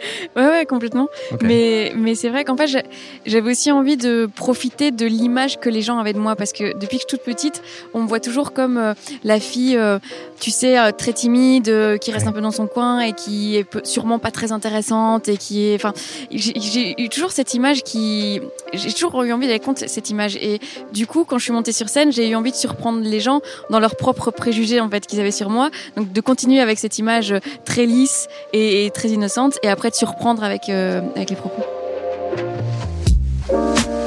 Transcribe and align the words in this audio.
Ouais, 0.36 0.46
ouais, 0.46 0.66
complètement. 0.66 1.08
Mais, 1.42 1.92
mais 1.96 2.14
c'est 2.14 2.28
vrai 2.28 2.44
qu'en 2.44 2.56
fait, 2.56 2.66
j'a- 2.66 2.82
j'avais 3.26 3.50
aussi 3.50 3.70
envie 3.72 3.96
de 3.96 4.28
profiter 4.34 4.90
de 4.90 5.06
l'image 5.06 5.58
que 5.58 5.68
les 5.68 5.82
gens 5.82 5.98
avaient 5.98 6.12
de 6.12 6.18
moi. 6.18 6.36
Parce 6.36 6.52
que 6.52 6.72
depuis 6.78 6.98
que 6.98 7.02
je 7.04 7.08
suis 7.08 7.18
toute 7.18 7.22
petite, 7.22 7.62
on 7.94 8.02
me 8.02 8.06
voit 8.08 8.20
toujours 8.20 8.52
comme 8.52 8.76
euh, 8.78 8.94
la 9.24 9.40
fille, 9.40 9.76
euh, 9.76 9.98
tu 10.40 10.50
sais, 10.50 10.78
euh, 10.78 10.90
très 10.92 11.12
timide, 11.12 11.98
qui 12.00 12.12
reste 12.12 12.24
Ouais. 12.24 12.28
un 12.30 12.32
peu 12.32 12.40
dans 12.40 12.50
son 12.50 12.66
coin 12.66 13.00
et 13.00 13.12
qui 13.12 13.56
est 13.56 13.66
sûrement 13.86 14.18
pas 14.18 14.30
très 14.30 14.52
intéressante 14.52 15.28
et 15.28 15.36
qui 15.36 15.66
est. 15.66 15.74
Enfin, 15.74 15.92
j'ai 16.30 16.52
j'ai 16.60 17.00
eu 17.02 17.08
toujours 17.08 17.32
cette 17.32 17.54
image 17.54 17.82
qui. 17.82 18.40
J'ai 18.72 18.92
toujours 18.92 19.22
eu 19.22 19.32
envie 19.32 19.46
d'aller 19.46 19.58
contre 19.58 19.88
cette 19.88 20.10
image. 20.10 20.36
Et 20.36 20.60
du 20.92 21.06
coup, 21.06 21.24
quand 21.24 21.38
je 21.38 21.44
suis 21.44 21.52
montée 21.52 21.72
sur 21.72 21.88
scène, 21.88 22.12
j'ai 22.12 22.28
eu 22.28 22.34
envie 22.34 22.50
de 22.52 22.56
surprendre 22.56 23.00
les 23.00 23.20
gens 23.20 23.40
dans 23.70 23.80
leurs 23.80 23.96
propres 23.96 24.30
préjugés 24.30 24.80
en 24.80 24.88
fait 24.88 25.06
qu'ils 25.06 25.20
avaient 25.20 25.30
sur 25.30 25.50
moi. 25.50 25.70
Donc 25.96 26.12
de 26.12 26.20
continuer 26.20 26.60
avec 26.60 26.78
cette 26.78 26.98
image 26.98 27.34
très 27.64 27.86
lisse 27.86 28.28
et, 28.52 28.86
et 28.86 28.90
très 28.90 29.08
innocente, 29.08 29.58
et 29.62 29.68
après 29.68 29.89
surprendre 29.94 30.42
euh, 30.68 31.00
avec 31.16 31.30
les 31.30 31.36
propos. 31.36 31.64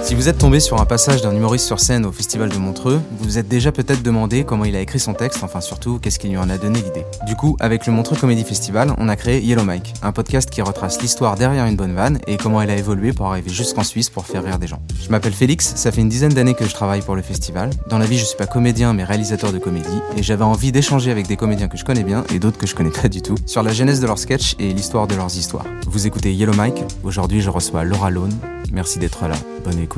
Si 0.04 0.16
vous 0.16 0.28
êtes 0.28 0.38
tombé 0.38 0.60
sur 0.60 0.82
un 0.82 0.86
passage 0.86 1.22
d'un 1.22 1.34
humoriste 1.34 1.66
sur 1.66 1.80
scène 1.80 2.06
au 2.06 2.12
Festival 2.12 2.50
de 2.50 2.58
Montreux, 2.58 3.02
vous 3.12 3.24
vous 3.24 3.38
êtes 3.38 3.48
déjà 3.48 3.72
peut-être 3.72 4.04
demandé 4.04 4.44
comment 4.44 4.66
il 4.66 4.76
a 4.76 4.82
écrit 4.82 5.00
son 5.00 5.14
texte, 5.14 5.40
enfin 5.44 5.62
surtout 5.62 5.98
qu'est-ce 5.98 6.20
qui 6.20 6.28
lui 6.28 6.36
en 6.36 6.50
a 6.50 6.58
donné 6.58 6.82
l'idée. 6.82 7.06
Du 7.26 7.38
coup, 7.38 7.56
avec 7.62 7.88
le 7.88 7.94
Montreux 7.94 8.18
Comedy 8.18 8.44
Festival, 8.44 8.94
on 8.98 9.08
a 9.08 9.16
créé 9.16 9.40
Yellow 9.40 9.64
Mike, 9.64 9.94
un 10.04 10.12
podcast 10.12 10.50
qui 10.50 10.62
retrace 10.62 11.02
l'histoire 11.02 11.36
derrière 11.36 11.66
une 11.68 11.78
bonne 11.78 11.96
vanne 11.96 12.20
et 12.28 12.36
comment 12.36 12.62
elle 12.62 12.70
a 12.70 12.76
évolué 12.76 13.14
pour 13.14 13.28
arriver 13.28 13.50
jusqu'en 13.50 13.86
Suisse 13.86 14.10
pour 14.10 14.26
faire 14.26 14.44
rire 14.44 14.60
des 14.60 14.68
gens. 14.68 14.82
Je 15.02 15.10
m'appelle 15.10 15.32
Félix, 15.32 15.74
ça 15.78 15.90
fait 15.90 16.02
une 16.02 16.10
dizaine 16.10 16.34
d'années 16.34 16.54
que 16.54 16.66
je 16.66 16.74
travaille 16.74 17.02
pour 17.02 17.16
le 17.16 17.22
festival. 17.22 17.70
Dans 17.88 17.98
la 17.98 18.06
vie, 18.06 18.18
je 18.18 18.26
suis 18.26 18.38
pas 18.38 18.46
comédien 18.46 18.92
mais 18.92 19.06
réalisateur 19.06 19.54
de 19.54 19.58
comédie 19.58 20.02
et 20.18 20.22
j'avais 20.22 20.44
envie 20.44 20.74
d'échanger 20.74 21.12
avec 21.12 21.28
des 21.28 21.38
comédiens 21.38 21.70
que 21.70 21.78
je 21.78 21.86
connais 21.86 22.04
bien 22.04 22.26
et 22.34 22.40
d'autres 22.40 22.58
que 22.58 22.68
je 22.68 22.76
connais 22.76 22.92
pas 22.92 23.08
du 23.08 23.22
tout 23.22 23.36
sur 23.46 23.64
la 23.64 23.72
genèse 23.72 24.02
de 24.02 24.08
leurs 24.08 24.20
sketchs 24.20 24.56
et 24.60 24.74
l'histoire 24.74 25.08
de 25.08 25.16
leurs 25.16 25.38
histoires. 25.38 25.66
Vous 25.88 26.08
écoutez 26.08 26.34
Yellow 26.34 26.54
Mike, 26.54 26.84
aujourd'hui 27.04 27.40
je 27.40 27.50
reçois 27.50 27.86
Laura 27.86 28.10
Lone. 28.10 28.34
Merci 28.74 28.98
d'être 28.98 29.28
là, 29.28 29.36
bonne 29.64 29.80
écoute. 29.80 29.93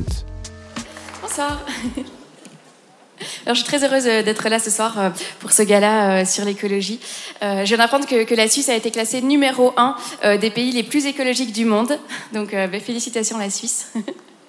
Bonsoir. 1.22 1.60
Alors, 3.46 3.56
je 3.56 3.62
suis 3.62 3.64
très 3.64 3.84
heureuse 3.84 4.08
euh, 4.08 4.24
d'être 4.24 4.50
là 4.50 4.60
ce 4.60 4.70
soir 4.70 5.00
euh, 5.00 5.10
pour 5.40 5.52
ce 5.52 5.62
gala 5.62 6.22
euh, 6.22 6.26
sur 6.26 6.44
l'écologie. 6.46 7.00
Je 7.42 7.64
viens 7.64 7.78
d'apprendre 7.78 8.06
que, 8.08 8.36
la 8.36 8.50
Suisse 8.50 8.70
a 8.70 8.76
été 8.76 8.92
classée 8.92 9.22
numéro 9.22 9.74
un 9.78 9.96
des 10.38 10.50
pays 10.50 10.72
les 10.72 10.84
plus 10.84 11.06
écologiques 11.06 11.52
du 11.52 11.66
monde. 11.66 12.00
Donc, 12.34 12.52
bah, 12.54 12.80
félicitations 12.80 13.38
la 13.38 13.50
Suisse. 13.50 13.94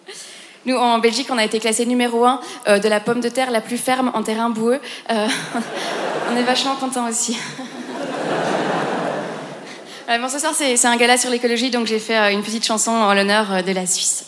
Nous, 0.67 0.75
en 0.75 0.99
Belgique, 0.99 1.29
on 1.31 1.39
a 1.39 1.45
été 1.45 1.61
classé 1.61 1.85
numéro 1.85 2.25
un 2.25 2.41
de 2.67 2.89
la 2.89 3.01
pomme 3.01 3.21
de 3.21 3.29
terre 3.29 3.51
la 3.51 3.61
plus 3.61 3.77
ferme 3.77 4.11
en 4.15 4.23
terrain 4.23 4.51
boueux. 4.51 4.81
On 5.11 6.37
est 6.37 6.43
vachement 6.43 6.75
contents 6.77 7.09
aussi. 7.09 7.37
Bon, 10.09 10.29
ce 10.29 10.39
soir, 10.39 10.55
c'est 10.55 10.87
un 10.87 10.97
gala 10.97 11.19
sur 11.19 11.31
l'écologie, 11.31 11.69
donc 11.71 11.89
j'ai 11.89 11.99
fait 11.99 12.33
une 12.33 12.43
petite 12.43 12.65
chanson 12.65 12.93
en 12.93 13.13
l'honneur 13.13 13.65
de 13.65 13.73
la 13.73 13.87
Suisse. 13.87 14.25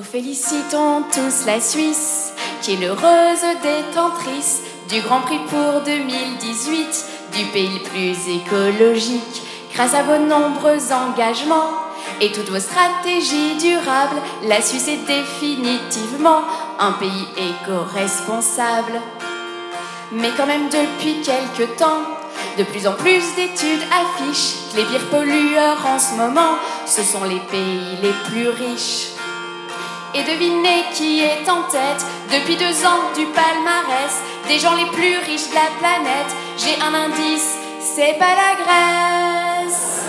Oh, 0.00 0.02
félicitons 0.02 1.02
tous 1.12 1.46
la 1.46 1.60
Suisse, 1.60 2.32
qui 2.62 2.72
est 2.72 2.76
l'heureuse 2.76 3.44
détentrice 3.62 4.60
du 4.88 5.00
Grand 5.02 5.20
Prix 5.20 5.40
pour 5.50 5.82
2018, 5.82 7.04
du 7.36 7.44
pays 7.46 7.68
le 7.68 7.88
plus 7.90 8.16
écologique, 8.34 9.42
grâce 9.74 9.92
à 9.94 10.02
vos 10.02 10.18
nombreux 10.18 10.92
engagements 10.92 11.70
et 12.20 12.32
toutes 12.32 12.48
vos 12.48 12.60
stratégies 12.60 13.56
durables. 13.58 14.22
La 14.44 14.62
Suisse 14.62 14.88
est 14.88 15.06
définitivement 15.06 16.42
un 16.78 16.92
pays 16.92 17.26
éco-responsable. 17.36 19.00
Mais 20.12 20.30
quand 20.36 20.46
même 20.46 20.68
depuis 20.68 21.20
quelques 21.20 21.76
temps, 21.76 22.04
de 22.56 22.64
plus 22.64 22.86
en 22.86 22.94
plus 22.94 23.22
d'études 23.36 23.82
affichent 23.92 24.54
que 24.72 24.78
les 24.78 24.84
pires 24.84 25.10
pollueurs 25.10 25.86
en 25.86 25.98
ce 25.98 26.14
moment, 26.14 26.56
ce 26.86 27.02
sont 27.02 27.24
les 27.24 27.40
pays 27.50 27.98
les 28.02 28.14
plus 28.30 28.48
riches. 28.48 29.09
Et 30.12 30.22
devinez 30.24 30.86
qui 30.92 31.20
est 31.20 31.48
en 31.48 31.62
tête 31.70 32.04
depuis 32.32 32.56
deux 32.56 32.84
ans 32.84 33.14
du 33.16 33.26
palmarès 33.26 34.14
des 34.48 34.58
gens 34.58 34.74
les 34.74 34.86
plus 34.86 35.18
riches 35.18 35.48
de 35.50 35.54
la 35.54 35.70
planète. 35.78 36.34
J'ai 36.58 36.76
un 36.82 36.94
indice, 36.94 37.56
c'est 37.80 38.18
pas 38.18 38.34
la 38.34 38.56
Grèce. 38.58 40.06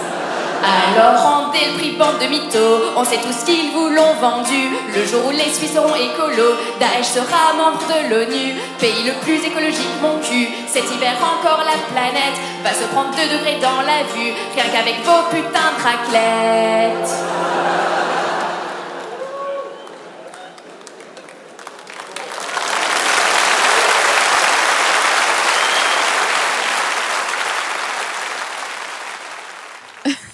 Alors 0.63 1.21
rendez 1.21 1.65
le 1.71 1.77
prix 1.77 1.91
bande 1.91 2.19
de 2.19 2.27
mythos, 2.27 2.93
on 2.95 3.03
sait 3.03 3.17
tout 3.17 3.31
ce 3.31 3.45
qu'ils 3.45 3.71
vous 3.71 3.89
l'ont 3.89 4.15
vendu. 4.19 4.69
Le 4.95 5.05
jour 5.05 5.25
où 5.27 5.31
les 5.31 5.51
Suisses 5.53 5.73
seront 5.73 5.95
écolos, 5.95 6.55
Daesh 6.79 7.05
sera 7.05 7.53
membre 7.57 7.81
de 7.87 8.09
l'ONU. 8.09 8.55
Pays 8.79 9.03
le 9.05 9.13
plus 9.21 9.43
écologique, 9.45 10.01
mon 10.01 10.17
cul. 10.19 10.47
Cet 10.67 10.91
hiver 10.91 11.13
encore 11.21 11.63
la 11.63 11.77
planète 11.93 12.37
va 12.63 12.73
se 12.73 12.85
prendre 12.93 13.11
2 13.11 13.37
degrés 13.37 13.59
dans 13.61 13.81
la 13.81 14.03
vue, 14.13 14.33
rien 14.55 14.65
qu'avec 14.71 15.03
vos 15.05 15.29
putains 15.29 15.73
de 15.77 15.83
raclettes. 15.83 17.15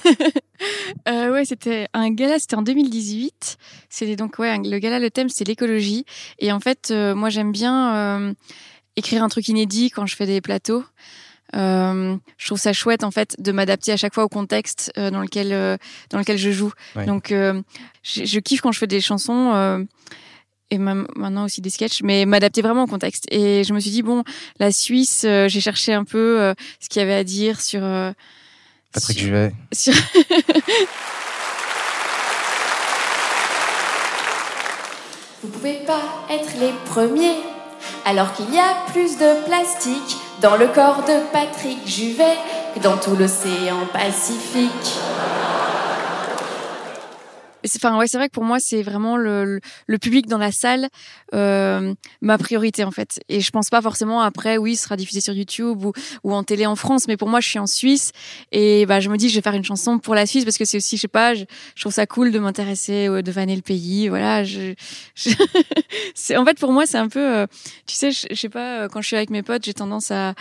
Euh, 1.08 1.32
ouais, 1.32 1.46
c'était 1.46 1.88
un 1.94 2.10
gala, 2.10 2.40
c'était 2.40 2.56
en 2.56 2.64
2018. 2.64 3.58
C'était 3.90 4.16
donc 4.16 4.40
ouais, 4.40 4.58
le 4.58 4.80
gala, 4.80 4.98
le 4.98 5.12
thème 5.12 5.30
c'est 5.30 5.48
l'écologie. 5.48 6.04
Et 6.40 6.52
en 6.52 6.60
fait, 6.60 6.90
euh, 6.90 7.14
moi 7.14 7.30
j'aime 7.30 7.52
bien 7.52 7.96
euh, 7.96 8.34
écrire 8.96 9.24
un 9.24 9.30
truc 9.30 9.48
inédit 9.48 9.92
quand 9.92 10.08
je 10.08 10.16
fais 10.16 10.26
des 10.26 10.42
plateaux. 10.42 10.84
Euh, 11.56 12.18
je 12.38 12.46
trouve 12.46 12.60
ça 12.60 12.74
chouette 12.74 13.04
en 13.04 13.12
fait 13.12 13.36
de 13.40 13.52
m'adapter 13.52 13.94
à 13.94 13.98
chaque 13.98 14.14
fois 14.14 14.26
au 14.26 14.30
contexte 14.30 14.92
euh, 14.98 15.10
dans 15.12 15.22
lequel 15.22 15.54
euh, 15.54 15.78
dans 16.10 16.20
lequel 16.20 16.38
je 16.38 16.52
joue. 16.52 16.74
Ouais. 16.96 17.06
Donc 17.06 17.30
je, 17.30 17.64
je 18.04 18.40
kiffe 18.40 18.62
quand 18.62 18.72
je 18.72 18.80
fais 18.80 18.88
des 18.88 19.02
chansons. 19.02 19.86
et 20.70 20.78
même 20.78 21.08
maintenant 21.16 21.46
aussi 21.46 21.62
des 21.62 21.70
sketchs, 21.70 22.02
mais 22.04 22.26
m'adapter 22.26 22.62
vraiment 22.62 22.84
au 22.84 22.88
contexte. 22.88 23.26
Et 23.32 23.64
je 23.64 23.74
me 23.74 23.80
suis 23.80 23.92
dit 23.92 24.02
bon, 24.02 24.24
la 24.60 24.72
Suisse, 24.72 25.22
j'ai 25.22 25.62
cherché 25.62 25.94
un 25.94 26.04
peu 26.04 26.54
ce 26.82 26.90
qu'il 26.90 27.00
y 27.00 27.04
avait 27.04 27.14
à 27.14 27.24
dire 27.24 27.62
sur 27.62 27.82
Patrick 29.00 29.18
sur- 29.18 29.28
Juvet. 29.28 29.52
sur- 29.74 29.94
Vous 35.44 35.50
pouvez 35.50 35.80
pas 35.86 36.02
être 36.32 36.54
les 36.60 36.74
premiers, 36.86 37.36
alors 38.06 38.34
qu'il 38.34 38.54
y 38.54 38.58
a 38.60 38.86
plus 38.92 39.18
de 39.18 39.46
plastique 39.46 40.18
dans 40.42 40.56
le 40.56 40.68
corps 40.68 41.04
de 41.04 41.20
Patrick 41.32 41.88
Juvet 41.88 42.38
que 42.76 42.80
dans 42.80 42.98
tout 42.98 43.16
l'océan 43.16 43.86
Pacifique. 43.94 44.96
Enfin 47.76 47.98
ouais 47.98 48.08
c'est 48.08 48.18
vrai 48.18 48.28
que 48.28 48.34
pour 48.34 48.44
moi 48.44 48.60
c'est 48.60 48.82
vraiment 48.82 49.18
le, 49.18 49.60
le, 49.88 49.98
public 49.98 50.28
dans 50.28 50.38
la 50.38 50.52
salle 50.52 50.88
euh, 51.34 51.94
ma 52.22 52.38
priorité 52.38 52.84
en 52.84 52.92
fait. 52.92 53.20
Et 53.30 53.42
je 53.42 53.52
pense 53.52 53.70
pas 53.70 53.82
forcément 53.82 54.22
après 54.22 54.58
oui 54.58 54.76
ce 54.76 54.84
sera 54.84 54.96
diffusé 54.96 55.22
sur 55.22 55.34
YouTube 55.34 55.84
ou, 55.84 55.94
ou 56.24 56.34
en 56.34 56.44
télé 56.44 56.66
en 56.66 56.76
France 56.76 57.08
mais 57.08 57.18
pour 57.18 57.30
moi 57.30 57.40
je 57.40 57.50
suis 57.50 57.60
en 57.60 57.68
Suisse 57.68 58.12
et 58.52 58.86
bah 58.86 59.00
je 59.00 59.10
me 59.10 59.18
dis 59.18 59.30
je 59.30 59.36
vais 59.36 59.42
faire 59.42 59.54
une 59.54 59.66
chanson 59.66 60.00
pour 60.00 60.16
la 60.16 60.26
Suisse 60.26 60.46
parce 60.46 60.58
que 60.58 60.66
c'est 60.66 60.78
aussi 60.78 60.98
je 60.98 61.02
sais 61.02 61.08
pas 61.08 61.34
je, 61.34 61.46
trouve 61.80 61.94
ça 61.94 62.06
cool 62.06 62.32
de 62.32 62.40
m'intéresser 62.40 63.08
de 63.08 63.32
vanner 63.32 63.56
le 63.56 63.62
pays 63.62 64.08
voilà 64.10 64.44
je, 64.44 64.74
c'est 66.16 66.38
en 66.38 66.46
fait 66.46 66.60
pour 66.60 66.72
moi 66.72 66.86
c'est 66.86 66.98
un 66.98 67.10
peu 67.10 67.20
euh, 67.20 67.48
tu 67.86 67.96
sais 67.96 68.12
je, 68.12 68.28
je 68.30 68.36
sais 68.36 68.50
pas 68.50 68.82
euh, 68.82 68.88
quand 68.88 69.02
je 69.02 69.08
suis 69.08 69.16
avec 69.16 69.30
mes 69.30 69.44
potes 69.44 69.66
j'ai 69.66 69.74
tendance 69.74 70.12
à 70.12 70.34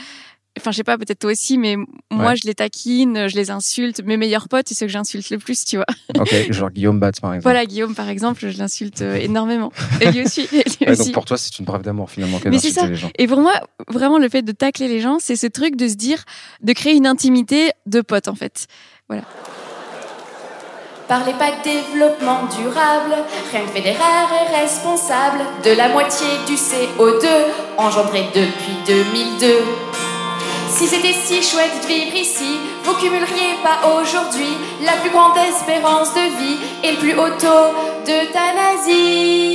enfin 0.59 0.71
je 0.71 0.77
sais 0.77 0.85
pas 0.85 0.99
peut-être 0.99 1.19
toi 1.19 1.33
aussi 1.33 1.59
mais 1.59 1.77
moi 2.11 2.35
je 2.35 2.43
les 2.45 2.55
taquine 2.55 3.29
je 3.29 3.37
les 3.37 3.51
insulte. 3.51 4.03
Mes 4.05 4.17
meilleurs 4.17 4.49
potes 4.49 4.69
c'est 4.69 4.75
ceux 4.75 4.87
que 4.87 4.93
j'insulte 4.93 5.31
le 5.31 5.39
plus 5.39 5.65
tu 5.65 5.77
vois. 5.77 5.87
Ok 6.19 6.53
genre 6.53 6.71
Guillaume 6.71 6.99
Batz 6.99 7.21
par 7.21 7.35
exemple. 7.35 7.43
Voilà 7.43 7.67
Guillaume 7.67 7.95
par 7.95 8.09
exemple 8.09 8.49
je 8.49 8.59
l'insulte 8.59 9.03
euh, 9.03 9.17
énormément. 9.17 9.73
Et 10.01 10.11
lui 10.11 10.25
aussi, 10.25 10.49
donc 10.87 11.13
pour 11.13 11.25
toi 11.25 11.37
c'est 11.37 11.59
une 11.59 11.67
preuve 11.67 11.83
d'amour 11.83 12.11
finalement 12.11 12.39
qu'elle 12.39 12.53
les 12.53 12.95
gens. 12.95 13.11
Et 13.19 13.27
pour 13.27 13.41
moi 13.41 13.53
vraiment 13.89 14.19
le 14.19 14.29
fait 14.29 14.43
de 14.43 14.53
tacler 14.53 14.89
les 14.89 15.01
gens 15.01 15.19
c'est 15.21 15.37
ce 15.37 15.47
truc 15.47 15.77
de 15.77 15.89
se 15.89 15.95
dire 15.95 16.25
de 16.63 16.73
créer 16.73 16.95
une 16.95 17.07
intimité 17.07 17.71
de 17.87 18.01
potes 18.01 18.29
en 18.29 18.35
fait. 18.35 18.67
Voilà. 19.09 19.25
Parlez 21.09 21.35
pas 21.35 21.53
de 21.53 21.63
développement 21.63 22.49
durable, 22.59 23.15
rien 23.53 23.65
Federer 23.69 23.95
est 23.95 24.61
responsable. 24.61 25.39
De 25.63 25.71
la 25.71 25.89
moitié 25.91 26.27
du 26.49 26.55
CO2 26.55 27.29
engendré 27.79 28.25
depuis 28.35 28.75
2002. 28.89 30.06
Si 30.69 30.87
c'était 30.87 31.13
si 31.13 31.43
chouette 31.43 31.83
de 31.83 31.87
vivre 31.87 32.17
ici, 32.17 32.59
vous 32.85 32.95
cumuleriez 32.95 33.55
pas 33.63 33.89
aujourd'hui 33.89 34.57
la 34.85 34.93
plus 34.93 35.11
grande 35.11 35.37
espérance 35.39 36.13
de 36.13 36.21
vie 36.21 36.59
et 36.85 36.93
le 36.93 36.99
plus 36.99 37.15
haut 37.15 37.31
taux 37.39 37.73
d'euthanasie. 38.05 39.53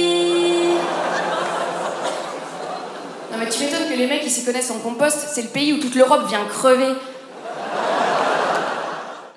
Non 3.31 3.37
mais 3.39 3.49
tu 3.49 3.63
m'étonnes 3.63 3.89
que 3.89 3.97
les 3.97 4.07
mecs 4.07 4.21
qui 4.21 4.29
s'y 4.29 4.43
connaissent 4.45 4.71
en 4.71 4.79
compost, 4.79 5.27
c'est 5.33 5.43
le 5.43 5.49
pays 5.49 5.73
où 5.73 5.79
toute 5.79 5.95
l'Europe 5.95 6.27
vient 6.27 6.45
crever 6.45 6.93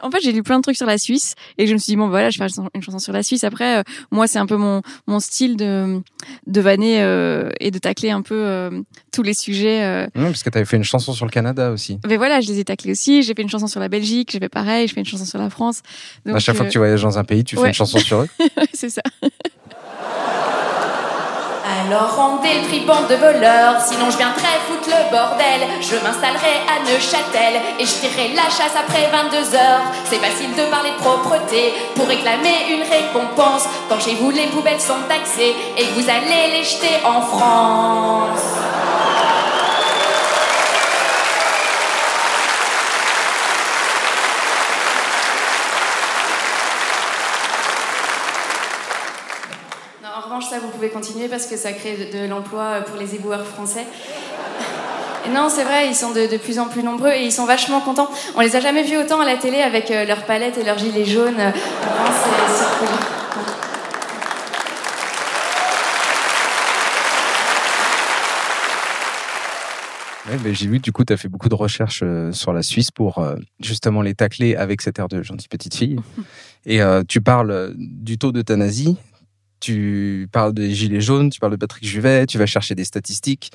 en 0.04 0.10
fait, 0.10 0.20
j'ai 0.20 0.32
lu 0.32 0.42
plein 0.42 0.58
de 0.58 0.62
trucs 0.62 0.76
sur 0.76 0.86
la 0.86 0.98
Suisse 0.98 1.34
et 1.58 1.66
je 1.66 1.72
me 1.72 1.78
suis 1.78 1.92
dit 1.92 1.96
bon 1.96 2.08
voilà, 2.08 2.30
je 2.30 2.38
vais 2.38 2.48
faire 2.48 2.68
une 2.74 2.82
chanson 2.82 2.98
sur 2.98 3.12
la 3.12 3.22
Suisse. 3.22 3.42
Après, 3.42 3.78
euh, 3.78 3.82
moi, 4.10 4.26
c'est 4.26 4.38
un 4.38 4.46
peu 4.46 4.56
mon 4.56 4.82
mon 5.06 5.18
style 5.18 5.56
de 5.56 6.00
de 6.46 6.60
vanner 6.60 7.02
euh, 7.02 7.50
et 7.58 7.70
de 7.70 7.78
tacler 7.78 8.10
un 8.10 8.22
peu 8.22 8.34
euh, 8.34 8.82
tous 9.12 9.22
les 9.22 9.34
sujets. 9.34 10.06
Oui, 10.14 10.24
parce 10.24 10.42
que 10.42 10.50
tu 10.50 10.58
avais 10.58 10.66
fait 10.66 10.76
une 10.76 10.84
chanson 10.84 11.12
sur 11.14 11.24
le 11.24 11.30
Canada 11.30 11.70
aussi. 11.70 11.98
Mais 12.06 12.18
voilà, 12.18 12.40
je 12.42 12.48
les 12.48 12.60
ai 12.60 12.64
taclés 12.64 12.92
aussi. 12.92 13.22
J'ai 13.22 13.34
fait 13.34 13.42
une 13.42 13.50
chanson 13.50 13.66
sur 13.66 13.80
la 13.80 13.88
Belgique, 13.88 14.30
j'ai 14.32 14.38
fait 14.38 14.48
pareil, 14.48 14.86
je 14.86 14.92
fais 14.92 15.00
une 15.00 15.06
chanson 15.06 15.24
sur 15.24 15.38
la 15.38 15.48
France. 15.48 15.82
Donc, 16.26 16.36
à 16.36 16.38
chaque 16.38 16.56
fois 16.56 16.66
que 16.66 16.70
tu 16.70 16.78
voyages 16.78 17.02
dans 17.02 17.18
un 17.18 17.24
pays, 17.24 17.42
tu 17.42 17.56
fais 17.56 17.68
une 17.68 17.74
chanson 17.74 17.98
sur 17.98 18.20
eux. 18.20 18.28
c'est 18.74 18.90
ça. 18.90 19.02
Alors 21.86 22.16
rendez 22.16 22.62
le 22.62 23.08
de 23.08 23.14
voleurs, 23.16 23.80
sinon 23.80 24.10
je 24.10 24.16
viendrai 24.16 24.48
foutre 24.66 24.88
le 24.88 25.10
bordel. 25.10 25.68
Je 25.82 25.96
m'installerai 25.96 26.64
à 26.68 26.80
Neuchâtel 26.80 27.60
et 27.78 27.84
je 27.84 27.94
tirerai 27.94 28.32
la 28.34 28.44
chasse 28.44 28.74
après 28.74 29.10
22 29.10 29.54
heures. 29.54 29.82
C'est 30.04 30.16
facile 30.16 30.54
de 30.54 30.70
parler 30.70 30.92
propreté 30.98 31.74
pour 31.94 32.06
réclamer 32.06 32.70
une 32.70 32.82
récompense. 32.82 33.68
Quand 33.88 34.00
chez 34.00 34.14
vous 34.14 34.30
les 34.30 34.46
poubelles 34.46 34.80
sont 34.80 35.02
taxées 35.08 35.54
et 35.76 35.84
vous 35.94 36.08
allez 36.08 36.56
les 36.56 36.64
jeter 36.64 37.04
en 37.04 37.20
France. 37.20 38.54
ça, 50.40 50.58
vous 50.58 50.70
pouvez 50.84 50.90
continuer 50.92 51.28
parce 51.28 51.46
que 51.46 51.56
ça 51.56 51.72
crée 51.72 52.10
de, 52.12 52.28
l'emploi 52.28 52.82
pour 52.86 52.98
les 52.98 53.14
éboueurs 53.14 53.46
français. 53.46 53.86
Et 55.26 55.30
non, 55.30 55.48
c'est 55.48 55.64
vrai, 55.64 55.88
ils 55.88 55.94
sont 55.94 56.12
de, 56.12 56.36
plus 56.36 56.58
en 56.58 56.68
plus 56.68 56.82
nombreux 56.82 57.12
et 57.12 57.24
ils 57.24 57.32
sont 57.32 57.46
vachement 57.46 57.80
contents. 57.80 58.10
On 58.36 58.40
les 58.40 58.56
a 58.56 58.60
jamais 58.60 58.82
vus 58.82 58.98
autant 58.98 59.20
à 59.20 59.24
la 59.24 59.36
télé 59.36 59.58
avec 59.58 59.90
euh, 59.90 60.04
leurs 60.04 60.26
palettes 60.26 60.58
et 60.58 60.64
leurs 60.64 60.76
gilets 60.78 61.06
jaunes. 61.06 61.38
c'est 61.38 62.78
cool. 62.78 62.88
j'ai 70.52 70.68
vu, 70.68 70.78
du 70.80 70.92
coup, 70.92 71.04
tu 71.04 71.12
as 71.12 71.16
fait 71.16 71.28
beaucoup 71.28 71.48
de 71.48 71.54
recherches 71.54 72.02
euh, 72.02 72.32
sur 72.32 72.52
la 72.52 72.62
Suisse 72.62 72.90
pour 72.90 73.18
euh, 73.18 73.36
justement 73.60 74.02
les 74.02 74.14
tacler 74.14 74.56
avec 74.56 74.82
cette 74.82 74.98
air 74.98 75.08
de 75.08 75.22
gentille 75.22 75.48
petite 75.48 75.74
fille. 75.74 75.96
Et 76.66 76.80
tu 77.06 77.20
parles 77.20 77.74
du 77.76 78.16
taux 78.16 78.32
d'euthanasie, 78.32 78.96
tu 79.64 80.28
parles 80.30 80.52
des 80.52 80.74
Gilets 80.74 81.00
jaunes, 81.00 81.30
tu 81.30 81.40
parles 81.40 81.52
de 81.52 81.56
Patrick 81.56 81.86
Juvet, 81.86 82.26
tu 82.26 82.36
vas 82.36 82.46
chercher 82.46 82.74
des 82.74 82.84
statistiques. 82.84 83.50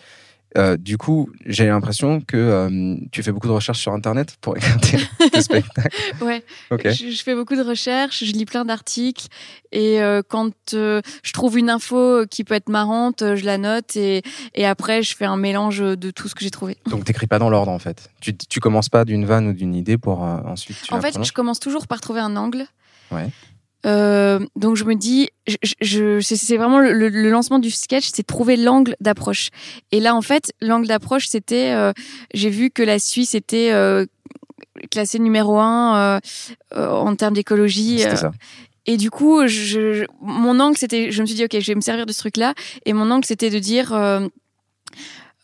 Euh, 0.58 0.78
du 0.78 0.98
coup, 0.98 1.30
j'ai 1.46 1.68
l'impression 1.68 2.22
que 2.22 2.36
euh, 2.36 2.96
tu 3.12 3.22
fais 3.22 3.32
beaucoup 3.32 3.46
de 3.46 3.52
recherches 3.52 3.82
sur 3.82 3.94
Internet 3.94 4.36
pour 4.42 4.56
regarder 4.56 4.98
tes 5.32 5.42
spectacles. 5.44 5.96
Ouais, 6.22 6.44
je, 6.72 7.22
fais 7.24 7.36
beaucoup 7.36 7.56
de 7.56 7.62
recherches, 7.62 8.24
je 8.24 8.32
lis 8.32 8.46
plein 8.46 8.66
d'articles 8.66 9.28
et 9.72 10.02
euh, 10.02 10.24
quand 10.28 10.52
je 10.74 11.32
trouve 11.34 11.60
une 11.60 11.70
info 11.70 12.26
qui 12.26 12.44
peut 12.44 12.56
être 12.56 12.70
marrante, 12.70 13.36
je 13.36 13.46
la 13.46 13.60
note 13.60 13.96
et, 13.96 14.24
et 14.56 14.66
après 14.66 15.04
je 15.04 15.16
fais 15.16 15.26
un 15.26 15.38
mélange 15.38 15.82
de 15.82 16.10
tout 16.10 16.28
ce 16.28 16.34
que 16.34 16.44
j'ai 16.44 16.50
trouvé. 16.50 16.78
Donc 16.90 17.06
t'écris 17.06 17.28
pas 17.28 17.38
dans 17.38 17.52
l'ordre 17.52 17.72
en 17.72 17.80
fait. 17.80 18.10
Tu, 18.20 18.36
tu 18.36 18.60
commences 18.60 18.90
pas 18.90 19.06
d'une 19.06 19.26
vanne 19.26 19.50
ou 19.50 19.54
d'une 19.54 19.76
idée 19.76 20.00
pour 20.00 20.22
ensuite. 20.22 20.78
Tu 20.82 20.92
en 20.92 21.00
fait, 21.00 21.24
je 21.24 21.32
commence 21.32 21.60
toujours 21.60 21.86
par 21.86 22.02
trouver 22.02 22.22
un 22.22 22.36
angle. 22.36 22.66
Ouais. 23.12 23.30
Euh, 23.86 24.40
donc 24.56 24.76
je 24.76 24.84
me 24.84 24.96
dis, 24.96 25.30
je, 25.48 25.56
je 25.82 26.20
c'est 26.20 26.58
vraiment 26.58 26.80
le, 26.80 26.92
le, 26.92 27.30
lancement 27.30 27.60
du 27.60 27.72
sketch, 27.72 28.10
c'est 28.14 28.24
trouver 28.24 28.58
l'angle 28.58 28.96
d'approche. 29.00 29.50
Et 29.92 30.00
là, 30.00 30.16
en 30.16 30.22
fait, 30.22 30.52
l'angle 30.62 30.88
d'approche, 30.88 31.28
c'était, 31.28 31.72
euh, 31.72 31.94
j'ai 32.34 32.50
vu 32.50 32.72
que 32.72 32.84
la 32.84 33.00
Suisse 33.00 33.36
était 33.36 33.72
euh, 33.72 34.06
classée 34.92 35.20
numéro 35.20 35.60
un 35.60 36.20
euh, 36.76 36.90
en 36.90 37.16
termes 37.16 37.34
d'écologie. 37.34 38.04
Et 38.86 38.98
du 38.98 39.12
coup, 39.12 39.46
je, 39.48 40.06
mon 40.22 40.60
angle, 40.60 40.78
c'était, 40.78 41.12
je 41.12 41.22
me 41.22 41.28
suis 41.28 41.36
dit, 41.36 41.44
ok, 41.44 41.60
je 41.60 41.68
vais 41.68 41.76
me 41.76 41.82
servir 41.82 42.06
de 42.06 42.12
ce 42.12 42.20
truc-là. 42.20 42.54
Et 42.86 42.94
mon 42.94 43.12
angle, 43.12 43.26
c'était 43.26 43.50
de 43.50 43.60
dire 43.60 43.94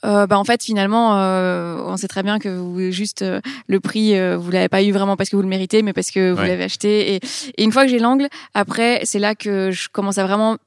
euh, 0.05 0.27
bah 0.27 0.37
en 0.37 0.43
fait 0.43 0.63
finalement 0.63 1.17
euh, 1.17 1.81
on 1.85 1.97
sait 1.97 2.07
très 2.07 2.23
bien 2.23 2.39
que 2.39 2.49
vous 2.49 2.91
juste 2.91 3.21
euh, 3.21 3.41
le 3.67 3.79
prix 3.79 4.17
euh, 4.17 4.37
vous 4.37 4.51
l'avez 4.51 4.69
pas 4.69 4.83
eu 4.83 4.91
vraiment 4.91 5.17
parce 5.17 5.29
que 5.29 5.35
vous 5.35 5.41
le 5.41 5.47
méritez 5.47 5.81
mais 5.81 5.93
parce 5.93 6.11
que 6.11 6.31
vous 6.31 6.41
l'avez 6.41 6.63
acheté. 6.63 7.15
Et, 7.15 7.19
et, 7.57 7.63
une 7.63 7.71
fois 7.71 7.83
que 7.83 7.89
j'ai 7.89 7.99
l'angle 7.99 8.27
après 8.53 9.01
c'est 9.03 9.19
là 9.19 9.35
que 9.35 9.71
je 9.71 9.89
commence 9.89 10.17
à 10.17 10.25
vraiment 10.25 10.57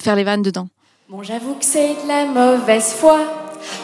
faire 0.00 0.16
les 0.16 0.24
vannes 0.24 0.42
dedans. 0.42 0.68
Bon 1.08 1.22
j'avoue 1.22 1.54
que 1.54 1.64
c'est 1.64 1.94
de 2.02 2.08
la 2.08 2.26
mauvaise 2.26 2.92
foi. 2.92 3.20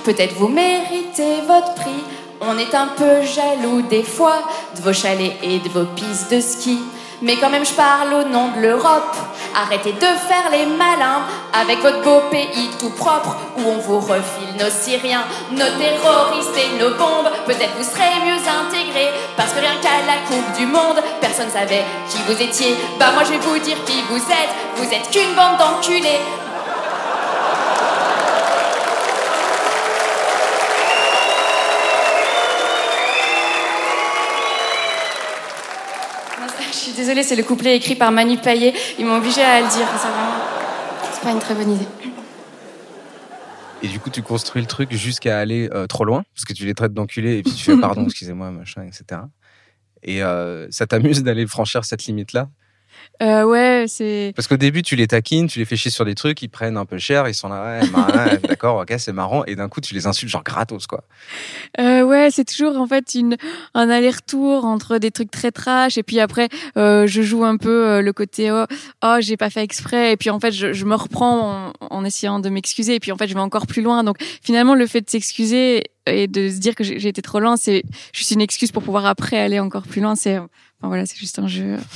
Peut-être 0.05 0.35
vous 0.35 0.49
méritez 0.49 1.41
votre 1.47 1.75
prix. 1.75 2.03
On 2.41 2.59
est 2.59 2.75
un 2.75 2.89
peu 2.89 3.23
jaloux 3.23 3.83
des 3.89 4.03
fois 4.03 4.43
de 4.77 4.83
vos 4.83 4.93
chalets 4.93 5.33
et 5.43 5.59
de 5.61 5.69
vos 5.69 5.87
pistes 5.95 6.31
de 6.33 6.41
ski 6.41 6.79
mais 7.25 7.37
quand 7.37 7.51
même 7.51 7.65
je 7.65 7.73
parle 7.73 8.13
au 8.15 8.29
nom 8.29 8.49
de 8.57 8.61
l'Europe. 8.61 9.17
Arrêtez 9.57 9.93
de 9.93 10.01
faire 10.01 10.51
les 10.53 10.67
malins 10.67 11.23
avec 11.53 11.81
votre 11.81 12.03
beau 12.03 12.21
pays 12.31 12.71
tout 12.79 12.91
propre 12.91 13.37
où 13.57 13.63
on 13.67 13.79
vous 13.79 13.99
refile 13.99 14.55
nos 14.59 14.71
Syriens, 14.71 15.25
nos 15.51 15.59
terroristes 15.59 16.57
et 16.57 16.79
nos 16.79 16.91
bombes. 16.91 17.31
Peut-être 17.47 17.75
vous 17.79 17.85
serez 17.85 18.21
mieux 18.27 18.37
intégrés 18.37 19.13
parce 19.37 19.53
que 19.53 19.61
rien 19.61 19.77
qu'à 19.81 20.05
la 20.07 20.19
Coupe 20.27 20.53
du 20.59 20.67
Monde, 20.67 21.01
personne 21.21 21.51
savait 21.51 21.85
qui 22.11 22.19
vous 22.27 22.41
étiez. 22.43 22.77
Bah 22.99 23.13
moi 23.15 23.25
je 23.25 23.31
vais 23.31 23.39
vous 23.39 23.59
dire 23.59 23.77
qui 23.85 24.03
vous 24.11 24.17
êtes. 24.17 24.53
Vous 24.77 24.85
êtes 24.85 25.11
qu'une 25.11 25.35
bande 25.35 25.57
d'enculés. 25.59 26.21
Désolée, 36.93 37.23
c'est 37.23 37.37
le 37.37 37.43
couplet 37.43 37.77
écrit 37.77 37.95
par 37.95 38.13
Manu 38.13 38.37
Payet. 38.37 38.75
Ils 38.99 39.07
m'ont 39.07 39.17
obligé 39.17 39.43
à 39.43 39.61
le 39.61 39.69
dire. 39.69 39.87
C'est 41.13 41.23
pas 41.23 41.31
une 41.31 41.39
très 41.39 41.55
bonne 41.55 41.73
idée. 41.73 41.87
Et 43.83 43.89
du 43.89 44.01
coup, 44.01 44.09
tu 44.09 44.23
construis 44.23 44.63
le 44.63 44.69
truc 44.69 44.93
jusqu'à 44.93 45.39
aller 45.39 45.69
euh, 45.75 45.87
trop 45.87 46.05
loin, 46.05 46.25
parce 46.35 46.47
que 46.47 46.55
tu 46.55 46.65
les 46.65 46.75
traites 46.75 46.95
d'enculés, 46.95 47.39
et 47.39 47.43
puis 47.43 47.53
tu 47.53 47.65
fais 47.65 47.77
pardon, 47.81 48.05
excusez-moi, 48.05 48.51
machin, 48.51 48.83
etc. 48.83 49.21
Et 50.03 50.23
euh, 50.23 50.67
ça 50.71 50.87
t'amuse 50.87 51.23
d'aller 51.23 51.47
franchir 51.47 51.85
cette 51.85 52.05
limite-là? 52.07 52.49
Euh, 53.23 53.45
ouais, 53.45 53.85
c'est. 53.87 54.33
Parce 54.35 54.49
qu'au 54.49 54.57
début, 54.57 54.83
tu 54.83 54.97
les 54.97 55.07
taquines, 55.07 55.47
tu 55.47 55.59
les 55.59 55.65
fais 55.65 55.77
chier 55.77 55.91
sur 55.91 56.05
des 56.05 56.15
trucs, 56.15 56.43
ils 56.43 56.49
prennent 56.49 56.77
un 56.77 56.85
peu 56.85 56.99
cher, 56.99 57.29
ils 57.29 57.35
sont 57.35 57.49
là, 57.49 57.81
ouais, 58.27 58.39
d'accord, 58.39 58.83
ok, 58.83 58.95
c'est 58.99 59.13
marrant, 59.13 59.45
et 59.45 59.55
d'un 59.55 59.69
coup, 59.69 59.81
tu 59.81 59.95
les 59.95 60.07
insultes 60.07 60.31
genre 60.31 60.43
gratos, 60.43 60.87
quoi. 60.87 61.05
Euh, 61.79 62.03
ouais, 62.03 62.29
c'est 62.31 62.45
toujours 62.45 62.77
en 62.77 62.87
fait 62.87 63.15
une 63.15 63.37
un 63.75 63.89
aller-retour 63.89 64.65
entre 64.65 64.99
des 64.99 65.11
trucs 65.11 65.31
très 65.31 65.53
trash, 65.53 65.97
et 65.97 66.03
puis 66.03 66.19
après, 66.19 66.49
euh, 66.77 67.07
je 67.07 67.23
joue 67.23 67.45
un 67.45 67.57
peu 67.57 67.87
euh, 67.87 68.03
le 68.03 68.13
côté 68.13 68.51
oh, 68.51 68.65
oh 69.03 69.17
j'ai 69.21 69.37
pas 69.37 69.51
fait 69.51 69.63
exprès, 69.63 70.13
et 70.13 70.17
puis 70.17 70.31
en 70.31 70.41
fait, 70.41 70.53
je, 70.53 70.73
je 70.73 70.85
me 70.85 70.97
reprends 70.97 71.71
en, 71.81 71.97
en 71.97 72.05
essayant 72.05 72.41
de 72.41 72.49
m'excuser, 72.49 72.97
et 72.97 73.01
puis 73.01 73.13
en 73.13 73.17
fait, 73.17 73.29
je 73.29 73.35
vais 73.35 73.41
encore 73.41 73.67
plus 73.67 73.83
loin. 73.83 74.03
Donc 74.03 74.17
finalement, 74.43 74.75
le 74.75 74.87
fait 74.87 75.03
de 75.03 75.11
s'excuser 75.11 75.85
et 76.07 76.27
de 76.27 76.51
se 76.51 76.59
dire 76.59 76.75
que 76.75 76.85
j'ai 76.85 77.09
été 77.09 77.23
trop 77.23 77.41
loin, 77.41 77.57
c'est 77.57 77.83
juste 78.13 78.31
une 78.33 78.41
excuse 78.41 78.73
pour 78.73 78.83
pouvoir 78.83 79.07
après 79.07 79.39
aller 79.39 79.61
encore 79.61 79.85
plus 79.85 80.01
loin. 80.01 80.17
C'est 80.17 80.39
voilà, 80.89 81.07
c'est 81.07 81.17
juste 81.17 81.39
un 81.39 81.49
jeu. 81.49 81.79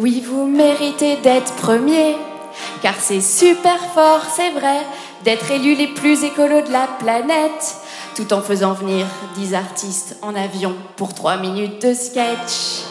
Oui, 0.00 0.24
vous 0.26 0.46
méritez 0.46 1.18
d'être 1.18 1.54
premier, 1.56 2.16
car 2.80 2.94
c'est 2.98 3.20
super 3.20 3.78
fort, 3.92 4.24
c'est 4.34 4.50
vrai, 4.50 4.78
d'être 5.24 5.50
élus 5.50 5.74
les 5.74 5.88
plus 5.88 6.24
écolos 6.24 6.62
de 6.62 6.72
la 6.72 6.88
planète, 6.98 7.76
tout 8.16 8.32
en 8.32 8.40
faisant 8.40 8.72
venir 8.72 9.04
10 9.36 9.52
artistes 9.52 10.16
en 10.22 10.34
avion 10.34 10.74
pour 10.96 11.12
3 11.12 11.36
minutes 11.36 11.86
de 11.86 11.92
sketch. 11.92 12.86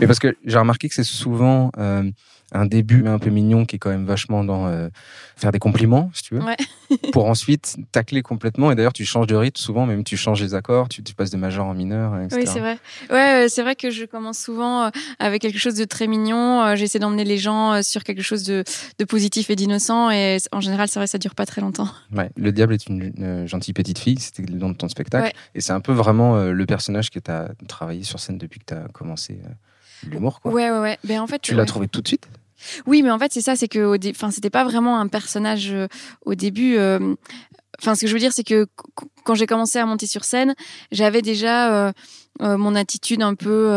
Mais 0.00 0.08
parce 0.08 0.18
que 0.18 0.36
j'ai 0.44 0.58
remarqué 0.58 0.88
que 0.88 0.96
c'est 0.96 1.04
souvent 1.04 1.70
euh, 1.78 2.10
un 2.52 2.66
début 2.66 3.06
un 3.06 3.18
peu 3.18 3.30
mignon 3.30 3.66
qui 3.66 3.76
est 3.76 3.78
quand 3.78 3.90
même 3.90 4.06
vachement 4.06 4.42
dans 4.42 4.66
euh, 4.68 4.88
faire 5.36 5.52
des 5.52 5.58
compliments, 5.58 6.10
si 6.14 6.22
tu 6.22 6.34
veux, 6.34 6.42
Ouais. 6.42 6.56
pour 7.12 7.26
ensuite 7.26 7.76
tacler 7.92 8.22
complètement. 8.22 8.72
Et 8.72 8.74
d'ailleurs, 8.74 8.94
tu 8.94 9.04
changes 9.04 9.26
de 9.26 9.34
rythme 9.36 9.60
souvent, 9.60 9.84
même 9.84 10.02
tu 10.04 10.16
changes 10.16 10.42
les 10.42 10.54
accords, 10.54 10.88
tu, 10.88 11.02
tu 11.02 11.14
passes 11.14 11.30
de 11.30 11.36
majeur 11.36 11.66
en 11.66 11.74
mineur, 11.74 12.18
etc. 12.22 12.40
Oui, 12.40 12.46
c'est 12.50 12.60
vrai. 12.60 12.78
Ouais, 13.10 13.44
euh, 13.44 13.48
c'est 13.48 13.62
vrai 13.62 13.76
que 13.76 13.90
je 13.90 14.04
commence 14.06 14.38
souvent 14.38 14.84
euh, 14.84 14.90
avec 15.18 15.42
quelque 15.42 15.58
chose 15.58 15.74
de 15.74 15.84
très 15.84 16.06
mignon. 16.06 16.74
J'essaie 16.74 16.98
d'emmener 16.98 17.24
les 17.24 17.38
gens 17.38 17.82
sur 17.82 18.02
quelque 18.04 18.22
chose 18.22 18.44
de, 18.44 18.64
de 18.98 19.04
positif 19.04 19.50
et 19.50 19.56
d'innocent. 19.56 20.10
Et 20.10 20.38
en 20.52 20.60
général, 20.60 20.88
c'est 20.88 20.98
vrai, 20.98 21.06
ça 21.06 21.18
dure 21.18 21.34
pas 21.34 21.46
très 21.46 21.60
longtemps. 21.60 21.88
Ouais, 22.16 22.30
le 22.36 22.50
diable 22.50 22.72
est 22.74 22.86
une 22.88 23.46
gentille 23.46 23.74
petite 23.74 23.98
fille, 23.98 24.18
c'était 24.18 24.42
le 24.42 24.58
nom 24.58 24.70
de 24.70 24.74
ton 24.76 24.88
spectacle. 24.88 25.26
Ouais. 25.26 25.32
Et 25.54 25.60
c'est 25.60 25.72
un 25.72 25.80
peu 25.80 25.92
vraiment 25.92 26.42
le 26.44 26.66
personnage 26.66 27.10
que 27.10 27.18
tu 27.18 27.30
as 27.30 27.50
travaillé 27.68 28.02
sur 28.02 28.18
scène 28.18 28.38
depuis 28.38 28.58
que 28.60 28.64
tu 28.66 28.74
as 28.74 28.88
commencé 28.92 29.38
l'humour. 30.06 30.40
quoi. 30.40 30.52
Ouais, 30.52 30.70
ouais, 30.70 30.78
ouais. 30.80 30.98
Ben, 31.04 31.20
en 31.20 31.26
fait, 31.26 31.40
Tu 31.40 31.54
l'as 31.54 31.60
ouais. 31.60 31.66
trouvé 31.66 31.88
tout 31.88 32.00
de 32.02 32.08
suite? 32.08 32.26
Oui, 32.86 33.02
mais 33.02 33.10
en 33.10 33.18
fait, 33.18 33.32
c'est 33.32 33.40
ça, 33.40 33.54
c'est 33.56 33.68
que 33.68 33.96
enfin, 34.10 34.30
c'était 34.30 34.50
pas 34.50 34.64
vraiment 34.64 34.98
un 34.98 35.06
personnage 35.08 35.70
euh, 35.72 35.86
au 36.24 36.34
début. 36.34 36.76
euh, 36.76 37.14
Enfin, 37.80 37.94
ce 37.94 38.00
que 38.00 38.06
je 38.08 38.12
veux 38.12 38.18
dire, 38.18 38.32
c'est 38.32 38.42
que 38.42 38.64
qu- 38.64 39.06
quand 39.24 39.36
j'ai 39.36 39.46
commencé 39.46 39.78
à 39.78 39.86
monter 39.86 40.08
sur 40.08 40.24
scène, 40.24 40.54
j'avais 40.90 41.22
déjà 41.22 41.86
euh, 41.86 41.92
mon 42.40 42.74
attitude 42.74 43.22
un 43.22 43.34
peu. 43.36 43.68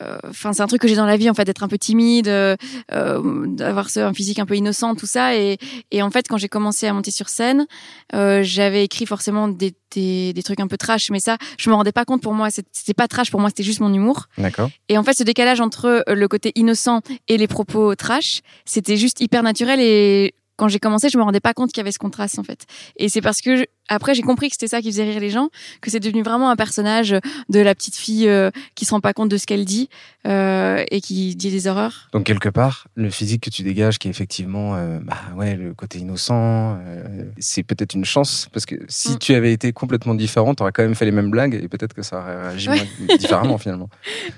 Euh, 0.00 0.04
euh, 0.04 0.18
Enfin, 0.30 0.52
c'est 0.52 0.62
un 0.62 0.66
truc 0.66 0.80
que 0.80 0.88
j'ai 0.88 0.96
dans 0.96 1.06
la 1.06 1.16
vie, 1.16 1.28
en 1.30 1.34
fait, 1.34 1.44
d'être 1.44 1.62
un 1.62 1.68
peu 1.68 1.78
timide, 1.78 2.28
euh, 2.28 2.56
euh, 2.92 3.46
d'avoir 3.46 3.90
ce- 3.90 4.00
un 4.00 4.12
physique 4.14 4.38
un 4.38 4.46
peu 4.46 4.56
innocent, 4.56 4.94
tout 4.94 5.06
ça. 5.06 5.36
Et, 5.36 5.58
et 5.90 6.02
en 6.02 6.10
fait, 6.10 6.26
quand 6.28 6.36
j'ai 6.38 6.48
commencé 6.48 6.86
à 6.86 6.92
monter 6.92 7.10
sur 7.10 7.28
scène, 7.28 7.66
euh, 8.14 8.40
j'avais 8.42 8.84
écrit 8.84 9.06
forcément 9.06 9.48
des, 9.48 9.74
des, 9.94 10.32
des 10.32 10.42
trucs 10.42 10.60
un 10.60 10.66
peu 10.68 10.76
trash, 10.76 11.10
mais 11.10 11.20
ça, 11.20 11.36
je 11.58 11.68
me 11.70 11.74
rendais 11.74 11.92
pas 11.92 12.04
compte 12.04 12.22
pour 12.22 12.32
moi. 12.34 12.48
C'était 12.50 12.94
pas 12.94 13.08
trash 13.08 13.30
pour 13.30 13.40
moi, 13.40 13.50
c'était 13.50 13.62
juste 13.62 13.80
mon 13.80 13.92
humour. 13.92 14.26
D'accord. 14.38 14.70
Et 14.88 14.96
en 14.98 15.02
fait, 15.02 15.14
ce 15.14 15.22
décalage 15.22 15.60
entre 15.60 16.02
euh, 16.08 16.14
le 16.14 16.28
côté 16.28 16.52
innocent 16.54 17.00
et 17.28 17.36
les 17.36 17.46
propos 17.48 17.94
trash, 17.94 18.40
c'était 18.64 18.96
juste 18.96 19.20
hyper 19.20 19.42
naturel. 19.42 19.80
Et 19.80 20.34
quand 20.56 20.68
j'ai 20.68 20.78
commencé, 20.78 21.08
je 21.08 21.16
me 21.16 21.22
rendais 21.22 21.40
pas 21.40 21.54
compte 21.54 21.70
qu'il 21.72 21.78
y 21.78 21.80
avait 21.80 21.90
ce 21.92 21.98
contraste 21.98 22.38
en 22.38 22.42
fait. 22.42 22.66
Et 22.96 23.08
c'est 23.08 23.22
parce 23.22 23.40
que 23.40 23.56
je- 23.56 23.64
après 23.90 24.14
j'ai 24.14 24.22
compris 24.22 24.48
que 24.48 24.54
c'était 24.54 24.68
ça 24.68 24.80
qui 24.80 24.90
faisait 24.90 25.04
rire 25.04 25.20
les 25.20 25.28
gens, 25.28 25.50
que 25.82 25.90
c'est 25.90 26.00
devenu 26.00 26.22
vraiment 26.22 26.48
un 26.50 26.56
personnage 26.56 27.14
de 27.50 27.60
la 27.60 27.74
petite 27.74 27.96
fille 27.96 28.26
euh, 28.28 28.50
qui 28.74 28.86
se 28.86 28.92
rend 28.92 29.00
pas 29.00 29.12
compte 29.12 29.28
de 29.28 29.36
ce 29.36 29.46
qu'elle 29.46 29.64
dit 29.66 29.88
euh, 30.26 30.82
et 30.90 31.00
qui 31.02 31.34
dit 31.36 31.50
des 31.50 31.66
horreurs. 31.66 32.08
Donc, 32.12 32.24
quelque 32.24 32.48
part, 32.48 32.86
le 32.94 33.10
physique 33.10 33.42
que 33.42 33.50
tu 33.50 33.62
dégages, 33.62 33.98
qui 33.98 34.08
est 34.08 34.10
effectivement 34.10 34.76
euh, 34.76 34.98
bah, 35.02 35.16
ouais, 35.36 35.56
le 35.56 35.74
côté 35.74 35.98
innocent, 35.98 36.78
euh, 36.80 37.24
c'est 37.38 37.62
peut-être 37.62 37.94
une 37.94 38.04
chance. 38.04 38.48
Parce 38.52 38.64
que 38.66 38.76
si 38.88 39.10
Mm. 39.12 39.18
tu 39.18 39.34
avais 39.34 39.52
été 39.52 39.72
complètement 39.72 40.14
différent, 40.14 40.54
tu 40.54 40.62
aurais 40.62 40.72
quand 40.72 40.82
même 40.82 40.94
fait 40.94 41.04
les 41.04 41.10
mêmes 41.10 41.30
blagues 41.30 41.54
et 41.54 41.68
peut-être 41.68 41.94
que 41.94 42.02
ça 42.02 42.20
aurait 42.20 42.40
réagi 42.48 42.68
Ouais. 42.68 42.88
différemment 43.18 43.58
finalement. 43.58 43.88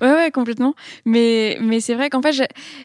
Ouais, 0.00 0.12
ouais, 0.12 0.30
complètement. 0.30 0.75
Mais, 1.04 1.59
mais 1.61 1.80
c'est 1.80 1.94
vrai 1.94 2.09
qu'en 2.11 2.23
fait, 2.23 2.32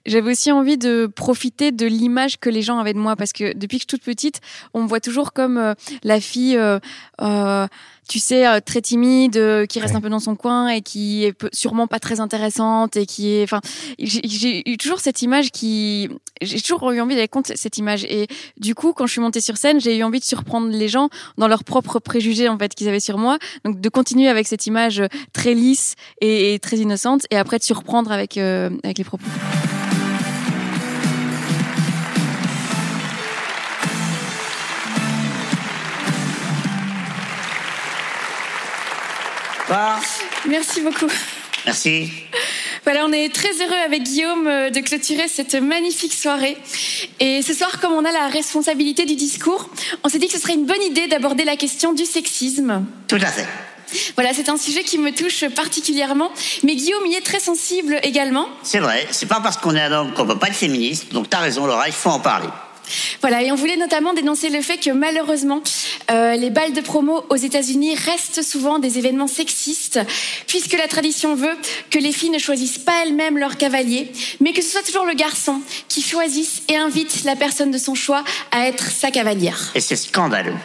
j'avais 0.06 0.32
aussi 0.32 0.52
envie 0.52 0.78
de 0.78 1.06
profiter 1.08 1.72
de 1.72 1.86
l'image 1.86 2.40
que 2.40 2.50
les 2.50 2.62
gens 2.62 2.80
avaient 2.80 2.94
de 2.94 3.00
moi 3.00 3.16
parce 3.16 3.32
que 3.32 3.54
depuis 3.58 3.78
que 3.78 3.84
je 3.88 3.96
suis 3.96 4.00
toute 4.00 4.04
petite, 4.04 4.42
on 4.74 4.84
me 4.84 4.88
voit 4.88 5.00
toujours 5.00 5.34
comme 5.34 5.58
euh, 5.58 5.74
la 6.04 6.20
fille, 6.20 6.57
euh, 6.58 6.80
euh, 7.22 7.68
tu 8.10 8.20
sais, 8.20 8.48
euh, 8.48 8.60
très 8.66 8.80
timide, 8.82 9.34
qui 9.68 9.80
reste 9.82 9.92
Ouais. 9.94 9.98
un 9.98 10.02
peu 10.02 10.08
dans 10.10 10.22
son 10.22 10.36
coin 10.38 10.70
et 10.70 10.82
qui 10.82 11.26
est 11.26 11.36
sûrement 11.54 11.88
pas 11.88 12.00
très 12.00 12.22
intéressante 12.22 12.96
et 12.96 13.06
qui 13.06 13.34
est, 13.34 13.44
enfin, 13.44 13.60
j'ai- 14.00 14.70
eu 14.70 14.78
toujours 14.78 15.02
cette 15.02 15.22
image 15.22 15.52
qui, 15.52 16.10
j'ai 16.42 16.62
toujours 16.62 16.90
eu 16.92 17.02
envie 17.02 17.16
d'aller 17.16 17.28
contre 17.28 17.52
cette 17.56 17.78
image 17.78 18.06
et 18.06 18.28
du 18.58 18.76
coup, 18.76 18.94
quand 18.94 19.08
je 19.08 19.12
suis 19.12 19.20
montée 19.22 19.42
sur 19.42 19.58
scène, 19.58 19.82
j'ai 19.82 19.98
eu 19.98 20.04
envie 20.04 20.20
de 20.20 20.26
surprendre 20.26 20.70
les 20.70 20.88
gens 20.88 21.10
dans 21.38 21.50
leurs 21.50 21.66
propres 21.66 22.00
préjugés 22.00 22.48
en 22.48 22.58
fait 22.58 22.74
qu'ils 22.74 22.88
avaient 22.88 23.02
sur 23.02 23.18
moi, 23.18 23.40
donc 23.66 23.82
de 23.82 23.90
continuer 23.90 24.30
avec 24.30 24.48
cette 24.48 24.68
image 24.68 25.04
très 25.34 25.54
lisse 25.54 25.96
et, 26.22 26.54
et 26.54 26.60
très 26.60 26.78
innocente 26.78 27.26
et 27.30 27.36
après 27.36 27.58
de 27.60 27.64
surprendre 27.64 28.12
avec 28.14 28.38
euh, 28.38 28.70
avec 28.86 29.00
les 29.00 29.04
propos. 29.04 29.26
Merci 40.48 40.82
beaucoup. 40.82 41.12
Merci. 41.66 42.10
Voilà, 42.84 43.06
on 43.06 43.12
est 43.12 43.34
très 43.34 43.52
heureux 43.62 43.82
avec 43.86 44.04
Guillaume 44.04 44.48
euh, 44.48 44.70
de 44.70 44.80
clôturer 44.80 45.28
cette 45.28 45.56
magnifique 45.56 46.14
soirée. 46.14 46.58
Et 47.20 47.42
ce 47.42 47.54
soir, 47.54 47.82
comme 47.82 47.92
on 47.92 48.06
a 48.06 48.12
la 48.14 48.28
responsabilité 48.28 49.06
du 49.06 49.16
discours, 49.16 49.70
on 50.06 50.10
s'est 50.10 50.20
dit 50.20 50.28
que 50.28 50.34
ce 50.34 50.40
serait 50.40 50.54
une 50.54 50.66
bonne 50.66 50.82
idée 50.82 51.08
d'aborder 51.08 51.44
la 51.44 51.58
question 51.58 51.92
du 51.92 52.06
sexisme. 52.06 52.86
Tout 53.10 53.18
à 53.18 53.28
fait. 53.28 53.46
Voilà, 54.16 54.34
c'est 54.34 54.50
un 54.50 54.58
sujet 54.58 54.84
qui 54.84 54.98
me 54.98 55.12
touche 55.12 55.46
particulièrement, 55.50 56.32
mais 56.64 56.76
Guillaume 56.76 57.06
y 57.06 57.16
est 57.16 57.26
très 57.26 57.40
sensible 57.40 58.00
également. 58.04 58.48
C'est 58.64 58.80
vrai, 58.80 59.08
c'est 59.12 59.26
pas 59.26 59.40
parce 59.42 59.58
qu'on 59.58 59.76
est 59.76 59.82
un 59.82 59.92
homme 59.92 60.14
qu'on 60.14 60.26
peut 60.26 60.40
pas 60.40 60.48
être 60.48 60.56
féministe, 60.56 61.14
donc 61.14 61.30
t'as 61.30 61.40
raison 61.40 61.66
Laura, 61.66 61.88
il 61.88 61.94
faut 61.94 62.10
en 62.10 62.20
parler. 62.20 62.50
Voilà, 63.22 63.44
et 63.44 63.52
on 63.52 63.56
voulait 63.56 63.78
notamment 63.78 64.14
dénoncer 64.14 64.50
le 64.50 64.62
fait 64.62 64.78
que 64.78 64.92
malheureusement, 64.92 65.62
euh, 66.12 66.36
les 66.36 66.50
balles 66.50 66.74
de 66.74 66.82
promo 66.82 67.24
aux 67.30 67.36
États-Unis 67.36 67.96
restent 67.96 68.44
souvent 68.44 68.80
des 68.80 68.98
événements 68.98 69.28
sexistes, 69.28 70.00
puisque 70.48 70.74
la 70.74 70.88
tradition 70.88 71.36
veut 71.36 71.56
que 71.90 72.00
les 72.00 72.12
filles 72.12 72.30
ne 72.30 72.40
choisissent 72.40 72.78
pas 72.78 73.04
elles-mêmes 73.04 73.38
leur 73.38 73.58
cavalier, 73.58 74.12
mais 74.40 74.54
que 74.54 74.62
ce 74.62 74.70
soit 74.70 74.84
toujours 74.84 75.06
le 75.06 75.14
garçon 75.14 75.62
qui 75.88 76.02
choisisse 76.02 76.62
et 76.70 76.76
invite 76.76 77.24
la 77.24 77.36
personne 77.36 77.72
de 77.72 77.78
son 77.78 77.96
choix 77.96 78.24
à 78.52 78.68
être 78.68 78.90
sa 78.92 79.12
cavalière. 79.12 79.72
Et 79.76 79.82
c'est 79.82 79.96
scandaleux. 79.96 80.56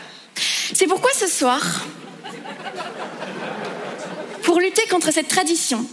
C'est 0.74 0.86
pourquoi 0.86 1.10
ce 1.12 1.26
soir, 1.26 1.86
pour 4.42 4.60
lutter 4.60 4.82
contre 4.90 5.12
cette 5.12 5.28
tradition, 5.28 5.84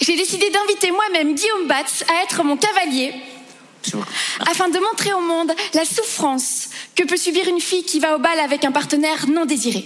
j'ai 0.00 0.16
décidé 0.16 0.50
d'inviter 0.50 0.90
moi-même 0.90 1.34
Guillaume 1.34 1.66
Batz 1.66 2.04
à 2.08 2.24
être 2.24 2.42
mon 2.44 2.56
cavalier 2.56 3.12
afin 4.48 4.68
de 4.68 4.78
montrer 4.78 5.12
au 5.12 5.20
monde 5.20 5.52
la 5.74 5.84
souffrance 5.84 6.68
que 6.94 7.04
peut 7.04 7.16
subir 7.16 7.48
une 7.48 7.60
fille 7.60 7.84
qui 7.84 8.00
va 8.00 8.16
au 8.16 8.18
bal 8.18 8.38
avec 8.40 8.64
un 8.64 8.72
partenaire 8.72 9.26
non 9.28 9.46
désiré. 9.46 9.84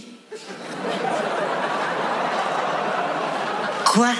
Quoi? 3.87 4.11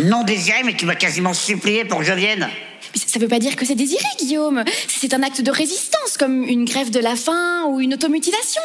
Non 0.00 0.24
désiré, 0.24 0.62
mais 0.64 0.74
tu 0.74 0.86
m'as 0.86 0.94
quasiment 0.94 1.34
supplié 1.34 1.84
pour 1.84 2.00
que 2.00 2.04
je 2.04 2.12
vienne. 2.12 2.48
Mais 2.94 3.00
ça 3.00 3.18
ne 3.18 3.24
veut 3.24 3.28
pas 3.28 3.38
dire 3.38 3.56
que 3.56 3.64
c'est 3.64 3.74
désiré, 3.74 4.04
Guillaume. 4.18 4.64
C'est 4.88 5.12
un 5.14 5.22
acte 5.22 5.40
de 5.40 5.50
résistance, 5.50 6.16
comme 6.18 6.44
une 6.44 6.64
grève 6.64 6.90
de 6.90 7.00
la 7.00 7.16
faim 7.16 7.64
ou 7.68 7.80
une 7.80 7.94
automutilation. 7.94 8.62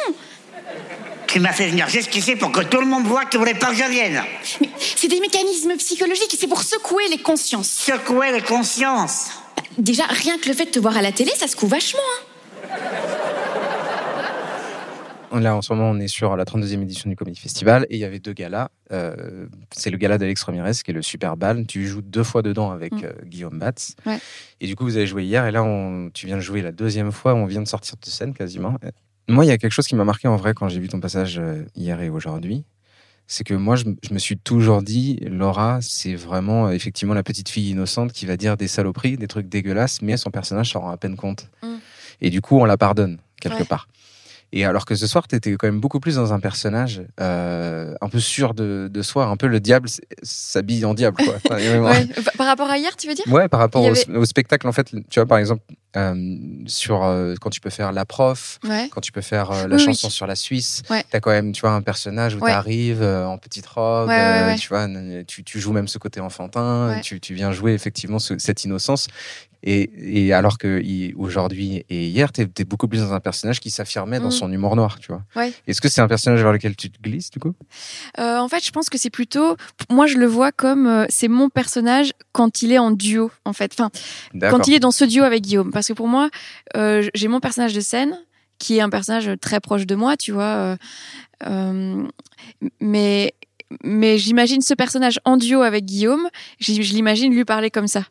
Tu 1.26 1.40
m'as 1.40 1.52
fait 1.52 1.68
venir 1.68 1.88
jusqu'ici 1.88 2.36
pour 2.36 2.52
que 2.52 2.60
tout 2.60 2.78
le 2.78 2.86
monde 2.86 3.04
voit 3.06 3.24
que 3.24 3.30
tu 3.30 3.38
voulais 3.38 3.54
pas 3.54 3.68
que 3.68 3.74
je 3.74 3.90
vienne. 3.90 4.22
Mais 4.60 4.70
c'est 4.78 5.08
des 5.08 5.20
mécanismes 5.20 5.76
psychologiques 5.76 6.36
c'est 6.38 6.46
pour 6.46 6.62
secouer 6.62 7.08
les 7.08 7.18
consciences. 7.18 7.68
Secouer 7.70 8.30
les 8.30 8.42
consciences. 8.42 9.30
Déjà, 9.78 10.04
rien 10.04 10.38
que 10.38 10.48
le 10.48 10.54
fait 10.54 10.66
de 10.66 10.70
te 10.70 10.78
voir 10.78 10.96
à 10.96 11.02
la 11.02 11.10
télé, 11.12 11.30
ça 11.36 11.46
secoue 11.48 11.66
vachement. 11.66 12.00
hein. 15.32 15.40
Là, 15.40 15.56
en 15.56 15.62
ce 15.62 15.72
moment, 15.72 15.90
on 15.90 15.98
est 15.98 16.06
sur 16.06 16.36
la 16.36 16.44
32e 16.44 16.80
édition 16.82 17.10
du 17.10 17.16
Comedy 17.16 17.40
Festival 17.40 17.86
et 17.90 17.96
il 17.96 17.98
y 17.98 18.04
avait 18.04 18.20
deux 18.20 18.32
galas. 18.34 18.68
Euh, 18.92 19.46
c'est 19.72 19.90
le 19.90 19.96
gala 19.96 20.16
d'Alex 20.16 20.40
Ramirez 20.44 20.74
qui 20.84 20.92
est 20.92 20.94
le 20.94 21.02
Super 21.02 21.36
Bal. 21.36 21.66
Tu 21.66 21.88
joues 21.88 22.02
deux 22.02 22.22
fois 22.22 22.40
dedans 22.42 22.70
avec 22.70 22.92
Mm. 22.92 23.00
euh, 23.04 23.12
Guillaume 23.24 23.58
Batz. 23.58 23.96
Ouais. 24.06 24.18
Et 24.60 24.68
du 24.68 24.76
coup, 24.76 24.84
vous 24.84 24.96
avez 24.96 25.08
joué 25.08 25.24
hier 25.24 25.44
et 25.46 25.50
là, 25.50 25.64
on, 25.64 26.10
tu 26.14 26.26
viens 26.26 26.36
de 26.36 26.40
jouer 26.40 26.62
la 26.62 26.70
deuxième 26.70 27.10
fois. 27.10 27.34
On 27.34 27.46
vient 27.46 27.62
de 27.62 27.66
sortir 27.68 27.96
de 28.00 28.06
scène 28.08 28.32
quasiment. 28.32 28.76
Euh, 28.84 28.90
Moi, 29.26 29.44
il 29.44 29.48
y 29.48 29.50
a 29.50 29.58
quelque 29.58 29.72
chose 29.72 29.88
qui 29.88 29.96
m'a 29.96 30.04
marqué 30.04 30.28
en 30.28 30.36
vrai 30.36 30.54
quand 30.54 30.68
j'ai 30.68 30.78
vu 30.78 30.86
ton 30.86 31.00
passage 31.00 31.40
hier 31.74 32.00
et 32.00 32.10
aujourd'hui. 32.10 32.62
C'est 33.26 33.44
que 33.44 33.54
moi, 33.54 33.74
je, 33.76 33.84
me 33.86 34.18
suis 34.18 34.36
toujours 34.36 34.82
dit, 34.82 35.18
Laura, 35.22 35.78
c'est 35.80 36.14
vraiment 36.14 36.66
euh, 36.66 36.70
effectivement 36.72 37.14
la 37.14 37.22
petite 37.22 37.48
fille 37.48 37.70
innocente 37.70 38.12
qui 38.12 38.26
va 38.26 38.36
dire 38.36 38.56
des 38.56 38.68
saloperies, 38.68 39.16
des 39.16 39.26
trucs 39.28 39.48
dégueulasses, 39.48 40.02
mais 40.02 40.16
son 40.16 40.30
personnage 40.30 40.72
s'en 40.72 40.80
rend 40.80 40.90
à 40.90 40.96
peine 40.98 41.16
compte. 41.16 41.48
Mm. 41.62 41.74
Et 42.20 42.30
du 42.30 42.40
coup, 42.42 42.58
on 42.60 42.64
la 42.66 42.76
pardonne 42.76 43.18
quelque 43.40 43.60
Ouais. 43.60 43.64
part. 43.64 43.88
Et 44.52 44.64
alors 44.64 44.84
que 44.84 44.94
ce 44.94 45.06
soir, 45.08 45.26
tu 45.26 45.34
étais 45.34 45.52
quand 45.54 45.66
même 45.66 45.80
beaucoup 45.80 45.98
plus 45.98 46.14
dans 46.16 46.32
un 46.32 46.38
personnage 46.38 47.02
euh, 47.20 47.94
un 48.00 48.08
peu 48.08 48.20
sûr 48.20 48.54
de, 48.54 48.88
de 48.92 49.02
soi, 49.02 49.26
un 49.26 49.36
peu 49.36 49.48
le 49.48 49.58
diable 49.58 49.88
s'habille 50.22 50.84
en 50.84 50.94
diable. 50.94 51.16
Quoi. 51.24 51.34
Enfin, 51.44 51.56
vraiment. 51.56 51.88
Ouais. 51.90 52.06
Par 52.38 52.46
rapport 52.46 52.70
à 52.70 52.78
hier, 52.78 52.94
tu 52.96 53.08
veux 53.08 53.14
dire? 53.14 53.24
Ouais, 53.28 53.48
par 53.48 53.60
rapport 53.60 53.82
au, 53.82 53.86
avait- 53.88 54.16
au 54.16 54.24
spectacle, 54.24 54.66
en 54.68 54.72
fait, 54.72 54.90
tu 55.10 55.18
vois, 55.18 55.26
par 55.26 55.38
exemple, 55.38 55.62
euh, 55.96 56.36
sur 56.66 57.04
euh, 57.04 57.34
quand 57.40 57.50
tu 57.50 57.60
peux 57.60 57.70
faire 57.70 57.92
la 57.92 58.04
prof, 58.04 58.58
Ouais. 58.68 58.88
quand 58.90 59.00
tu 59.00 59.10
peux 59.12 59.20
faire 59.20 59.50
euh, 59.50 59.66
la 59.68 59.76
Oui, 59.76 59.82
chanson 59.84 60.06
oui. 60.08 60.12
sur 60.12 60.26
la 60.26 60.34
Suisse. 60.36 60.82
Ouais. 60.90 61.04
T'as 61.10 61.20
quand 61.20 61.30
même, 61.30 61.52
tu 61.52 61.60
vois, 61.62 61.70
un 61.72 61.82
personnage 61.82 62.34
où 62.34 62.38
Ouais. 62.40 62.50
t'arrives 62.50 63.02
euh, 63.02 63.26
en 63.26 63.38
petite 63.38 63.66
robe, 63.66 64.10
tu 64.58 64.68
vois, 64.68 64.86
tu, 65.26 65.42
tu 65.44 65.60
joues 65.60 65.72
même 65.72 65.88
ce 65.88 65.98
côté 65.98 66.20
enfantin, 66.20 67.00
tu, 67.02 67.20
tu 67.20 67.34
viens 67.34 67.50
jouer 67.52 67.72
effectivement 67.74 68.18
ce- 68.20 68.38
cette 68.38 68.64
innocence. 68.64 69.08
Et, 69.66 70.26
et 70.26 70.32
alors 70.34 70.58
que 70.58 70.82
aujourd'hui 71.16 71.84
et 71.88 72.08
hier, 72.08 72.30
t'es 72.32 72.46
es 72.58 72.64
beaucoup 72.64 72.86
plus 72.86 73.00
dans 73.00 73.14
un 73.14 73.20
personnage 73.20 73.60
qui 73.60 73.70
s'affirmait 73.70 74.20
dans 74.20 74.28
Mm. 74.28 74.30
son 74.32 74.52
humour 74.52 74.76
noir, 74.76 74.98
tu 75.00 75.08
vois. 75.10 75.22
Ouais. 75.36 75.52
Est-ce 75.66 75.80
que 75.80 75.88
c'est 75.88 76.02
un 76.02 76.06
personnage 76.08 76.42
vers 76.42 76.52
lequel 76.52 76.76
tu 76.76 76.90
te 76.90 77.00
glisses, 77.00 77.30
du 77.30 77.38
coup? 77.38 77.54
Euh, 78.18 78.38
en 78.38 78.48
fait, 78.48 78.62
je 78.64 78.70
pense 78.70 78.90
que 78.90 78.98
c'est 78.98 79.08
plutôt, 79.10 79.56
moi, 79.90 80.06
je 80.06 80.18
le 80.18 80.26
vois 80.26 80.52
comme 80.52 80.86
euh, 80.86 81.06
c'est 81.08 81.28
mon 81.28 81.48
personnage 81.48 82.12
quand 82.32 82.60
il 82.62 82.72
est 82.72 82.78
en 82.78 82.90
duo, 82.90 83.30
en 83.46 83.54
fait. 83.54 83.72
Enfin, 83.72 83.90
quand 84.50 84.68
il 84.68 84.74
est 84.74 84.80
dans 84.80 84.90
ce 84.90 85.04
duo 85.04 85.24
avec 85.24 85.42
Guillaume. 85.42 85.70
Parce 85.70 85.88
que 85.88 85.94
pour 85.94 86.08
moi, 86.08 86.28
euh, 86.76 87.08
j'ai 87.14 87.28
mon 87.28 87.40
personnage 87.40 87.72
de 87.72 87.80
scène 87.80 88.18
qui 88.58 88.76
est 88.76 88.80
un 88.82 88.90
personnage 88.90 89.30
très 89.40 89.60
proche 89.60 89.86
de 89.86 89.94
moi, 89.94 90.16
tu 90.16 90.32
vois. 90.32 90.42
euh, 90.44 90.76
euh, 91.46 92.04
mais 92.80 93.34
mais 93.82 94.18
j'imagine 94.18 94.60
ce 94.60 94.74
personnage 94.74 95.18
en 95.24 95.36
duo 95.36 95.62
avec 95.62 95.84
Guillaume, 95.84 96.28
je 96.60 96.72
l'imagine 96.72 97.32
lui 97.32 97.44
parler 97.44 97.70
comme 97.70 97.88
ça. 97.88 98.04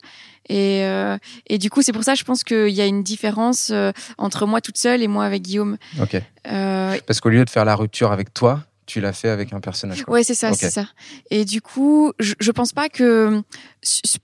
Et, 0.48 0.84
euh, 0.84 1.16
et 1.46 1.58
du 1.58 1.70
coup, 1.70 1.82
c'est 1.82 1.92
pour 1.92 2.04
ça, 2.04 2.14
je 2.14 2.24
pense 2.24 2.44
qu'il 2.44 2.68
y 2.68 2.80
a 2.80 2.86
une 2.86 3.02
différence 3.02 3.70
euh, 3.70 3.92
entre 4.18 4.46
moi 4.46 4.60
toute 4.60 4.76
seule 4.76 5.02
et 5.02 5.08
moi 5.08 5.24
avec 5.24 5.42
Guillaume. 5.42 5.78
Ok. 6.00 6.20
Euh, 6.46 6.98
Parce 7.06 7.20
qu'au 7.20 7.30
lieu 7.30 7.44
de 7.44 7.50
faire 7.50 7.64
la 7.64 7.74
rupture 7.74 8.12
avec 8.12 8.34
toi, 8.34 8.62
tu 8.86 9.00
l'as 9.00 9.12
fait 9.12 9.28
avec 9.30 9.52
un 9.52 9.60
personnage. 9.60 10.04
quoi. 10.04 10.14
Ouais, 10.14 10.22
c'est 10.24 10.34
ça, 10.34 10.48
c'est 10.52 10.70
ça. 10.70 10.86
Et 11.30 11.44
du 11.44 11.60
coup, 11.62 12.12
je, 12.18 12.34
je 12.38 12.50
pense 12.50 12.72
pas 12.72 12.88
que 12.88 13.42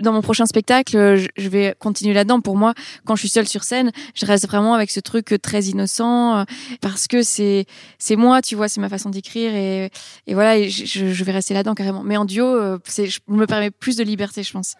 dans 0.00 0.12
mon 0.12 0.20
prochain 0.22 0.46
spectacle, 0.46 0.92
je, 1.16 1.26
je 1.36 1.48
vais 1.48 1.74
continuer 1.78 2.12
là-dedans. 2.14 2.40
Pour 2.40 2.56
moi, 2.56 2.74
quand 3.04 3.14
je 3.16 3.20
suis 3.20 3.28
seule 3.28 3.48
sur 3.48 3.64
scène, 3.64 3.90
je 4.14 4.26
reste 4.26 4.46
vraiment 4.46 4.74
avec 4.74 4.90
ce 4.90 5.00
truc 5.00 5.34
très 5.42 5.62
innocent 5.64 6.38
euh, 6.40 6.44
parce 6.80 7.06
que 7.06 7.22
c'est 7.22 7.66
c'est 7.98 8.16
moi, 8.16 8.42
tu 8.42 8.54
vois, 8.54 8.68
c'est 8.68 8.80
ma 8.80 8.88
façon 8.88 9.10
d'écrire 9.10 9.54
et, 9.54 9.90
et 10.26 10.34
voilà, 10.34 10.56
et 10.58 10.68
je, 10.68 10.84
je- 10.84 11.12
je 11.12 11.24
vais 11.24 11.32
rester 11.32 11.54
là-dedans 11.54 11.74
carrément. 11.74 12.02
Mais 12.02 12.16
en 12.16 12.24
duo, 12.24 12.44
euh, 12.46 12.78
c'est, 12.84 13.06
je 13.06 13.20
me 13.28 13.46
permets 13.46 13.70
plus 13.70 13.96
de 13.96 14.04
liberté, 14.04 14.42
je 14.42 14.52
pense. 14.52 14.74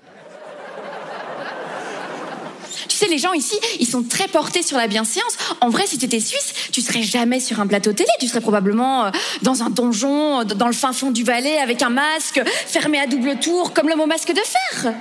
Tu 2.89 2.97
sais, 2.97 3.07
les 3.09 3.19
gens 3.19 3.33
ici, 3.33 3.59
ils 3.79 3.87
sont 3.87 4.03
très 4.03 4.29
portés 4.29 4.63
sur 4.63 4.77
la 4.77 4.87
bienséance. 4.87 5.37
En 5.61 5.69
vrai, 5.69 5.87
si 5.87 5.99
tu 5.99 6.07
étais 6.07 6.21
suisse, 6.21 6.53
tu 6.73 6.81
serais 6.81 7.03
jamais 7.03 7.41
sur 7.41 7.61
un 7.61 7.67
plateau 7.67 7.93
télé. 7.93 8.09
Tu 8.21 8.29
serais 8.29 8.41
probablement 8.41 9.07
euh, 9.07 9.11
dans 9.43 9.63
un 9.63 9.71
donjon, 9.71 10.45
dans 10.45 10.67
le 10.67 10.73
fin 10.73 10.93
fond 10.93 11.11
du 11.11 11.25
Valais, 11.25 11.59
avec 11.59 11.83
un 11.83 11.91
masque, 11.91 12.41
fermé 12.67 13.01
à 13.01 13.07
double 13.07 13.39
tour, 13.39 13.73
comme 13.73 13.89
l'homme 13.89 14.01
au 14.01 14.07
masque 14.07 14.33
de 14.33 14.41
fer. 14.41 14.95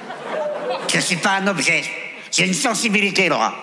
Je 0.87 0.99
suis 0.99 1.17
pas 1.17 1.31
un 1.41 1.47
objet. 1.47 1.83
J'ai 2.31 2.45
une 2.45 2.53
sensibilité, 2.53 3.27
Laura. 3.27 3.55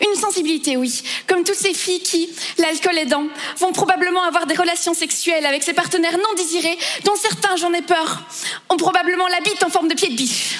Une 0.00 0.20
sensibilité, 0.20 0.76
oui. 0.76 1.02
Comme 1.26 1.44
toutes 1.44 1.56
ces 1.56 1.74
filles 1.74 2.02
qui, 2.02 2.28
l'alcool 2.58 2.98
aidant, 2.98 3.24
vont 3.58 3.72
probablement 3.72 4.22
avoir 4.22 4.46
des 4.46 4.54
relations 4.54 4.94
sexuelles 4.94 5.46
avec 5.46 5.62
ses 5.62 5.72
partenaires 5.72 6.18
non 6.18 6.34
désirés, 6.36 6.78
dont 7.04 7.16
certains, 7.16 7.56
j'en 7.56 7.72
ai 7.72 7.82
peur, 7.82 8.22
ont 8.68 8.76
probablement 8.76 9.26
la 9.28 9.40
bite 9.40 9.62
en 9.64 9.70
forme 9.70 9.88
de 9.88 9.94
pied 9.94 10.10
de 10.10 10.16
biche. 10.16 10.58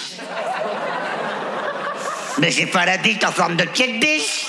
Mais 2.38 2.50
j'ai 2.50 2.66
pas 2.66 2.86
la 2.86 2.96
bite 2.98 3.24
en 3.24 3.32
forme 3.32 3.56
de 3.56 3.64
pied 3.64 3.86
de 3.88 3.98
biche. 3.98 4.46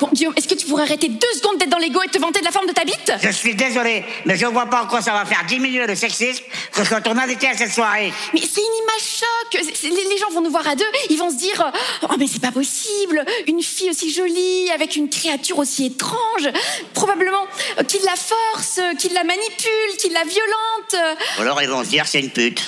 Bon, 0.00 0.08
Guillaume, 0.12 0.34
est-ce 0.36 0.48
que 0.48 0.54
tu 0.54 0.66
pourrais 0.66 0.82
arrêter 0.82 1.08
deux 1.08 1.32
secondes 1.36 1.56
d'être 1.56 1.68
dans 1.70 1.78
l'ego 1.78 2.00
et 2.02 2.08
te 2.08 2.18
vanter 2.18 2.40
de 2.40 2.44
la 2.44 2.50
forme 2.50 2.66
de 2.66 2.72
ta 2.72 2.84
bite? 2.84 3.12
Je 3.22 3.28
suis 3.30 3.54
désolé, 3.54 4.04
mais 4.24 4.36
je 4.36 4.44
vois 4.46 4.66
pas 4.66 4.82
en 4.82 4.86
quoi 4.86 5.00
ça 5.00 5.12
va 5.12 5.24
faire 5.24 5.44
diminuer 5.46 5.86
le 5.86 5.94
sexisme 5.94 6.42
que 6.72 6.82
je 6.82 6.88
sois 6.88 7.00
ton 7.00 7.16
invité 7.16 7.46
à 7.48 7.56
cette 7.56 7.72
soirée. 7.72 8.12
Mais 8.32 8.40
c'est 8.40 8.60
une 8.60 8.76
image 8.82 9.20
choc. 9.20 9.62
C'est- 9.72 9.88
Les 9.88 10.18
gens 10.18 10.30
vont 10.32 10.40
nous 10.40 10.50
voir 10.50 10.66
à 10.66 10.74
deux, 10.74 10.84
ils 11.10 11.16
vont 11.16 11.30
se 11.30 11.36
dire 11.36 11.60
euh, 11.60 11.70
Oh, 12.10 12.14
mais 12.18 12.26
c'est 12.26 12.42
pas 12.42 12.50
possible, 12.50 13.24
une 13.46 13.62
fille 13.62 13.90
aussi 13.90 14.12
jolie, 14.12 14.68
avec 14.74 14.96
une 14.96 15.08
créature 15.08 15.58
aussi 15.58 15.86
étrange. 15.86 16.48
Probablement 16.92 17.46
euh, 17.78 17.84
qu'il 17.84 18.02
la 18.04 18.16
force, 18.16 18.78
euh, 18.78 18.94
qu'il 18.98 19.12
la 19.14 19.22
manipule, 19.22 19.96
qu'il 19.98 20.12
la 20.12 20.24
violente. 20.24 20.96
Ou 21.38 21.42
alors 21.42 21.62
ils 21.62 21.68
vont 21.70 21.84
se 21.84 21.88
dire 21.90 22.06
c'est 22.06 22.20
une 22.20 22.30
pute. 22.30 22.62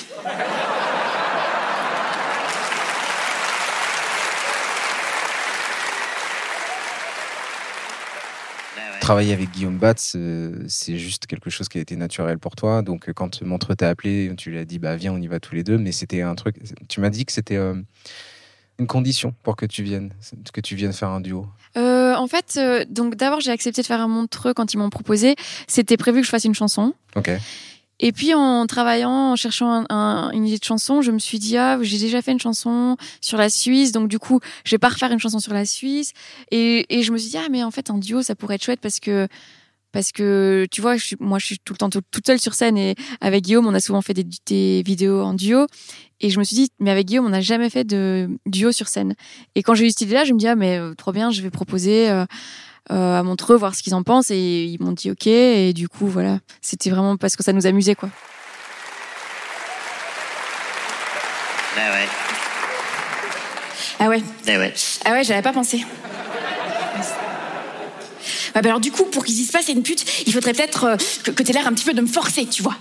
Travailler 9.07 9.35
avec 9.35 9.53
Guillaume 9.53 9.79
Batz, 9.79 10.15
euh, 10.17 10.65
c'est 10.67 10.99
juste 10.99 11.29
quelque 11.29 11.49
chose 11.49 11.69
qui 11.69 11.79
a 11.79 11.81
été 11.81 11.95
naturel 11.95 12.41
pour 12.41 12.57
toi. 12.57 12.83
Donc, 12.83 13.09
euh, 13.09 13.13
quand 13.13 13.41
Montreux 13.43 13.77
t'a 13.77 13.89
appelé, 13.89 14.33
tu 14.37 14.51
lui 14.51 14.59
as 14.59 14.65
dit, 14.65 14.81
bah, 14.81 14.97
viens, 14.97 15.13
on 15.13 15.23
y 15.23 15.29
va 15.29 15.39
tous 15.39 15.55
les 15.55 15.63
deux. 15.63 15.79
Mais 15.79 15.93
c'était 15.93 16.23
un 16.23 16.35
truc. 16.35 16.57
Tu 16.89 17.01
m'as 17.01 17.11
dit 17.11 17.25
que 17.25 17.31
c'était 17.31 17.55
euh, 17.55 17.77
une 18.79 18.87
condition 18.87 19.35
pour 19.43 19.57
que 19.57 19.65
tu 19.65 19.83
viennes, 19.83 20.13
que 20.53 20.61
tu 20.61 20.75
viennes 20.75 20.93
faire 20.93 21.09
un 21.09 21.21
duo. 21.21 21.47
Euh, 21.77 22.15
en 22.15 22.27
fait, 22.27 22.55
euh, 22.57 22.85
donc 22.89 23.17
d'abord, 23.17 23.41
j'ai 23.41 23.51
accepté 23.51 23.83
de 23.83 23.87
faire 23.87 24.01
un 24.01 24.09
montreux 24.09 24.55
quand 24.55 24.75
ils 24.75 24.77
m'ont 24.77 24.91
proposé. 24.91 25.37
C'était 25.67 25.97
prévu 25.97 26.21
que 26.21 26.27
je 26.27 26.31
fasse 26.31 26.45
une 26.45 26.55
chanson. 26.55 26.95
Ok. 27.15 27.31
Et 28.01 28.13
puis 28.13 28.35
en 28.35 28.67
travaillant, 28.67 29.33
en 29.33 29.37
cherchant 29.37 29.71
un- 29.71 29.87
un- 29.89 30.31
une 30.33 30.47
idée 30.47 30.59
de 30.59 30.65
chanson, 30.65 31.01
je 31.01 31.11
me 31.11 31.19
suis 31.19 31.39
dit 31.39 31.57
ah 31.57 31.79
j'ai 31.81 31.99
déjà 31.99 32.21
fait 32.21 32.33
une 32.33 32.41
chanson 32.41 32.97
sur 33.23 33.39
la 33.39 33.49
Suisse, 33.49 33.93
donc 33.93 34.09
du 34.09 34.19
coup 34.19 34.41
je 34.65 34.71
vais 34.73 34.79
pas 34.79 34.91
refaire 34.91 35.11
une 35.13 35.19
chanson 35.19 35.39
sur 35.39 35.55
la 35.55 35.65
Suisse. 35.65 36.13
Et, 36.51 36.87
et 36.99 37.03
je 37.03 37.11
me 37.13 37.17
suis 37.19 37.31
dit 37.31 37.39
ah 37.39 37.49
mais 37.51 37.65
en 37.65 37.71
fait 37.71 37.91
un 37.91 37.99
duo 37.99 38.23
ça 38.23 38.35
pourrait 38.35 38.57
être 38.57 38.65
chouette 38.65 38.81
parce 38.81 39.01
que 39.01 39.29
parce 39.93 40.13
que 40.13 40.67
tu 40.71 40.83
vois 40.83 40.97
je 40.99 41.05
suis, 41.07 41.17
moi 41.21 41.39
je 41.39 41.47
suis 41.47 41.59
tout 41.59 41.73
le 41.73 41.79
temps 41.79 41.89
tout- 41.89 42.03
toute 42.11 42.27
seule 42.27 42.39
sur 42.39 42.53
scène 42.53 42.77
et 42.77 42.97
avec 43.23 43.45
Guillaume 43.45 43.67
on 43.67 43.73
a 43.73 43.81
souvent 43.81 44.03
fait 44.03 44.13
des, 44.13 44.83
vidéos 44.83 45.23
en 45.23 45.33
duo. 45.33 45.67
Et 46.21 46.29
je 46.31 46.39
me 46.39 46.45
suis 46.45 46.57
dit 46.57 46.69
mais 46.81 46.91
avec 46.91 47.07
Guillaume 47.07 47.25
on 47.27 47.31
n'a 47.31 47.41
jamais 47.41 47.71
fait 47.71 47.85
de 47.85 48.29
duo 48.45 48.73
sur 48.73 48.89
scène. 48.89 49.15
Et 49.55 49.63
quand 49.63 49.75
j'ai 49.75 49.87
eu 49.87 49.91
cette 49.91 50.03
idée 50.03 50.15
là 50.15 50.25
je 50.25 50.35
me 50.35 50.39
dis 50.39 50.49
ah 50.49 50.55
mais 50.57 50.79
euh, 50.79 50.93
trop 50.95 51.13
bien 51.13 51.31
je 51.31 51.41
vais 51.41 51.51
proposer. 51.51 52.11
euh, 52.11 52.27
à 52.89 53.23
Montreux, 53.23 53.57
voir 53.57 53.75
ce 53.75 53.83
qu'ils 53.83 53.95
en 53.95 54.03
pensent 54.03 54.31
et 54.31 54.65
ils 54.65 54.81
m'ont 54.83 54.93
dit 54.93 55.11
ok 55.11 55.27
et 55.27 55.73
du 55.73 55.89
coup 55.89 56.07
voilà 56.07 56.39
c'était 56.61 56.91
vraiment 56.91 57.17
parce 57.17 57.37
que 57.37 57.43
ça 57.43 57.53
nous 57.53 57.67
amusait 57.67 57.95
quoi. 57.95 58.09
Ben 61.77 61.91
ouais, 61.91 62.09
Ah 63.99 64.09
ouais, 64.09 64.23
ben 64.47 64.59
ouais. 64.59 64.73
ah 65.05 65.11
ouais, 65.13 65.25
j'avais 65.25 65.43
pas 65.43 65.53
pensé. 65.53 65.85
Ouais, 68.55 68.63
bah 68.63 68.71
alors 68.71 68.81
du 68.81 68.91
coup, 68.91 69.05
pour 69.05 69.25
qu'ils 69.25 69.35
disent 69.35 69.51
pas 69.51 69.61
c'est 69.63 69.73
une 69.73 69.83
pute, 69.83 70.05
il 70.27 70.33
faudrait 70.33 70.55
peut-être 70.55 70.85
euh, 70.85 70.97
que, 71.25 71.31
que 71.31 71.43
t'aies 71.43 71.53
l'air 71.53 71.67
un 71.67 71.75
petit 71.75 71.85
peu 71.85 71.93
de 71.93 72.01
me 72.01 72.07
forcer, 72.07 72.47
tu 72.47 72.63
vois. 72.63 72.77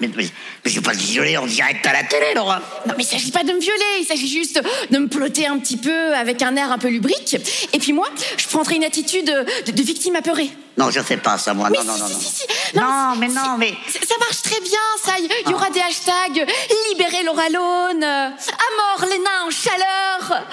Mais, 0.00 0.10
mais, 0.16 0.26
mais 0.64 0.80
pas 0.80 0.92
violé 0.92 1.36
en 1.36 1.46
direct 1.46 1.86
à 1.86 1.92
la 1.92 2.04
télé, 2.04 2.34
Laura. 2.34 2.60
Non, 2.86 2.94
mais 2.96 3.04
il 3.04 3.06
s'agit 3.06 3.30
pas 3.30 3.42
de 3.42 3.52
me 3.52 3.60
violer, 3.60 4.00
il 4.00 4.06
s'agit 4.06 4.28
juste 4.28 4.60
de 4.90 4.98
me 4.98 5.08
plotter 5.08 5.46
un 5.46 5.58
petit 5.58 5.76
peu 5.76 6.14
avec 6.14 6.42
un 6.42 6.56
air 6.56 6.70
un 6.70 6.78
peu 6.78 6.88
lubrique. 6.88 7.36
Et 7.72 7.78
puis 7.78 7.92
moi, 7.92 8.08
je 8.36 8.46
prendrai 8.46 8.76
une 8.76 8.84
attitude 8.84 9.26
de, 9.26 9.72
de 9.72 9.82
victime 9.82 10.16
apeurée. 10.16 10.50
Non, 10.76 10.90
je 10.90 11.00
fais 11.00 11.16
pas 11.16 11.38
ça, 11.38 11.54
moi. 11.54 11.68
Mais 11.70 11.78
non, 11.78 11.84
non, 11.84 11.94
si, 11.94 12.00
non, 12.00 12.08
si, 12.08 12.14
non. 12.14 12.20
si, 12.20 12.36
si. 12.36 12.78
Non, 12.78 13.16
mais 13.18 13.28
non, 13.28 13.58
mais. 13.58 13.74
Ça 13.88 14.14
marche 14.20 14.42
très 14.42 14.60
bien, 14.60 14.78
ça. 15.04 15.14
Il 15.18 15.50
y 15.50 15.54
aura 15.54 15.70
des 15.70 15.80
hashtags 15.80 16.46
libérer 16.90 17.22
Laura 17.24 17.48
Lone, 17.48 18.02
euh, 18.02 18.28
à 18.28 18.98
mort 18.98 19.08
les 19.10 19.18
nains 19.18 19.46
en 19.46 19.50
chaleur. 19.50 20.46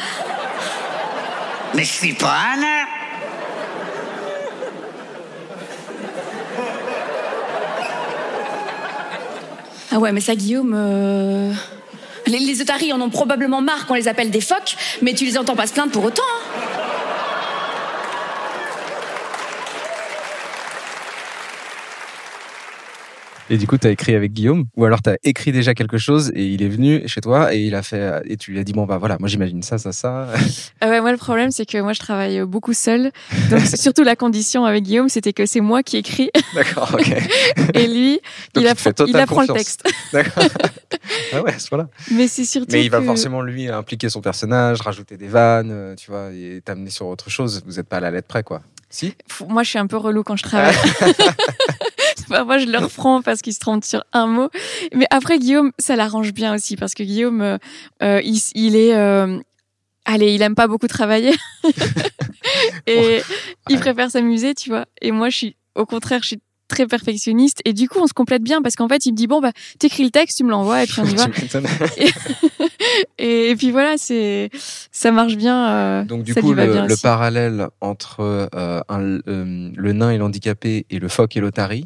Mais 1.74 1.84
je 1.84 1.92
suis 1.92 2.14
pas 2.14 2.38
un 2.56 3.05
Ah 9.96 10.00
ouais, 10.00 10.12
mais 10.12 10.20
ça, 10.20 10.36
Guillaume. 10.36 10.74
euh, 10.76 11.54
Les, 12.28 12.60
otaries 12.62 12.92
en 12.92 13.00
ont 13.00 13.10
probablement 13.10 13.62
marre 13.62 13.86
qu'on 13.86 13.94
les 13.94 14.10
appelle 14.10 14.30
des 14.30 14.42
phoques, 14.42 14.76
mais 15.02 15.14
tu 15.14 15.24
les 15.24 15.38
entends 15.38 15.56
pas 15.56 15.68
se 15.68 15.74
plaindre 15.74 15.94
pour 15.94 16.04
autant. 16.04 16.22
hein. 16.22 16.45
Et 23.50 23.58
du 23.58 23.68
coup, 23.68 23.78
tu 23.78 23.86
as 23.86 23.92
écrit 23.92 24.16
avec 24.16 24.34
Guillaume 24.34 24.66
Ou 24.76 24.86
alors 24.86 25.02
tu 25.04 25.12
as 25.12 25.18
écrit 25.24 25.52
déjà 25.52 25.76
quelque 25.76 25.98
chose 25.98 26.32
et 26.34 26.46
il 26.46 26.64
est 26.64 26.68
venu 26.68 27.08
chez 27.08 27.22
toi 27.22 27.54
et 27.54 27.60
il 27.60 27.76
a 27.76 27.84
fait 27.84 28.24
et 28.26 28.38
tu 28.38 28.52
lui 28.52 28.60
as 28.60 28.64
dit 28.64 28.74
bon 28.74 28.86
bah 28.86 28.98
voilà, 28.98 29.18
moi 29.20 29.30
j'imagine 29.30 29.62
ça 29.62 29.78
ça 29.78 29.92
ça. 29.92 30.28
Ah 30.82 30.90
ouais, 30.90 31.02
moi 31.02 31.12
le 31.12 31.18
problème 31.18 31.52
c'est 31.52 31.66
que 31.66 31.80
moi 31.80 31.94
je 31.94 32.00
travaille 32.00 32.42
beaucoup 32.42 32.74
seule. 32.74 33.12
Donc 33.52 33.62
surtout 33.62 34.04
la 34.04 34.16
condition 34.16 34.66
avec 34.66 34.84
Guillaume, 34.84 35.10
c'était 35.10 35.34
que 35.34 35.46
c'est 35.46 35.62
moi 35.62 35.84
qui 35.84 35.98
écris 35.98 36.32
D'accord, 36.56 36.92
OK. 36.94 37.08
et 37.74 37.88
lui 37.88 38.20
Donc, 38.54 38.64
il, 38.64 38.68
apprend, 38.68 39.06
il 39.06 39.18
apprend 39.18 39.42
le 39.42 39.48
texte. 39.48 39.84
D'accord. 40.12 40.44
ah 41.34 41.42
ouais, 41.44 41.56
voilà. 41.70 41.88
Mais 42.12 42.28
c'est 42.28 42.46
surtout 42.46 42.70
Mais 42.72 42.84
il 42.84 42.90
va 42.90 43.02
forcément 43.02 43.42
lui 43.42 43.70
impliquer 43.70 44.10
son 44.10 44.22
personnage, 44.22 44.82
rajouter 44.82 45.18
des 45.18 45.28
vannes, 45.28 45.72
euh, 45.72 45.96
tu 45.96 46.10
vois, 46.10 46.32
et 46.32 46.62
t'amener 46.64 46.90
sur 46.90 47.08
autre 47.08 47.30
chose. 47.30 47.62
Vous 47.66 47.74
n'êtes 47.74 47.88
pas 47.88 47.98
à 47.98 48.02
la 48.02 48.12
lettre 48.12 48.28
près 48.28 48.44
quoi. 48.44 48.62
Si? 48.90 49.14
Moi 49.48 49.64
je 49.64 49.70
suis 49.70 49.80
un 49.80 49.88
peu 49.88 49.98
relou 49.98 50.24
quand 50.24 50.36
je 50.36 50.44
travaille. 50.44 50.76
Parfois 52.30 52.58
je 52.58 52.66
le 52.66 52.78
reprends 52.78 53.22
parce 53.22 53.42
qu'il 53.42 53.54
se 53.54 53.60
trompe 53.60 53.84
sur 53.84 54.04
un 54.14 54.28
mot. 54.28 54.50
Mais 54.94 55.06
après 55.10 55.40
Guillaume, 55.40 55.72
ça 55.80 55.96
l'arrange 55.96 56.34
bien 56.34 56.54
aussi 56.54 56.76
parce 56.76 56.94
que 56.94 57.04
Guillaume, 57.04 57.42
euh, 57.42 57.58
euh, 58.04 58.22
il, 58.24 58.40
il 58.54 58.76
est... 58.76 58.96
euh, 58.96 59.40
Allez, 60.08 60.36
il 60.36 60.42
aime 60.44 60.54
pas 60.54 60.68
beaucoup 60.68 60.88
travailler. 60.88 61.34
et 62.88 63.22
il 63.70 63.80
préfère 63.80 64.12
s'amuser, 64.12 64.54
tu 64.54 64.70
vois. 64.70 64.86
Et 65.02 65.12
moi, 65.12 65.30
je 65.30 65.38
suis, 65.38 65.56
au 65.74 65.88
contraire, 65.88 66.22
je 66.22 66.28
suis 66.28 66.42
très 66.68 66.88
perfectionniste 66.88 67.62
et 67.66 67.74
du 67.74 67.88
coup 67.88 68.00
on 68.02 68.08
se 68.08 68.14
complète 68.14 68.42
bien 68.42 68.62
parce 68.62 68.76
qu'en 68.76 68.88
fait 68.88 69.06
il 69.06 69.12
me 69.12 69.18
dit 69.18 69.28
bon 69.28 69.40
bah 69.42 69.52
t'écris 69.80 70.04
le 70.04 70.10
texte 70.10 70.38
tu 70.38 70.44
me 70.44 70.50
l'envoies 70.50 70.84
et 70.84 70.88
puis 70.88 71.00
on 71.02 71.06
y 71.06 71.16
va 71.16 71.28
et, 73.18 73.50
et 73.52 73.56
puis 73.56 73.72
voilà 73.72 73.96
c'est 73.98 74.50
ça 74.92 75.12
marche 75.12 75.36
bien 75.36 75.70
euh, 75.70 76.04
Donc 76.06 76.24
du 76.24 76.34
ça 76.34 76.42
coup, 76.42 76.54
le, 76.54 76.66
bien 76.72 76.86
le 76.88 76.94
aussi. 76.94 77.02
parallèle 77.02 77.68
entre 77.82 78.22
euh, 78.22 78.80
un- 78.90 79.20
euh, 79.28 79.70
le 79.76 79.94
nain 79.94 80.12
et 80.12 80.18
l'handicapé 80.18 80.86
et 80.90 81.00
le 81.00 81.08
phoque 81.08 81.36
et 81.38 81.40
l'otarie, 81.40 81.86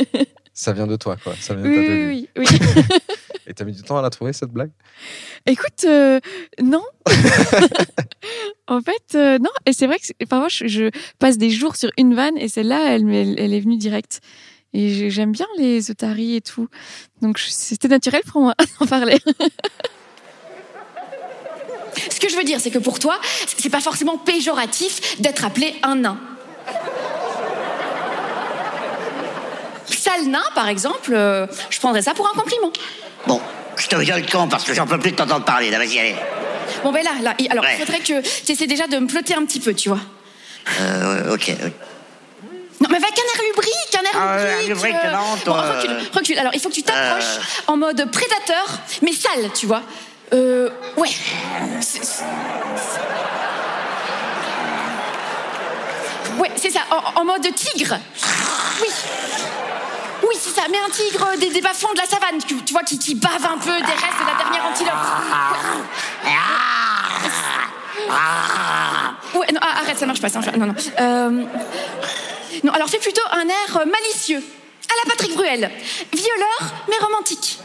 ça 0.54 0.72
vient 0.72 0.86
de 0.86 0.96
toi, 0.96 1.16
quoi. 1.22 1.34
Ça 1.38 1.54
vient 1.54 1.64
de 1.68 1.74
ta 1.74 1.80
oui, 1.80 2.28
oui, 2.36 2.46
oui. 2.50 2.58
Et 3.48 3.54
t'as 3.54 3.64
mis 3.64 3.72
du 3.72 3.82
temps 3.82 3.96
à 3.96 4.02
la 4.02 4.10
trouver, 4.10 4.32
cette 4.32 4.50
blague? 4.50 4.70
Écoute, 5.46 5.84
euh, 5.84 6.18
non. 6.62 6.82
en 8.66 8.80
fait, 8.80 9.14
euh, 9.14 9.38
non. 9.38 9.50
Et 9.66 9.72
c'est 9.72 9.86
vrai 9.86 9.98
que 9.98 10.24
parfois, 10.24 10.48
je, 10.48 10.66
je 10.66 10.90
passe 11.18 11.38
des 11.38 11.50
jours 11.50 11.76
sur 11.76 11.90
une 11.96 12.14
vanne 12.14 12.36
et 12.38 12.48
celle-là, 12.48 12.94
elle, 12.96 13.08
est 13.54 13.60
venue 13.60 13.76
direct. 13.76 14.20
Et 14.72 14.88
j'ai- 14.90 15.10
j'aime 15.10 15.30
bien 15.32 15.46
les 15.58 15.90
otaries 15.92 16.36
et 16.36 16.40
tout. 16.40 16.68
Donc, 17.22 17.38
c'était 17.38 17.88
naturel 17.88 18.22
pour 18.30 18.42
moi 18.42 18.54
d'en 18.80 18.86
parler. 18.86 19.18
Ce 22.10 22.18
que 22.20 22.28
je 22.28 22.36
veux 22.36 22.44
dire, 22.44 22.60
c'est 22.60 22.70
que 22.72 22.78
pour 22.78 22.98
toi, 22.98 23.20
c'est 23.46 23.70
pas 23.70 23.80
forcément 23.80 24.18
péjoratif 24.18 25.20
d'être 25.20 25.44
appelé 25.44 25.76
un 25.82 25.94
nain. 25.96 26.18
Sale 29.86 30.26
nain, 30.28 30.42
par 30.54 30.68
exemple, 30.68 31.14
euh, 31.14 31.46
je 31.70 31.78
prendrais 31.78 32.02
ça 32.02 32.12
pour 32.14 32.26
un 32.28 32.32
compliment. 32.38 32.70
Bon, 33.26 33.40
je 33.76 33.86
te 33.86 33.96
viole 33.96 34.20
le 34.22 34.30
con 34.30 34.48
parce 34.48 34.64
que 34.64 34.74
j'en 34.74 34.86
peux 34.86 34.98
plus 34.98 35.12
de 35.12 35.16
t'entendre 35.16 35.44
parler. 35.44 35.70
Là, 35.70 35.78
vas-y, 35.78 35.98
allez. 35.98 36.16
Bon, 36.82 36.92
ben 36.92 37.02
là, 37.04 37.10
là, 37.22 37.34
alors, 37.50 37.64
il 37.64 37.68
Ouais. 37.70 37.78
faudrait 37.78 38.00
que 38.00 38.20
tu 38.44 38.52
essaies 38.52 38.66
déjà 38.66 38.86
de 38.86 38.96
me 38.98 39.06
plotter 39.06 39.34
un 39.34 39.44
petit 39.44 39.60
peu, 39.60 39.74
tu 39.74 39.88
vois. 39.88 40.00
Euh, 40.80 41.34
ok. 41.34 41.48
Non, 42.80 42.88
mais 42.90 42.96
avec 42.96 43.10
un 43.12 43.38
air 43.38 43.42
lubrique, 43.48 43.98
un 43.98 44.02
air 44.02 44.10
Ah, 44.14 44.36
lubrique. 44.62 44.68
lubrique, 44.68 45.04
euh, 45.04 45.12
non, 45.12 45.18
bon, 45.18 45.36
toi, 45.44 45.62
recule, 45.76 45.90
euh, 45.92 46.00
recule. 46.12 46.38
Alors, 46.38 46.52
il 46.54 46.60
faut 46.60 46.68
que 46.68 46.74
tu 46.74 46.82
t'approches 46.82 47.38
en 47.68 47.76
mode 47.76 48.10
prédateur, 48.10 48.66
mais 49.02 49.12
sale, 49.12 49.50
tu 49.54 49.66
vois. 49.66 49.82
Euh, 50.34 50.68
ouais. 50.96 51.08
C'est- 51.80 52.04
c'est- 52.04 52.24
Ouais, 56.38 56.50
c'est 56.56 56.70
ça, 56.70 56.80
en, 56.90 57.20
en 57.20 57.24
mode 57.24 57.46
tigre. 57.54 57.98
Oui. 58.82 58.88
Oui, 60.22 60.34
c'est 60.40 60.50
ça, 60.50 60.62
mais 60.70 60.78
un 60.78 60.90
tigre 60.90 61.36
des, 61.38 61.50
des 61.50 61.60
bas-fonds 61.60 61.92
de 61.92 61.98
la 61.98 62.06
savane, 62.06 62.38
tu, 62.46 62.56
tu 62.64 62.72
vois, 62.72 62.82
qui, 62.82 62.98
qui 62.98 63.14
bave 63.14 63.44
un 63.44 63.58
peu 63.58 63.76
des 63.76 63.92
restes 63.92 64.20
de 64.20 64.26
la 64.26 64.42
dernière 64.42 64.64
antilope. 64.66 64.94
Ouais, 69.34 69.46
non, 69.52 69.60
ah, 69.62 69.80
arrête, 69.82 69.98
ça 69.98 70.06
marche 70.06 70.20
pas, 70.20 70.28
ça 70.28 70.38
marche 70.38 70.50
pas. 70.50 70.56
Non, 70.56 70.66
non. 70.66 70.74
Euh, 71.00 71.44
non, 72.64 72.72
alors 72.72 72.88
fais 72.88 72.98
plutôt 72.98 73.22
un 73.32 73.46
air 73.46 73.76
euh, 73.76 73.84
malicieux, 73.84 74.42
à 74.88 74.94
la 75.04 75.10
Patrick 75.10 75.34
Bruel. 75.34 75.70
Violeur, 76.12 76.74
mais 76.88 76.96
romantique. 76.98 77.58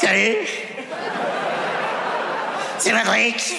Salut. 0.00 0.36
C'est 2.78 2.92
Patrick. 2.92 3.56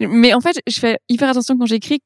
Mais 0.00 0.34
en 0.34 0.40
fait, 0.40 0.58
je 0.66 0.78
fais 0.78 0.98
hyper 1.08 1.28
attention 1.28 1.56
quand 1.58 1.66
j'écris 1.66 2.00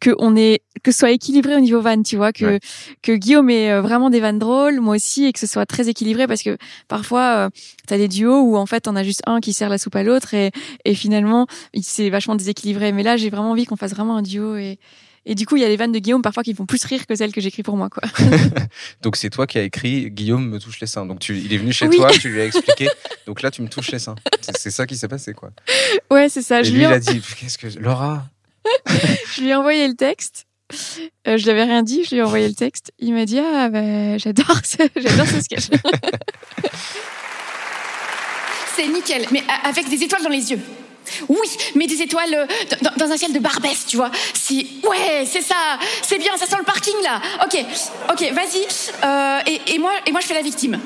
que 0.00 0.10
on 0.18 0.36
est 0.36 0.60
que 0.82 0.90
ce 0.92 0.98
soit 0.98 1.10
équilibré 1.10 1.54
au 1.56 1.60
niveau 1.60 1.80
vanne, 1.80 2.02
tu 2.02 2.16
vois, 2.16 2.32
que 2.32 2.44
Ouais. 2.44 2.60
que 3.02 3.12
Guillaume 3.12 3.50
ait 3.50 3.70
euh, 3.70 3.80
vraiment 3.82 4.10
des 4.10 4.20
vannes 4.20 4.38
drôles, 4.38 4.80
moi 4.80 4.96
aussi, 4.96 5.26
et 5.26 5.32
que 5.32 5.38
ce 5.38 5.46
soit 5.46 5.66
très 5.66 5.88
équilibré 5.88 6.26
parce 6.26 6.42
que 6.42 6.56
parfois 6.88 7.46
euh, 7.46 7.50
t'as 7.86 7.96
des 7.98 8.08
duos 8.08 8.40
où 8.42 8.56
en 8.56 8.66
fait 8.66 8.88
on 8.88 8.96
a 8.96 9.02
juste 9.02 9.22
un 9.26 9.40
qui 9.40 9.52
sert 9.52 9.68
la 9.68 9.78
soupe 9.78 9.96
à 9.96 10.02
l'autre 10.02 10.34
et 10.34 10.50
et 10.84 10.94
finalement 10.94 11.46
c'est 11.80 12.10
vachement 12.10 12.34
déséquilibré. 12.34 12.92
Mais 12.92 13.02
là, 13.02 13.16
j'ai 13.16 13.30
vraiment 13.30 13.50
envie 13.52 13.64
qu'on 13.66 13.76
fasse 13.76 13.92
vraiment 13.94 14.16
un 14.16 14.22
duo 14.22 14.56
et 14.56 14.78
et 15.24 15.34
du 15.34 15.46
coup, 15.46 15.56
il 15.56 15.62
y 15.62 15.64
a 15.64 15.68
les 15.68 15.76
vannes 15.76 15.92
de 15.92 15.98
Guillaume 15.98 16.22
parfois 16.22 16.42
qui 16.42 16.54
font 16.54 16.66
plus 16.66 16.84
rire 16.84 17.06
que 17.06 17.14
celles 17.14 17.32
que 17.32 17.40
j'écris 17.40 17.62
pour 17.62 17.76
moi, 17.76 17.88
quoi. 17.88 18.02
Donc 19.02 19.16
c'est 19.16 19.30
toi 19.30 19.46
qui 19.46 19.58
as 19.58 19.62
écrit 19.62 20.10
Guillaume 20.10 20.48
me 20.48 20.58
touche 20.58 20.80
les 20.80 20.86
seins. 20.86 21.06
Donc 21.06 21.20
tu, 21.20 21.36
il 21.38 21.52
est 21.52 21.58
venu 21.58 21.72
chez 21.72 21.86
Oui. 21.86 21.96
toi, 21.96 22.10
tu 22.10 22.28
lui 22.28 22.40
as 22.40 22.46
expliqué. 22.46 22.88
Donc 23.26 23.42
là, 23.42 23.50
tu 23.50 23.62
me 23.62 23.68
touches 23.68 23.90
les 23.92 23.98
seins. 23.98 24.16
C'est 24.56 24.70
ça 24.70 24.86
qui 24.86 24.96
s'est 24.96 25.08
passé, 25.08 25.32
quoi. 25.32 25.50
Ouais, 26.10 26.28
c'est 26.28 26.42
ça. 26.42 26.60
Et 26.60 26.64
je 26.64 26.70
lui, 26.72 26.78
lui, 26.78 26.84
il 26.86 26.90
ai- 26.90 26.94
a 26.94 26.98
dit 26.98 27.22
Qu'est-ce 27.38 27.58
que. 27.58 27.66
Laura 27.78 28.24
je 29.34 29.40
lui 29.42 29.48
ai 29.48 29.54
envoyé 29.54 29.86
le 29.88 29.94
texte. 29.94 30.46
Euh, 31.28 31.36
je 31.36 31.42
lui 31.44 31.50
avais 31.50 31.64
rien 31.64 31.82
dit, 31.82 32.02
je 32.04 32.10
lui 32.10 32.16
ai 32.18 32.22
envoyé 32.22 32.48
le 32.48 32.54
texte. 32.54 32.92
Il 32.98 33.12
m'a 33.12 33.24
dit 33.26 33.38
ah 33.38 33.68
bah, 33.68 34.16
j'adore, 34.18 34.60
ce- 34.64 34.88
j'adore 34.96 35.26
ce 35.26 35.40
sketch. 35.40 35.68
C'est 38.74 38.88
nickel, 38.88 39.26
mais 39.30 39.42
avec 39.64 39.88
des 39.90 40.02
étoiles 40.02 40.22
dans 40.22 40.30
les 40.30 40.50
yeux. 40.50 40.58
Oui, 41.28 41.48
mais 41.74 41.86
des 41.86 42.02
étoiles 42.02 42.34
euh, 42.34 42.46
dans, 42.82 43.06
dans 43.06 43.12
un 43.12 43.16
ciel 43.16 43.32
de 43.32 43.38
Barbès, 43.38 43.86
tu 43.86 43.96
vois. 43.96 44.10
C'est 44.34 44.66
ouais, 44.84 45.24
c'est 45.26 45.42
ça, 45.42 45.78
c'est 46.02 46.18
bien, 46.18 46.36
ça 46.36 46.46
sent 46.46 46.56
le 46.58 46.64
parking 46.64 46.94
là. 47.02 47.20
Ok, 47.44 47.56
ok, 48.10 48.32
vas-y. 48.32 48.66
Euh, 49.04 49.40
et, 49.46 49.74
et 49.74 49.78
moi, 49.78 49.92
et 50.06 50.12
moi, 50.12 50.20
je 50.20 50.26
fais 50.26 50.34
la 50.34 50.42
victime. 50.42 50.78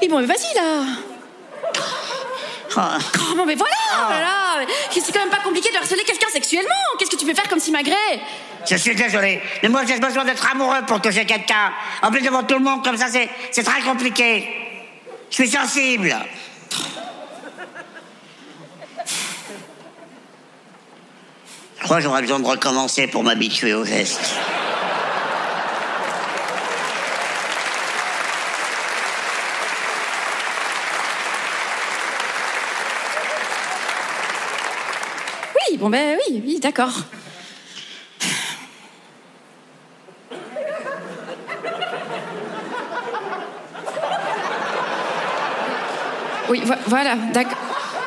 Et 0.00 0.08
bon, 0.08 0.20
mais 0.20 0.26
vas-y 0.26 0.54
là. 0.54 0.84
Ah, 2.76 2.98
Oh, 3.30 3.44
mais 3.44 3.54
voilà, 3.54 3.74
oh 3.92 4.10
là 4.10 4.20
là. 4.20 4.66
C'est 4.92 5.12
quand 5.12 5.20
même 5.20 5.30
pas 5.30 5.40
compliqué 5.42 5.70
de 5.70 5.76
harceler 5.76 6.04
quelqu'un 6.04 6.28
sexuellement. 6.32 6.70
Qu'est-ce 6.98 7.10
que 7.10 7.16
tu 7.16 7.26
peux 7.26 7.34
faire 7.34 7.48
comme 7.48 7.58
simagrée 7.58 8.20
Je 8.70 8.76
suis 8.76 8.94
désolé, 8.94 9.40
mais 9.62 9.70
moi 9.70 9.82
j'ai 9.86 9.98
besoin 9.98 10.24
d'être 10.24 10.46
amoureux 10.50 10.82
pour 10.86 11.00
toucher 11.00 11.24
quelqu'un. 11.24 11.72
En 12.02 12.10
plus 12.10 12.20
devant 12.20 12.42
tout 12.42 12.58
le 12.58 12.64
monde 12.64 12.84
comme 12.84 12.98
ça, 12.98 13.06
c'est 13.50 13.62
très 13.62 13.80
compliqué. 13.80 14.46
Je 15.30 15.34
suis 15.34 15.48
sensible. 15.48 16.14
Je 21.78 21.84
crois 21.84 21.96
que 21.96 22.02
j'aurais 22.02 22.20
besoin 22.20 22.40
de 22.40 22.46
recommencer 22.46 23.06
pour 23.06 23.22
m'habituer 23.22 23.72
au 23.72 23.84
geste. 23.84 24.34
Oui, 35.54 35.78
bon 35.78 35.88
ben 35.88 36.18
oui, 36.28 36.42
oui, 36.44 36.60
d'accord. 36.60 36.92
Oui, 46.50 46.60
vo- 46.64 46.74
voilà, 46.86 47.16
d'accord. 47.32 47.58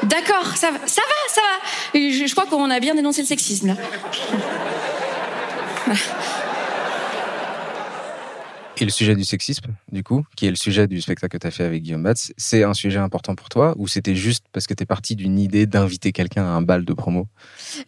D'accord, 0.04 0.56
ça 0.56 0.72
va, 0.72 0.80
ça 0.88 1.02
va, 1.02 1.30
ça 1.30 1.42
va. 1.42 2.00
Je, 2.00 2.26
je 2.26 2.32
crois 2.32 2.46
qu'on 2.48 2.70
a 2.72 2.80
bien 2.80 2.96
dénoncé 2.96 3.22
le 3.22 3.28
sexisme 3.28 3.68
là. 3.68 3.76
Et 8.80 8.84
le 8.86 8.90
sujet 8.90 9.16
du 9.16 9.24
sexisme, 9.26 9.76
du 9.92 10.02
coup, 10.04 10.24
qui 10.36 10.48
est 10.48 10.50
le 10.50 10.56
sujet 10.56 10.88
du 10.88 11.02
spectacle 11.02 11.38
que 11.38 11.42
tu 11.42 11.46
as 11.46 11.52
fait 11.52 11.66
avec 11.66 11.84
Guillaume 11.84 12.02
Batz, 12.02 12.34
c'est 12.36 12.64
un 12.64 12.74
sujet 12.74 12.98
important 12.98 13.36
pour 13.36 13.48
toi 13.48 13.76
ou 13.78 13.88
c'était 13.88 14.16
juste 14.16 14.46
parce 14.54 14.66
que 14.66 14.74
tu 14.74 14.82
es 14.82 14.86
parti 14.88 15.16
d'une 15.16 15.38
idée 15.38 15.68
d'inviter 15.68 16.12
quelqu'un 16.12 16.44
à 16.46 16.48
un 16.48 16.64
bal 16.64 16.84
de 16.84 16.94
promo? 16.94 17.28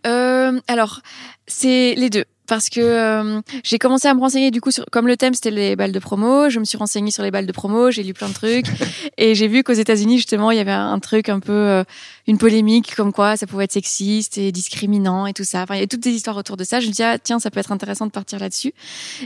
Euh, 0.05 0.59
alors, 0.67 1.01
c'est 1.47 1.95
les 1.97 2.11
deux. 2.11 2.25
Parce 2.47 2.69
que 2.69 2.81
euh, 2.81 3.41
j'ai 3.63 3.77
commencé 3.77 4.07
à 4.07 4.13
me 4.13 4.19
renseigner, 4.19 4.51
du 4.51 4.59
coup, 4.59 4.71
sur, 4.71 4.85
comme 4.91 5.07
le 5.07 5.15
thème 5.15 5.33
c'était 5.33 5.51
les 5.51 5.75
balles 5.75 5.91
de 5.91 5.99
promo, 5.99 6.49
je 6.49 6.59
me 6.59 6.65
suis 6.65 6.77
renseignée 6.77 7.11
sur 7.11 7.23
les 7.23 7.31
balles 7.31 7.45
de 7.45 7.51
promo, 7.51 7.89
j'ai 7.89 8.03
lu 8.03 8.13
plein 8.13 8.27
de 8.27 8.33
trucs, 8.33 8.65
et 9.17 9.33
j'ai 9.35 9.47
vu 9.47 9.63
qu'aux 9.63 9.73
États-Unis 9.73 10.17
justement 10.17 10.51
il 10.51 10.57
y 10.57 10.61
avait 10.61 10.71
un 10.71 10.99
truc 10.99 11.29
un 11.29 11.39
peu, 11.39 11.53
euh, 11.53 11.83
une 12.27 12.37
polémique 12.37 12.95
comme 12.95 13.13
quoi 13.13 13.37
ça 13.37 13.47
pouvait 13.47 13.63
être 13.65 13.71
sexiste 13.71 14.37
et 14.37 14.51
discriminant 14.51 15.25
et 15.25 15.33
tout 15.33 15.45
ça. 15.45 15.63
Enfin, 15.63 15.75
il 15.75 15.79
y 15.79 15.83
a 15.83 15.87
toutes 15.87 16.01
des 16.03 16.11
histoires 16.11 16.37
autour 16.37 16.57
de 16.57 16.63
ça. 16.63 16.79
Je 16.79 16.87
me 16.87 16.91
dis 16.91 17.03
ah, 17.03 17.17
tiens 17.17 17.39
ça 17.39 17.49
peut 17.49 17.59
être 17.59 17.71
intéressant 17.71 18.05
de 18.05 18.11
partir 18.11 18.39
là-dessus. 18.39 18.73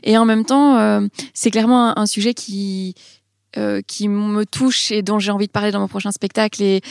Et 0.03 0.17
en 0.17 0.25
même 0.25 0.45
temps, 0.45 0.77
euh, 0.77 1.01
c'est 1.33 1.51
clairement 1.51 1.89
un, 1.89 2.01
un 2.01 2.05
sujet 2.05 2.33
qui 2.33 2.95
euh, 3.57 3.81
qui 3.87 4.07
me 4.07 4.45
touche 4.45 4.91
et 4.91 5.01
dont 5.01 5.17
j'ai 5.17 5.31
envie 5.31 5.47
de 5.47 5.51
parler 5.51 5.71
dans 5.71 5.79
mon 5.79 5.87
prochain 5.87 6.11
spectacle 6.11 6.61
et 6.61 6.81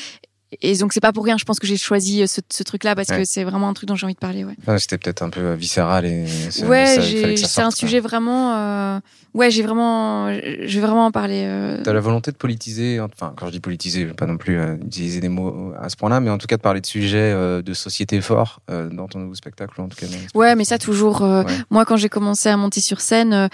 et 0.62 0.76
donc 0.76 0.92
c'est 0.92 1.00
pas 1.00 1.12
pour 1.12 1.24
rien, 1.24 1.36
je 1.38 1.44
pense 1.44 1.58
que 1.58 1.66
j'ai 1.66 1.76
choisi 1.76 2.26
ce, 2.28 2.40
ce 2.50 2.62
truc-là 2.62 2.94
parce 2.94 3.08
Ouais. 3.08 3.18
que 3.18 3.24
c'est 3.24 3.42
vraiment 3.44 3.68
un 3.68 3.74
truc 3.74 3.88
dont 3.88 3.96
j'ai 3.96 4.06
envie 4.06 4.14
de 4.14 4.18
parler. 4.18 4.44
Ouais, 4.44 4.78
C'était 4.78 4.96
peut-être 4.98 5.22
un 5.22 5.30
peu 5.30 5.40
euh, 5.40 5.54
viscéral 5.56 6.06
et 6.06 6.24
ouais, 6.64 7.36
c'est 7.36 7.60
un 7.62 7.70
sujet 7.70 8.00
vraiment. 8.00 8.54
euh, 8.54 9.00
ouais, 9.34 9.50
j'ai 9.50 9.62
vraiment, 9.62 10.32
je 10.32 10.80
vais 10.80 10.86
vraiment 10.86 11.06
en 11.06 11.10
parler. 11.10 11.42
euh, 11.46 11.82
T'as 11.82 11.92
la 11.92 12.00
volonté 12.00 12.30
de 12.30 12.36
politiser, 12.36 13.00
enfin 13.00 13.34
quand 13.36 13.46
je 13.46 13.52
dis 13.52 13.60
politiser, 13.60 14.02
je 14.02 14.06
veux 14.06 14.14
pas 14.14 14.26
non 14.26 14.36
plus 14.36 14.58
euh, 14.58 14.76
utiliser 14.76 15.20
des 15.20 15.28
mots 15.28 15.72
à 15.80 15.88
ce 15.88 15.96
point-là, 15.96 16.20
mais 16.20 16.30
en 16.30 16.38
tout 16.38 16.46
cas 16.46 16.56
de 16.56 16.62
parler 16.62 16.80
de 16.80 16.86
sujets 16.86 17.32
euh, 17.34 17.60
de 17.62 17.74
société 17.74 18.20
forts 18.20 18.60
euh, 18.70 18.88
dans 18.88 19.08
ton 19.08 19.18
nouveau 19.18 19.34
spectacle, 19.34 19.80
en 19.80 19.88
tout 19.88 19.96
cas. 19.96 20.06
Ouais, 20.34 20.54
mais 20.54 20.64
ça 20.64 20.78
toujours. 20.78 21.22
euh, 21.22 21.42
Ouais. 21.42 21.52
Moi, 21.70 21.84
quand 21.84 21.96
j'ai 21.96 22.08
commencé 22.08 22.48
à 22.48 22.56
monter 22.56 22.80
sur 22.80 23.00
scène, 23.00 23.32
euh, 23.32 23.48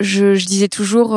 je, 0.00 0.34
je 0.34 0.44
disais 0.46 0.68
toujours. 0.68 1.16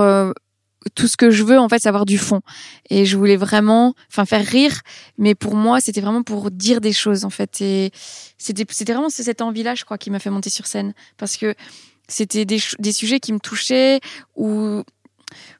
Euh, 0.85 0.89
tout 0.95 1.07
ce 1.07 1.17
que 1.17 1.29
je 1.29 1.43
veux 1.43 1.59
en 1.59 1.69
fait 1.69 1.79
c'est 1.79 1.89
avoir 1.89 2.05
du 2.05 2.17
fond 2.17 2.41
et 2.89 3.05
je 3.05 3.17
voulais 3.17 3.37
vraiment 3.37 3.93
enfin 4.09 4.25
faire 4.25 4.45
rire 4.45 4.81
mais 5.17 5.35
pour 5.35 5.55
moi 5.55 5.79
c'était 5.81 6.01
vraiment 6.01 6.23
pour 6.23 6.51
dire 6.51 6.81
des 6.81 6.93
choses 6.93 7.25
en 7.25 7.29
fait 7.29 7.61
et 7.61 7.91
c'était 8.37 8.65
c'était 8.69 8.93
vraiment 8.93 9.09
cette 9.09 9.41
envie 9.41 9.63
là 9.63 9.75
je 9.75 9.85
crois 9.85 9.97
qui 9.97 10.09
m'a 10.11 10.19
fait 10.19 10.29
monter 10.29 10.49
sur 10.49 10.67
scène 10.67 10.93
parce 11.17 11.37
que 11.37 11.55
c'était 12.07 12.45
des, 12.45 12.59
des 12.79 12.91
sujets 12.91 13.19
qui 13.19 13.33
me 13.33 13.39
touchaient 13.39 13.99
ou 14.35 14.83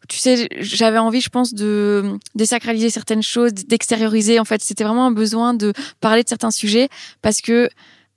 tu 0.07 0.17
sais, 0.17 0.47
j'avais 0.57 0.97
envie, 0.97 1.21
je 1.21 1.29
pense, 1.29 1.53
de 1.53 2.17
désacraliser 2.33 2.89
certaines 2.89 3.21
choses, 3.21 3.53
d'extérioriser. 3.53 4.39
En 4.39 4.45
fait, 4.45 4.61
c'était 4.61 4.83
vraiment 4.83 5.05
un 5.05 5.11
besoin 5.11 5.53
de 5.53 5.73
parler 6.01 6.23
de 6.23 6.29
certains 6.29 6.51
sujets 6.51 6.89
parce 7.21 7.41
que 7.41 7.69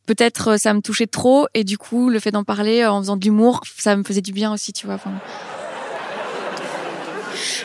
peut-être 0.06 0.58
ça 0.58 0.72
me 0.74 0.80
touchait 0.80 1.06
trop 1.06 1.46
et 1.54 1.64
du 1.64 1.78
coup, 1.78 2.08
le 2.08 2.18
fait 2.18 2.30
d'en 2.30 2.44
parler 2.44 2.86
en 2.86 3.00
faisant 3.00 3.16
de 3.16 3.24
l'humour, 3.24 3.60
ça 3.76 3.94
me 3.96 4.02
faisait 4.02 4.22
du 4.22 4.32
bien 4.32 4.52
aussi, 4.52 4.72
tu 4.72 4.86
vois. 4.86 4.98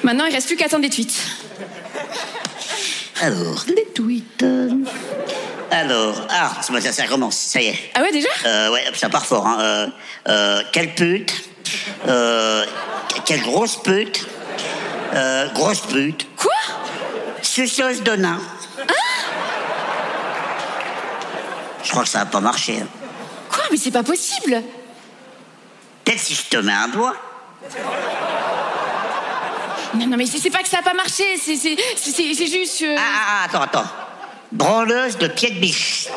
Maintenant, 0.04 0.26
il 0.26 0.34
reste 0.34 0.48
plus 0.48 0.56
qu'à 0.56 0.66
attendre 0.66 0.84
des 0.84 0.90
tweets. 0.90 1.18
Alors, 3.22 3.66
les 3.68 3.86
tweets. 3.94 4.46
Alors, 5.72 6.16
ah, 6.30 6.52
ça, 6.62 6.92
ça 6.94 7.08
commence, 7.08 7.36
ça 7.38 7.60
y 7.62 7.68
est. 7.68 7.80
Ah 7.96 8.02
ouais, 8.02 8.12
déjà? 8.12 8.30
Euh, 8.46 8.72
Ouais, 8.72 8.84
ça 8.96 9.10
part 9.10 9.26
fort. 9.26 9.46
Hein. 9.48 9.58
Euh, 9.60 9.88
euh, 10.30 10.64
quelle 10.72 10.94
pute? 10.96 11.34
Quelle 13.26 13.42
grosse 13.42 13.76
pute? 13.82 14.26
Grosse 15.54 15.82
pute. 15.82 16.28
Quoi? 16.38 16.52
Suceuse 17.42 18.04
de 18.04 18.12
nain. 18.16 18.40
Hein? 18.80 18.94
Je 21.84 21.90
crois 21.92 22.04
que 22.04 22.10
ça 22.10 22.20
va 22.20 22.26
pas 22.26 22.40
marcher. 22.42 22.80
hein. 22.82 22.88
Quoi 23.50 23.64
Mais 23.72 23.78
c'est 23.78 23.92
pas 23.92 24.04
possible? 24.04 24.62
Peut-être 26.04 26.20
si 26.20 26.36
je 26.36 26.44
te 26.44 26.58
mets 26.58 26.72
un 26.74 26.88
doigt. 26.90 27.16
Non, 29.96 30.08
non, 30.08 30.18
mais 30.18 30.26
c'est 30.26 30.50
pas 30.50 30.60
que 30.60 30.68
ça 30.68 30.80
a 30.80 30.82
pas 30.82 30.94
marché, 30.94 31.24
c'est 31.38 31.56
juste... 31.56 32.82
euh, 32.84 32.96
Ah, 32.98 33.02
ah, 33.02 33.26
ah, 33.28 33.46
attends, 33.46 33.62
attends. 33.62 33.90
Branleuse 34.52 35.18
de 35.18 35.28
pied 35.28 35.50
de 35.52 35.60
biche. 35.60 36.08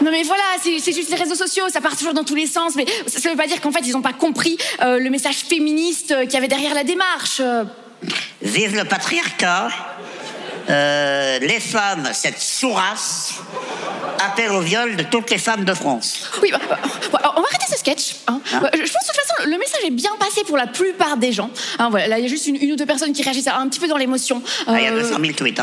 Non 0.00 0.12
mais 0.12 0.22
voilà, 0.22 0.42
c'est 0.62 0.78
juste 0.92 1.10
les 1.10 1.16
réseaux 1.16 1.34
sociaux, 1.34 1.64
ça 1.68 1.80
part 1.80 1.96
toujours 1.96 2.14
dans 2.14 2.22
tous 2.22 2.36
les 2.36 2.46
sens, 2.46 2.76
mais 2.76 2.86
ça, 3.08 3.18
ça 3.18 3.30
veut 3.30 3.36
pas 3.36 3.48
dire 3.48 3.60
qu'en 3.60 3.72
fait 3.72 3.80
ils 3.84 3.96
ont 3.96 4.00
pas 4.00 4.12
compris 4.12 4.56
euh, 4.80 5.00
le 5.00 5.10
message 5.10 5.38
féministe 5.38 6.12
euh, 6.12 6.22
qu'il 6.22 6.34
y 6.34 6.36
avait 6.36 6.46
derrière 6.46 6.72
la 6.72 6.84
démarche. 6.84 7.42
Vive 8.40 8.76
le 8.76 8.84
patriarcat. 8.84 9.70
Euh, 10.70 11.38
les 11.40 11.60
femmes, 11.60 12.08
cette 12.12 12.40
sourasse, 12.40 13.34
appellent 14.24 14.52
au 14.52 14.60
viol 14.60 14.96
de 14.96 15.02
toutes 15.04 15.30
les 15.30 15.38
femmes 15.38 15.64
de 15.64 15.74
France. 15.74 16.30
Oui, 16.42 16.50
bah, 16.52 16.58
bah, 16.68 16.78
bah, 17.12 17.34
on 17.36 17.40
va 17.40 17.46
arrêter 17.48 17.66
ce 17.70 17.78
sketch. 17.78 18.16
hein. 18.26 18.40
Hein 18.52 18.60
Bah, 18.62 18.70
je 18.74 18.78
pense 18.80 18.88
de 18.88 19.12
toute 19.12 19.16
façon 19.16 19.48
le 19.50 19.58
message 19.58 19.80
est 19.84 19.90
bien 19.90 20.10
passé 20.18 20.44
pour 20.44 20.56
la 20.56 20.66
plupart 20.66 21.16
des 21.16 21.32
gens. 21.32 21.50
Hein, 21.78 21.88
voilà, 21.90 22.06
là 22.08 22.18
il 22.18 22.22
y 22.22 22.26
a 22.26 22.28
juste 22.28 22.46
une, 22.46 22.56
une 22.56 22.72
ou 22.72 22.76
deux 22.76 22.86
personnes 22.86 23.12
qui 23.12 23.22
réagissent 23.22 23.48
un 23.48 23.68
petit 23.68 23.80
peu 23.80 23.88
dans 23.88 23.96
l'émotion. 23.96 24.42
Ah, 24.66 24.72
il 24.78 24.84
y 24.84 24.86
a 24.86 24.92
Euh, 24.92 25.00
200 25.00 25.16
000 25.20 25.32
tweets. 25.34 25.60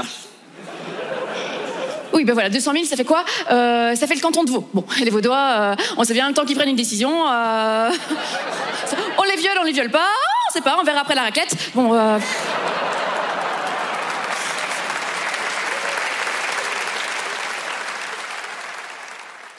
Oui, 2.14 2.24
ben 2.24 2.32
voilà, 2.34 2.50
200 2.50 2.72
000, 2.72 2.86
ça 2.86 2.96
fait 2.96 3.04
quoi? 3.04 3.26
Euh, 3.52 3.94
Ça 3.96 4.08
fait 4.08 4.16
le 4.16 4.22
canton 4.22 4.44
de 4.46 4.50
Vaud. 4.52 4.70
Bon, 4.74 4.86
les 5.04 5.10
Vaudois, 5.10 5.36
euh, 5.38 5.76
on 5.98 6.04
sait 6.06 6.14
bien 6.14 6.28
le 6.30 6.34
temps 6.34 6.46
qu'ils 6.46 6.56
prennent 6.56 6.70
une 6.70 6.76
décision. 6.78 7.12
euh, 7.30 7.90
on 9.18 9.24
les 9.24 9.36
viole, 9.36 9.58
on 9.60 9.66
les 9.66 9.74
viole 9.74 9.92
pas, 9.92 10.08
on 10.50 10.54
sait 10.54 10.62
pas, 10.62 10.78
on 10.80 10.84
verra 10.86 11.02
après 11.02 11.16
la 11.16 11.24
raclette. 11.24 11.54
Bon, 11.74 11.94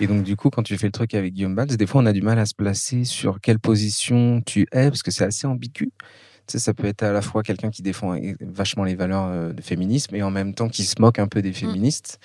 Et 0.00 0.06
donc, 0.06 0.22
du 0.22 0.36
coup, 0.36 0.50
quand 0.50 0.62
tu 0.62 0.76
fais 0.76 0.86
le 0.86 0.92
truc 0.92 1.14
avec 1.14 1.32
Guillaume 1.32 1.54
Balz, 1.54 1.76
des 1.76 1.86
fois, 1.86 2.02
on 2.02 2.06
a 2.06 2.12
du 2.12 2.22
mal 2.22 2.38
à 2.38 2.46
se 2.46 2.54
placer 2.54 3.04
sur 3.04 3.40
quelle 3.40 3.58
position 3.58 4.42
tu 4.44 4.62
es, 4.72 4.88
parce 4.90 5.02
que 5.02 5.10
c'est 5.10 5.24
assez 5.24 5.46
ambigu. 5.46 5.90
Tu 6.46 6.52
sais, 6.52 6.58
ça 6.58 6.74
peut 6.74 6.86
être 6.86 7.02
à 7.02 7.12
la 7.12 7.22
fois 7.22 7.42
quelqu'un 7.42 7.70
qui 7.70 7.82
défend 7.82 8.16
vachement 8.40 8.84
les 8.84 8.94
valeurs 8.94 9.26
euh, 9.26 9.52
de 9.52 9.62
féminisme 9.62 10.14
et 10.14 10.22
en 10.22 10.30
même 10.30 10.54
temps 10.54 10.68
qui 10.68 10.84
se 10.84 10.94
moque 11.00 11.18
un 11.18 11.26
peu 11.26 11.42
des 11.42 11.52
féministes. 11.52 12.18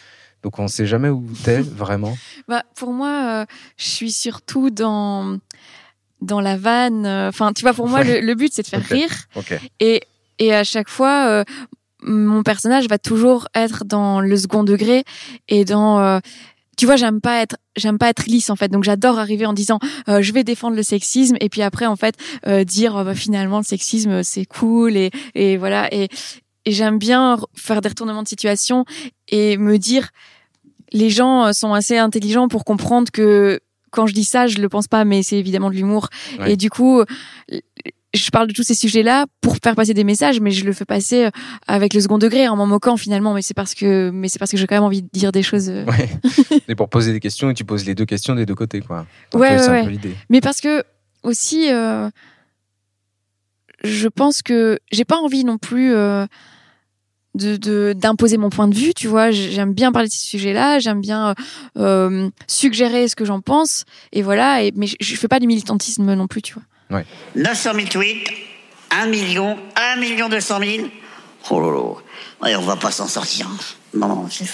Donc, 0.44 0.60
on 0.60 0.68
sait 0.68 0.86
jamais 0.86 1.10
où 1.10 1.26
t'es 1.44 1.62
vraiment. 1.62 2.16
Bah, 2.48 2.64
pour 2.76 2.92
moi, 2.94 3.42
euh, 3.42 3.46
je 3.78 3.86
suis 3.86 4.12
surtout 4.12 4.70
dans 4.70 5.38
dans 6.22 6.40
la 6.42 6.56
vanne. 6.58 7.06
euh, 7.08 7.30
Enfin, 7.30 7.52
tu 7.54 7.64
vois, 7.64 7.74
pour 7.74 7.88
moi, 7.88 8.04
le, 8.04 8.20
le 8.20 8.36
but 8.36 8.52
c'est 8.54 8.62
de 8.62 8.68
faire 8.68 8.84
rire. 8.86 9.12
Ok. 9.36 9.54
Et 9.80 10.02
et 10.40 10.54
à 10.54 10.64
chaque 10.64 10.90
fois, 10.90 11.28
euh, 11.30 11.44
mon 12.04 12.44
personnage 12.44 12.88
va 12.88 12.98
toujours 13.00 13.48
être 13.56 13.86
dans 13.86 14.22
le 14.22 14.36
second 14.38 14.64
degré 14.64 15.04
et 15.48 15.66
dans 15.66 16.00
euh, 16.00 16.20
tu 16.82 16.88
vois, 16.88 16.96
j'aime 16.96 17.22
pas 17.22 17.44
être, 17.44 17.58
j'aime 17.76 18.00
pas 18.00 18.10
être 18.10 18.26
lisse 18.26 18.50
en 18.50 18.56
fait. 18.56 18.70
Donc 18.70 18.84
j'adore 18.84 19.20
arriver 19.20 19.46
en 19.46 19.54
disant, 19.54 19.78
euh, 20.10 20.24
je 20.24 20.34
vais 20.34 20.44
défendre 20.44 20.76
le 20.76 20.82
sexisme 20.82 21.38
et 21.40 21.48
puis 21.48 21.62
après 21.62 21.86
en 21.86 21.96
fait 21.96 22.16
euh, 22.48 22.64
dire, 22.64 22.98
euh, 22.98 23.04
bah, 23.04 23.14
finalement 23.14 23.60
le 23.60 23.64
sexisme 23.64 24.24
c'est 24.24 24.46
cool 24.46 24.98
et 24.98 25.12
et 25.36 25.58
voilà 25.58 25.94
et 25.94 26.10
et 26.66 26.72
j'aime 26.72 26.98
bien 26.98 27.38
faire 27.54 27.82
des 27.82 27.90
retournements 27.90 28.24
de 28.24 28.28
situation 28.28 28.84
et 29.28 29.58
me 29.58 29.78
dire, 29.78 30.10
les 30.92 31.12
gens 31.12 31.46
euh, 31.46 31.52
sont 31.54 31.76
assez 31.76 32.00
intelligents 32.00 32.48
pour 32.48 32.66
comprendre 32.66 33.12
que 33.12 33.60
quand 33.92 34.08
je 34.08 34.16
dis 34.16 34.26
ça, 34.26 34.48
je 34.48 34.58
le 34.58 34.68
pense 34.68 34.88
pas, 34.88 35.06
mais 35.06 35.22
c'est 35.22 35.38
évidemment 35.38 35.70
de 35.70 35.76
l'humour. 35.76 36.08
Ouais. 36.40 36.54
Et 36.54 36.58
du 36.58 36.72
coup, 36.72 37.04
je 38.14 38.30
parle 38.30 38.48
de 38.48 38.54
tous 38.54 38.64
ces 38.64 38.74
sujets-là 38.76 39.26
pour 39.40 39.56
faire 39.64 39.76
passer 39.76 39.94
des 39.94 40.04
messages, 40.04 40.40
mais 40.42 40.52
je 40.52 40.66
le 40.66 40.74
fais 40.74 40.84
passer 40.86 41.26
euh, 41.26 41.30
avec 41.68 41.94
le 41.94 42.02
second 42.02 42.18
degré, 42.18 42.48
en 42.50 42.56
m'en 42.58 42.68
moquant 42.68 42.98
finalement. 42.98 43.34
Mais 43.34 43.42
c'est 43.42 43.54
parce 43.54 43.74
que, 43.74 44.10
mais 44.14 44.28
c'est 44.28 44.38
parce 44.40 44.52
que 44.52 44.58
j'ai 44.58 44.68
quand 44.68 44.76
même 44.76 44.84
envie 44.84 45.02
de 45.02 45.10
dire 45.14 45.32
des 45.32 45.44
choses. 45.44 45.70
euh. 45.70 45.86
Ouais. 45.86 46.10
Et 46.68 46.76
pour 46.76 46.90
poser 46.90 47.14
des 47.14 47.20
questions, 47.22 47.50
et 47.50 47.54
tu 47.54 47.64
poses 47.66 47.86
les 47.86 47.96
deux 47.96 48.06
questions 48.06 48.36
des 48.36 48.46
deux 48.46 48.56
côtés, 48.56 48.82
quoi. 48.82 49.06
Ouais, 49.34 49.40
ouais, 49.70 49.80
un 49.80 49.86
peu. 49.86 49.90
Mais 50.30 50.42
parce 50.42 50.60
que 50.62 50.84
aussi, 51.24 51.72
euh, 51.72 52.10
je 53.84 54.08
pense 54.08 54.42
que 54.42 54.80
j'ai 54.92 55.06
pas 55.06 55.18
envie 55.18 55.44
non 55.44 55.58
plus 55.58 55.94
euh, 55.94 56.26
de 57.36 57.56
de- 57.58 57.94
d'imposer 57.98 58.38
mon 58.38 58.50
point 58.50 58.68
de 58.68 58.76
vue. 58.76 58.94
Tu 58.94 59.08
vois, 59.08 59.32
j'aime 59.32 59.74
bien 59.74 59.92
parler 59.92 60.08
de 60.08 60.14
ces 60.14 60.28
sujets-là, 60.28 60.80
j'aime 60.80 61.02
bien 61.02 61.30
euh, 61.30 61.34
euh, 61.78 62.30
suggérer 62.48 63.08
ce 63.08 63.16
que 63.16 63.26
j'en 63.26 63.42
pense, 63.42 63.86
et 64.12 64.22
voilà. 64.22 64.64
Et 64.64 64.72
mais 64.76 64.88
je, 64.88 64.96
je 65.00 65.16
fais 65.16 65.28
pas 65.28 65.40
du 65.40 65.48
militantisme 65.48 66.14
non 66.14 66.28
plus, 66.28 66.42
tu 66.42 66.54
vois. 66.54 66.64
900 67.36 67.72
000 67.74 67.88
tweets, 67.88 68.28
1 68.92 69.06
million, 69.08 69.58
1 69.76 69.96
million 69.98 70.30
200 70.30 70.60
000. 70.60 70.88
Oh 71.50 71.60
là 71.60 71.72
là. 71.72 71.94
Ouais, 72.44 72.56
on 72.56 72.62
va 72.62 72.76
pas 72.76 72.92
s'en 72.92 73.08
sortir. 73.08 73.48
Non, 73.94 74.08
non, 74.08 74.28
c'est... 74.30 74.46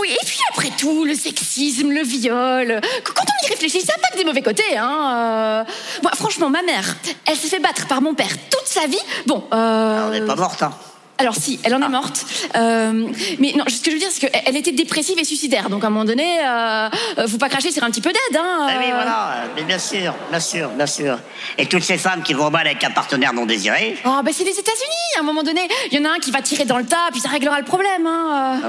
oui, 0.00 0.10
et 0.10 0.24
puis 0.26 0.38
après 0.50 0.70
tout, 0.76 1.04
le 1.04 1.14
sexisme, 1.14 1.90
le 1.90 2.02
viol. 2.02 2.80
qu- 3.04 3.12
Quand 3.12 3.22
on 3.24 3.46
y 3.46 3.50
réfléchit, 3.50 3.80
ça 3.80 3.92
n'a 3.94 3.98
pas 3.98 4.08
que 4.08 4.16
des 4.18 4.24
mauvais 4.24 4.42
côtés. 4.42 4.76
Hein. 4.76 5.64
euh. 5.66 5.70
Moi, 6.02 6.12
franchement, 6.14 6.50
ma 6.50 6.62
mère, 6.62 6.96
elle 7.26 7.36
s'est 7.36 7.48
fait 7.48 7.60
battre 7.60 7.86
par 7.86 8.02
mon 8.02 8.14
père 8.14 8.28
toute 8.50 8.66
sa 8.66 8.86
vie. 8.86 8.98
Bon, 9.26 9.44
euh, 9.52 10.06
On 10.08 10.10
n'est 10.10 10.20
pas 10.26 10.36
morte, 10.36 10.62
hein. 10.62 10.72
Alors 11.16 11.36
si, 11.36 11.60
elle 11.62 11.74
en 11.74 11.80
est 11.80 11.88
morte. 11.88 12.26
Euh, 12.56 13.06
mais 13.38 13.52
non, 13.56 13.64
ce 13.68 13.80
que 13.80 13.90
je 13.90 13.92
veux 13.92 14.00
dire, 14.00 14.08
c'est 14.10 14.28
qu'elle 14.28 14.56
était 14.56 14.72
dépressive 14.72 15.16
et 15.18 15.24
suicidaire. 15.24 15.70
Donc 15.70 15.84
à 15.84 15.86
un 15.86 15.90
moment 15.90 16.04
donné, 16.04 16.40
euh, 16.44 16.88
faut 17.28 17.38
pas 17.38 17.48
cracher 17.48 17.70
sur 17.70 17.84
un 17.84 17.90
petit 17.90 18.00
peu 18.00 18.10
d'aide. 18.10 18.36
Hein, 18.36 18.66
Ah 18.68 18.72
oui, 18.80 18.86
voilà, 18.92 19.34
mais 19.54 19.62
bien 19.62 19.78
sûr, 19.78 20.12
bien 20.30 20.40
sûr, 20.40 20.68
bien 20.70 20.86
sûr. 20.86 21.18
Et 21.56 21.66
toutes 21.66 21.84
ces 21.84 21.98
femmes 21.98 22.22
qui 22.22 22.34
vont 22.34 22.50
mal 22.50 22.66
avec 22.66 22.82
un 22.82 22.90
partenaire 22.90 23.32
non 23.32 23.46
désiré, 23.46 23.96
Oh, 24.04 24.20
bah 24.24 24.30
c'est 24.32 24.44
les 24.44 24.58
États-Unis. 24.58 25.16
À 25.16 25.20
un 25.20 25.22
moment 25.22 25.44
donné, 25.44 25.60
il 25.92 25.98
y 25.98 26.00
en 26.04 26.10
a 26.10 26.14
un 26.14 26.18
qui 26.18 26.32
va 26.32 26.42
tirer 26.42 26.64
dans 26.64 26.78
le 26.78 26.86
tas, 26.86 27.08
puis 27.12 27.20
ça 27.20 27.28
réglera 27.28 27.58
le 27.60 27.64
problème. 27.64 28.06
Hein. 28.06 28.60
euh. 28.64 28.68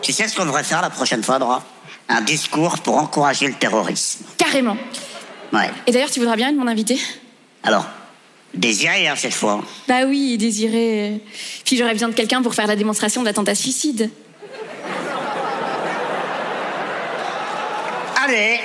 tu 0.00 0.12
sais 0.12 0.26
ce 0.26 0.34
qu'on 0.34 0.46
devrait 0.46 0.64
faire 0.64 0.80
la 0.80 0.90
prochaine 0.90 1.22
fois, 1.22 1.38
Dora? 1.38 1.62
Un 2.08 2.22
discours 2.22 2.78
pour 2.78 2.96
encourager 2.96 3.46
le 3.46 3.54
terrorisme. 3.54 4.24
Carrément. 4.38 4.76
Ouais. 5.52 5.70
Et 5.86 5.92
d'ailleurs, 5.92 6.10
tu 6.10 6.20
voudras 6.20 6.36
bien 6.36 6.48
être 6.48 6.56
mon 6.56 6.66
invité? 6.66 6.98
Alors, 7.62 7.86
désiré, 8.54 9.08
hein, 9.08 9.14
cette 9.16 9.34
fois. 9.34 9.62
Bah 9.88 10.04
oui, 10.06 10.36
désiré. 10.38 11.20
Puis 11.64 11.76
j'aurais 11.76 11.92
besoin 11.92 12.08
de 12.08 12.14
quelqu'un 12.14 12.42
pour 12.42 12.54
faire 12.54 12.66
la 12.66 12.76
démonstration 12.76 13.20
de 13.22 13.26
l'attentat 13.26 13.54
suicide. 13.54 14.10
Allez 18.16 18.63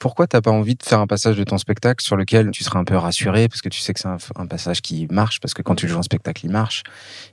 Pourquoi 0.00 0.26
t'as 0.26 0.40
pas 0.40 0.50
envie 0.50 0.74
de 0.74 0.82
faire 0.82 0.98
un 0.98 1.06
passage 1.06 1.36
de 1.36 1.44
ton 1.44 1.58
spectacle 1.58 2.02
sur 2.02 2.16
lequel 2.16 2.50
tu 2.50 2.64
seras 2.64 2.78
un 2.80 2.84
peu 2.84 2.96
rassuré 2.96 3.48
parce 3.48 3.60
que 3.60 3.68
tu 3.68 3.80
sais 3.80 3.92
que 3.92 4.00
c'est 4.00 4.08
un, 4.08 4.46
passage 4.46 4.80
qui 4.80 5.06
marche 5.10 5.40
parce 5.40 5.52
que 5.52 5.60
quand 5.60 5.74
tu 5.74 5.86
joues 5.86 5.98
un 5.98 6.02
spectacle 6.02 6.46
il 6.46 6.50
marche. 6.50 6.82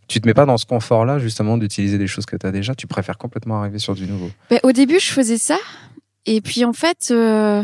Tu 0.10 0.20
te 0.20 0.28
mets 0.28 0.34
pas 0.34 0.46
dans 0.46 0.58
ce 0.58 0.66
confort-là 0.66 1.18
justement 1.18 1.58
d'utiliser 1.58 1.98
des 1.98 2.08
choses 2.08 2.26
que 2.26 2.36
t'as 2.36 2.52
déjà. 2.52 2.76
Tu 2.76 2.86
préfères 2.86 3.18
complètement 3.18 3.62
arriver 3.62 3.80
sur 3.80 3.96
du 3.96 4.06
nouveau. 4.06 4.30
Ben, 4.50 4.60
au 4.64 4.74
début, 4.74 5.00
je 5.00 5.12
faisais 5.12 5.38
ça. 5.38 5.58
Et 6.26 6.42
puis, 6.42 6.66
en 6.66 6.74
fait, 6.74 7.08
euh, 7.12 7.64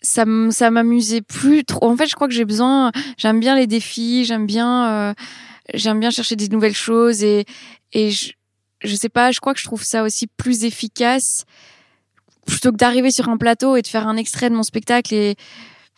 ça, 0.00 0.24
ça 0.50 0.70
m'amusait 0.70 1.22
plus 1.22 1.64
trop. 1.64 1.90
En 1.90 1.96
fait, 1.96 2.06
je 2.06 2.14
crois 2.14 2.28
que 2.28 2.34
j'ai 2.34 2.44
besoin, 2.44 2.92
j'aime 3.18 3.40
bien 3.40 3.56
les 3.56 3.66
défis, 3.66 4.24
j'aime 4.24 4.46
bien, 4.46 5.10
euh, 5.10 5.14
j'aime 5.74 5.98
bien 5.98 6.10
chercher 6.10 6.36
des 6.36 6.48
nouvelles 6.48 6.76
choses 6.76 7.24
et, 7.24 7.44
et 7.92 8.12
je, 8.12 8.32
je 8.84 8.94
sais 8.94 9.08
pas, 9.08 9.32
je 9.32 9.40
crois 9.40 9.54
que 9.54 9.60
je 9.60 9.64
trouve 9.64 9.82
ça 9.82 10.04
aussi 10.04 10.28
plus 10.28 10.64
efficace 10.64 11.44
plutôt 12.46 12.70
que 12.72 12.76
d'arriver 12.76 13.10
sur 13.10 13.28
un 13.28 13.36
plateau 13.36 13.76
et 13.76 13.82
de 13.82 13.86
faire 13.86 14.06
un 14.08 14.16
extrait 14.16 14.48
de 14.50 14.54
mon 14.54 14.62
spectacle 14.62 15.14
et, 15.14 15.36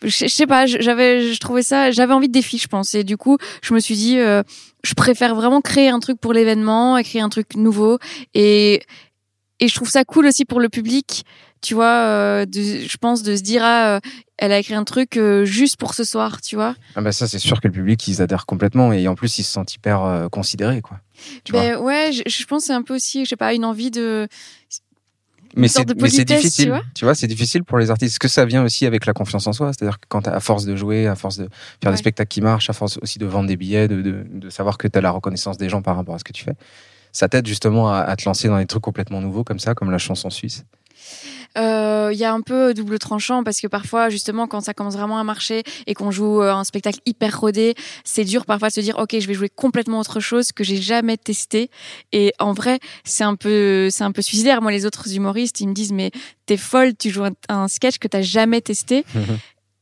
je, 0.03 0.09
je 0.09 0.27
sais 0.29 0.47
pas, 0.47 0.67
j'avais, 0.67 1.33
je 1.33 1.41
trouvais 1.41 1.63
ça, 1.63 1.91
j'avais 1.91 2.13
envie 2.13 2.29
de 2.29 2.33
défi, 2.33 2.59
je 2.59 2.69
pense. 2.69 2.95
Et 2.95 3.03
du 3.03 3.17
coup, 3.17 3.37
je 3.63 3.75
me 3.75 3.81
suis 3.81 3.97
dit, 3.97 4.19
euh, 4.19 4.43
je 4.85 4.95
préfère 4.95 5.35
vraiment 5.35 5.61
créer 5.61 5.89
un 5.89 5.99
truc 5.99 6.21
pour 6.21 6.33
l'événement, 6.33 6.97
et 6.97 7.03
créer 7.03 7.21
un 7.21 7.29
truc 7.29 7.57
nouveau. 7.57 7.99
Et 8.35 8.83
et 9.61 9.67
je 9.67 9.75
trouve 9.75 9.91
ça 9.91 10.05
cool 10.05 10.27
aussi 10.27 10.45
pour 10.45 10.61
le 10.61 10.69
public, 10.69 11.25
tu 11.63 11.75
vois. 11.75 11.87
euh, 11.87 12.47
de, 12.47 12.61
je 12.63 12.97
pense 12.97 13.25
de 13.25 13.35
se 13.35 13.43
dire, 13.43 13.63
ah, 13.65 13.97
euh, 13.97 14.01
elle 14.37 14.53
a 14.53 14.59
écrit 14.61 14.75
un 14.75 14.85
truc 14.85 15.17
euh, 15.17 15.45
juste 15.45 15.77
pour 15.79 15.95
ce 15.95 16.05
soir, 16.05 16.41
tu 16.41 16.55
vois. 16.55 16.77
Ah 16.95 17.01
bah 17.01 17.11
ça, 17.11 17.27
c'est 17.27 17.41
sûr 17.41 17.61
que 17.61 17.67
le 17.67 17.73
public, 17.73 18.07
ils 18.07 18.23
adhèrent 18.23 18.47
complètement 18.47 18.93
et 18.93 19.09
en 19.09 19.17
plus, 19.17 19.37
ils 19.41 19.43
se 19.43 19.51
sentent 19.51 19.75
hyper 19.75 20.05
euh, 20.05 20.29
considérés, 20.29 20.81
quoi. 20.81 21.01
Tu 21.43 21.51
vois. 21.51 21.63
Ben 21.63 21.77
ouais, 21.79 22.13
je, 22.13 22.23
je 22.25 22.45
pense 22.45 22.67
c'est 22.67 22.73
un 22.73 22.83
peu 22.83 22.95
aussi, 22.95 23.25
je 23.25 23.31
sais 23.31 23.37
pas, 23.37 23.53
une 23.53 23.65
envie 23.65 23.91
de. 23.91 24.29
Mais 25.57 25.69
c'est 25.69 25.85
tu 25.85 25.95
difficile, 26.25 26.69
vois. 26.69 26.83
tu 26.95 27.05
vois, 27.05 27.15
c'est 27.15 27.27
difficile 27.27 27.65
pour 27.65 27.79
les 27.79 27.91
artistes. 27.91 28.13
Est-ce 28.15 28.19
que 28.21 28.29
ça 28.29 28.45
vient 28.45 28.63
aussi 28.65 28.87
avec 28.87 29.07
la 29.07 29.13
confiance 29.13 29.47
en 29.47 29.53
soi? 29.53 29.73
C'est-à-dire 29.73 29.99
que 29.99 30.05
quand 30.09 30.27
à 30.29 30.41
force 30.41 30.65
de 30.65 30.77
jouer, 30.77 31.07
à 31.07 31.15
force 31.17 31.37
de 31.39 31.45
faire 31.45 31.51
Ouais. 31.87 31.91
des 31.93 31.97
spectacles 31.97 32.29
qui 32.29 32.41
marchent, 32.41 32.71
à 32.71 32.73
force 32.73 32.99
aussi 33.03 33.19
de 33.19 33.27
vendre 33.27 33.49
des 33.49 33.57
billets, 33.57 33.89
de, 33.89 34.03
de, 34.03 34.25
de 34.31 34.51
savoir 34.51 34.79
que 34.79 34.87
tu 34.89 34.99
as 34.99 35.01
la 35.01 35.11
reconnaissance 35.11 35.57
des 35.59 35.69
gens 35.69 35.83
par 35.83 35.97
rapport 35.97 36.15
à 36.15 36.19
ce 36.19 36.25
que 36.25 36.33
tu 36.33 36.45
fais, 36.45 36.55
ça 37.13 37.29
t'aide 37.29 37.47
justement 37.47 37.91
à, 37.91 37.99
à 38.01 38.17
te 38.17 38.25
lancer 38.27 38.49
dans 38.49 38.59
des 38.59 38.67
trucs 38.67 38.83
complètement 38.83 39.21
nouveaux 39.21 39.43
comme 39.45 39.59
ça, 39.59 39.75
comme 39.75 39.91
la 39.91 39.99
chanson 39.99 40.31
suisse? 40.31 40.65
Euh, 41.57 42.11
Il 42.13 42.19
y 42.19 42.25
a 42.25 42.33
un 42.33 42.41
peu 42.41 42.75
double 42.75 42.99
tranchant 42.99 43.43
parce 43.43 43.61
que 43.61 43.67
parfois, 43.67 44.09
justement, 44.11 44.47
quand 44.47 44.61
ça 44.61 44.75
commence 44.75 44.95
vraiment 44.95 45.19
à 45.19 45.25
marcher 45.25 45.63
et 45.87 45.95
qu'on 45.95 46.11
joue 46.11 46.43
euh, 46.43 46.53
un 46.53 46.65
spectacle 46.65 47.01
hyper 47.07 47.41
rodé, 47.41 47.75
c'est 48.05 48.25
dur 48.25 48.47
parfois 48.47 48.69
de 48.69 48.75
se 48.75 48.81
dire, 48.81 48.99
ok, 48.99 49.17
je 49.19 49.27
vais 49.27 49.35
jouer 49.35 49.49
complètement 49.49 49.99
autre 49.99 50.21
chose 50.21 50.53
que 50.53 50.63
j'ai 50.65 50.77
jamais 50.77 51.17
testé. 51.17 51.71
Et 52.13 52.33
en 52.39 52.53
vrai, 52.53 52.79
c'est 53.05 53.25
un 53.25 53.35
peu, 53.37 53.89
c'est 53.91 54.05
un 54.05 54.13
peu 54.13 54.23
suicidaire. 54.23 54.63
Moi, 54.63 54.73
les 54.73 54.87
autres 54.87 55.13
humoristes, 55.15 55.61
ils 55.61 55.69
me 55.69 55.75
disent, 55.75 55.93
mais 55.93 56.11
t'es 56.47 56.57
folle, 56.57 56.95
tu 56.97 57.11
joues 57.11 57.25
un, 57.25 57.33
un 57.49 57.69
sketch 57.69 57.99
que 57.99 58.09
t'as 58.09 58.23
jamais 58.23 58.61
testé. 58.61 59.05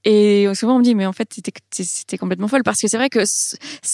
Et 0.08 0.46
souvent 0.54 0.76
on 0.76 0.78
me 0.78 0.84
dit 0.84 0.94
mais 0.94 1.04
en 1.04 1.12
fait 1.12 1.28
c'était 1.72 2.16
complètement 2.16 2.46
folle 2.46 2.62
parce 2.62 2.80
que 2.80 2.86
c'est 2.86 2.96
vrai 2.96 3.08
que 3.10 3.18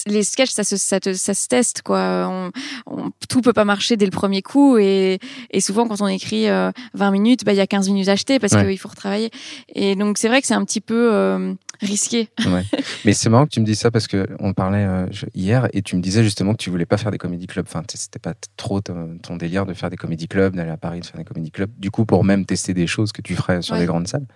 les 0.06 0.22
sketchs 0.22 0.50
ça 0.50 0.62
se 0.62 0.76
ça, 0.76 1.00
te- 1.00 1.14
ça 1.14 1.32
se 1.32 1.48
teste 1.48 1.80
quoi 1.80 2.28
on, 2.30 2.50
on- 2.86 3.10
tout 3.30 3.40
peut 3.40 3.54
pas 3.54 3.64
marcher 3.64 3.96
dès 3.96 4.04
le 4.04 4.10
premier 4.10 4.42
coup 4.42 4.76
et, 4.76 5.18
et 5.50 5.60
souvent 5.62 5.88
quand 5.88 6.02
on 6.02 6.06
écrit 6.08 6.48
euh, 6.50 6.70
20 6.92 7.10
minutes 7.12 7.44
bah 7.46 7.52
il 7.54 7.56
y 7.56 7.60
a 7.60 7.66
15 7.66 7.88
minutes 7.88 8.08
achetées 8.08 8.38
parce 8.38 8.52
Ouais. 8.52 8.66
qu'il 8.68 8.78
faut 8.78 8.90
retravailler 8.90 9.30
et 9.74 9.96
donc 9.96 10.18
c'est 10.18 10.28
vrai 10.28 10.42
que 10.42 10.46
c'est 10.46 10.52
un 10.54 10.64
petit 10.66 10.82
peu 10.82 11.14
euh, 11.14 11.54
risqué 11.80 12.28
Ouais. 12.46 12.64
Mais 13.06 13.14
c'est 13.14 13.30
marrant 13.30 13.46
que 13.46 13.50
tu 13.50 13.60
me 13.60 13.64
dises 13.64 13.78
ça 13.78 13.90
parce 13.90 14.06
que 14.06 14.26
on 14.38 14.52
parlait 14.52 14.84
euh, 14.84 15.06
hier 15.34 15.68
et 15.72 15.80
tu 15.80 15.96
me 15.96 16.02
disais 16.02 16.22
justement 16.22 16.52
que 16.52 16.58
tu 16.62 16.68
voulais 16.68 16.84
pas 16.84 16.98
faire 16.98 17.10
des 17.10 17.16
comédie 17.18 17.46
clubs. 17.46 17.64
Enfin, 17.66 17.82
c'était 17.94 18.18
pas 18.18 18.34
trop 18.58 18.80
ton, 18.82 19.16
ton 19.22 19.36
délire 19.36 19.64
de 19.64 19.72
faire 19.72 19.88
des 19.88 19.96
comédie 19.96 20.28
clubs, 20.28 20.54
d'aller 20.54 20.70
à 20.70 20.76
Paris 20.76 21.00
de 21.00 21.06
faire 21.06 21.16
des 21.16 21.24
comédie 21.24 21.50
clubs. 21.50 21.70
Du 21.78 21.90
coup, 21.90 22.04
pour 22.04 22.22
même 22.24 22.44
tester 22.44 22.74
des 22.74 22.86
choses 22.86 23.12
que 23.12 23.22
tu 23.22 23.34
ferais 23.34 23.62
sur 23.62 23.74
Ouais. 23.74 23.80
des 23.80 23.86
grandes 23.86 24.06
salles. 24.08 24.26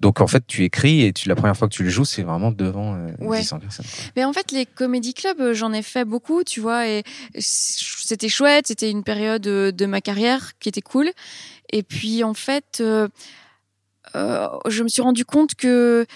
Donc 0.00 0.20
en 0.20 0.26
fait, 0.26 0.42
tu 0.46 0.64
écris 0.64 1.02
et 1.02 1.12
tu, 1.12 1.28
la 1.28 1.34
première 1.36 1.56
fois 1.56 1.68
que 1.68 1.74
tu 1.74 1.82
le 1.84 1.90
joues, 1.90 2.04
c'est 2.06 2.22
vraiment 2.22 2.50
devant 2.52 2.94
euh, 2.94 3.08
Ouais. 3.20 3.38
800 3.38 3.58
personnes. 3.60 3.84
quoi. 3.86 4.04
Mais 4.16 4.24
en 4.24 4.32
fait, 4.32 4.50
les 4.50 4.64
comédie 4.66 5.12
clubs, 5.14 5.40
euh, 5.40 5.54
j'en 5.54 5.72
ai 5.74 5.82
fait 5.82 6.04
beaucoup, 6.06 6.42
tu 6.42 6.60
vois, 6.60 6.88
et 6.88 7.02
c'était 7.38 8.28
chouette. 8.30 8.66
C'était 8.68 8.90
une 8.90 9.04
période 9.04 9.46
euh, 9.46 9.72
de 9.72 9.86
ma 9.86 10.00
carrière 10.00 10.52
qui 10.58 10.68
était 10.70 10.80
cool. 10.80 11.10
Et 11.72 11.82
puis, 11.82 12.24
en 12.24 12.34
fait, 12.34 12.78
euh, 12.80 13.08
euh, 14.16 14.48
je 14.68 14.82
me 14.82 14.88
suis 14.88 15.02
rendu 15.02 15.24
compte 15.24 15.54
que 15.54 16.06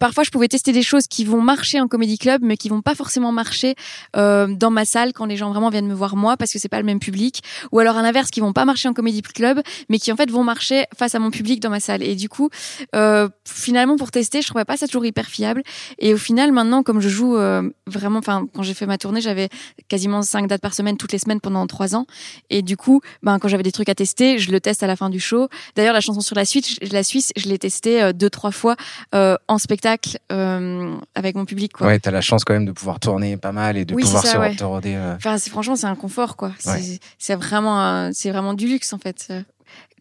parfois, 0.00 0.24
je 0.24 0.30
pouvais 0.30 0.48
tester 0.48 0.72
des 0.72 0.82
choses 0.82 1.06
qui 1.06 1.24
vont 1.24 1.40
marcher 1.40 1.80
en 1.80 1.86
comédie 1.86 2.18
club, 2.18 2.40
mais 2.42 2.56
qui 2.56 2.68
vont 2.68 2.82
pas 2.82 2.96
forcément 2.96 3.30
marcher 3.30 3.76
euh, 4.16 4.48
dans 4.48 4.70
ma 4.72 4.84
salle 4.84 5.12
quand 5.12 5.26
les 5.26 5.36
gens 5.36 5.50
vraiment 5.50 5.70
viennent 5.70 5.86
me 5.86 5.94
voir 5.94 6.16
moi, 6.16 6.36
parce 6.36 6.52
que 6.52 6.58
c'est 6.58 6.68
pas 6.68 6.78
le 6.80 6.84
même 6.86 6.98
public. 6.98 7.42
Ou 7.70 7.78
alors 7.78 7.96
à 7.96 8.02
l'inverse, 8.02 8.30
qui 8.30 8.40
vont 8.40 8.52
pas 8.52 8.64
marcher 8.64 8.88
en 8.88 8.94
comédie 8.94 9.22
club, 9.22 9.60
mais 9.88 9.98
qui 9.98 10.10
en 10.10 10.16
fait 10.16 10.30
vont 10.30 10.42
marcher 10.42 10.86
face 10.98 11.14
à 11.14 11.18
mon 11.20 11.30
public 11.30 11.60
dans 11.60 11.70
ma 11.70 11.78
salle. 11.78 12.02
Et 12.02 12.16
du 12.16 12.28
coup, 12.28 12.48
euh, 12.96 13.28
finalement, 13.46 13.96
pour 13.96 14.10
tester, 14.10 14.42
je 14.42 14.46
trouvais 14.48 14.64
pas 14.64 14.76
ça 14.76 14.86
toujours 14.86 15.04
hyper 15.04 15.26
fiable. 15.26 15.62
Et 15.98 16.14
au 16.14 16.18
final, 16.18 16.50
maintenant, 16.52 16.82
comme 16.82 17.00
je 17.00 17.08
joue 17.10 17.36
euh, 17.36 17.68
vraiment, 17.86 18.18
enfin, 18.20 18.46
quand 18.54 18.62
j'ai 18.62 18.74
fait 18.74 18.86
ma 18.86 18.96
tournée, 18.98 19.20
j'avais 19.20 19.48
quasiment 19.88 20.22
cinq 20.22 20.46
dates 20.48 20.62
par 20.62 20.72
semaine, 20.74 20.96
toutes 20.96 21.12
les 21.12 21.18
semaines 21.18 21.40
pendant 21.40 21.66
trois 21.66 21.94
ans. 21.94 22.06
Et 22.48 22.62
du 22.62 22.76
coup, 22.78 23.02
ben, 23.22 23.38
quand 23.38 23.48
j'avais 23.48 23.62
des 23.62 23.72
trucs 23.72 23.90
à 23.90 23.94
tester, 23.94 24.38
je 24.38 24.50
le 24.50 24.60
teste 24.60 24.82
à 24.82 24.86
la 24.86 24.96
fin 24.96 25.10
du 25.10 25.20
show. 25.20 25.48
D'ailleurs, 25.76 25.92
la 25.94 26.00
chanson 26.00 26.20
sur 26.22 26.36
la 26.36 26.46
Suisse, 26.46 26.78
je- 26.80 26.92
la 26.92 27.02
Suisse, 27.02 27.32
je 27.36 27.48
l'ai 27.48 27.58
testée 27.58 28.00
euh, 28.02 28.12
deux, 28.14 28.30
trois 28.30 28.50
fois 28.52 28.76
euh, 29.14 29.36
en 29.46 29.58
spectacle 29.58 29.89
euh, 30.32 30.96
avec 31.14 31.34
mon 31.36 31.44
public, 31.44 31.72
quoi. 31.72 31.86
Ouais, 31.86 31.98
t'as 31.98 32.10
la 32.10 32.20
chance 32.20 32.44
quand 32.44 32.52
même 32.54 32.64
de 32.66 32.72
pouvoir 32.72 33.00
tourner 33.00 33.36
pas 33.36 33.52
mal 33.52 33.76
et 33.76 33.84
de 33.84 33.94
Oui, 33.94 34.02
pouvoir 34.02 34.24
ça, 34.24 34.32
se 34.32 34.38
ouais. 34.38 34.56
roder. 34.60 34.94
euh. 34.94 35.14
Enfin, 35.16 35.38
c'est 35.38 35.50
franchement, 35.50 35.76
c'est 35.76 35.86
un 35.86 35.94
confort, 35.96 36.36
quoi. 36.36 36.52
C'est 36.58 36.70
Ouais. 36.70 36.98
c'est 37.18 37.34
vraiment, 37.34 38.10
c'est 38.12 38.30
vraiment 38.30 38.54
du 38.54 38.66
luxe, 38.68 38.92
en 38.92 38.98
fait. 38.98 39.32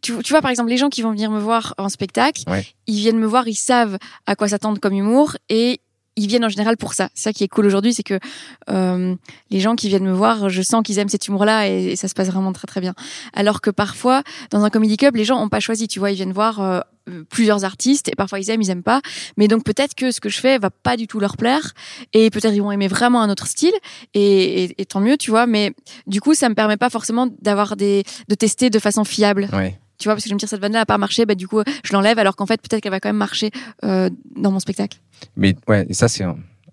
Tu, 0.01 0.13
tu 0.23 0.31
vois, 0.33 0.41
par 0.41 0.49
exemple, 0.51 0.69
les 0.69 0.77
gens 0.77 0.89
qui 0.89 1.01
vont 1.01 1.11
venir 1.11 1.29
me 1.29 1.39
voir 1.39 1.73
en 1.77 1.89
spectacle, 1.89 2.43
Ouais. 2.47 2.65
ils 2.87 2.95
viennent 2.95 3.19
me 3.19 3.27
voir, 3.27 3.47
ils 3.47 3.55
savent 3.55 3.97
à 4.25 4.35
quoi 4.35 4.47
s'attendre 4.47 4.79
comme 4.79 4.93
humour 4.93 5.35
et 5.49 5.81
ils 6.19 6.27
viennent 6.27 6.45
en 6.45 6.49
général 6.49 6.77
pour 6.77 6.93
ça. 6.93 7.09
Ça 7.13 7.33
qui 7.33 7.43
est 7.43 7.47
cool 7.47 7.65
aujourd'hui, 7.65 7.93
c'est 7.93 8.03
que 8.03 8.19
euh, 8.69 9.15
les 9.49 9.59
gens 9.59 9.75
qui 9.75 9.87
viennent 9.87 10.05
me 10.05 10.13
voir, 10.13 10.49
je 10.49 10.61
sens 10.61 10.83
qu'ils 10.83 10.99
aiment 10.99 11.09
cet 11.09 11.27
humour-là 11.27 11.67
et, 11.67 11.95
ça 11.95 12.07
se 12.07 12.13
passe 12.13 12.27
vraiment 12.27 12.53
très 12.53 12.67
très 12.67 12.81
bien. 12.81 12.93
Alors 13.33 13.61
que 13.61 13.69
parfois, 13.69 14.23
dans 14.51 14.63
un 14.63 14.69
comedy 14.69 14.97
club, 14.97 15.15
les 15.15 15.25
gens 15.25 15.41
ont 15.41 15.49
pas 15.49 15.59
choisi. 15.59 15.87
Tu 15.87 15.99
vois, 15.99 16.11
ils 16.11 16.15
viennent 16.15 16.33
voir 16.33 16.59
euh, 16.59 16.81
plusieurs 17.29 17.65
artistes 17.65 18.09
et 18.09 18.15
parfois 18.15 18.39
ils 18.39 18.49
aiment, 18.49 18.61
ils 18.61 18.69
aiment 18.69 18.83
pas. 18.83 19.01
Mais 19.37 19.47
donc 19.47 19.63
peut-être 19.63 19.95
que 19.95 20.11
ce 20.11 20.19
que 20.19 20.29
je 20.29 20.39
fais 20.39 20.57
va 20.57 20.69
pas 20.69 20.97
du 20.97 21.07
tout 21.07 21.19
leur 21.19 21.37
plaire 21.37 21.73
et 22.13 22.29
peut-être 22.29 22.53
ils 22.53 22.61
vont 22.61 22.71
aimer 22.71 22.87
vraiment 22.87 23.21
un 23.21 23.29
autre 23.29 23.47
style 23.47 23.73
et, 24.13 24.63
et, 24.63 24.81
et 24.81 24.85
tant 24.85 24.99
mieux, 24.99 25.17
tu 25.17 25.31
vois. 25.31 25.47
Mais 25.47 25.73
du 26.07 26.21
coup, 26.21 26.33
ça 26.33 26.49
me 26.49 26.55
permet 26.55 26.77
pas 26.77 26.89
forcément 26.89 27.27
d'avoir 27.41 27.75
des 27.75 28.03
de 28.27 28.35
tester 28.35 28.69
de 28.69 28.79
façon 28.79 29.03
fiable. 29.03 29.47
Ouais. 29.53 29.79
Tu 29.99 30.07
vois, 30.07 30.15
parce 30.15 30.23
que 30.23 30.29
je 30.29 30.33
me 30.33 30.39
dis 30.39 30.47
cette 30.47 30.61
vanne-là 30.61 30.81
a 30.81 30.85
pas 30.85 30.97
marché, 30.97 31.25
bah 31.25 31.35
du 31.35 31.47
coup 31.47 31.61
je 31.83 31.93
l'enlève 31.93 32.17
alors 32.19 32.35
qu'en 32.35 32.45
fait 32.45 32.61
peut-être 32.61 32.81
qu'elle 32.81 32.91
va 32.91 32.99
quand 33.01 33.09
même 33.09 33.17
marcher 33.17 33.51
euh, 33.83 34.09
dans 34.35 34.51
mon 34.51 34.59
spectacle. 34.59 34.97
Mais 35.35 35.55
ouais, 35.67 35.85
et 35.89 35.93
ça, 35.93 36.07
c'est 36.07 36.23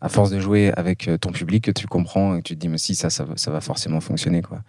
à 0.00 0.08
force 0.08 0.30
de 0.30 0.38
jouer 0.38 0.72
avec 0.76 1.08
euh, 1.08 1.18
ton 1.18 1.32
public 1.32 1.64
que 1.64 1.70
tu 1.72 1.86
comprends 1.86 2.36
et 2.36 2.38
que 2.38 2.48
tu 2.48 2.54
te 2.54 2.60
dis, 2.60 2.68
mais 2.68 2.78
si, 2.78 2.94
ça, 2.94 3.10
ça, 3.10 3.24
va- 3.24 3.36
ça 3.36 3.50
va 3.50 3.60
forcément 3.60 4.00
fonctionner, 4.00 4.42
quoi. 4.42 4.60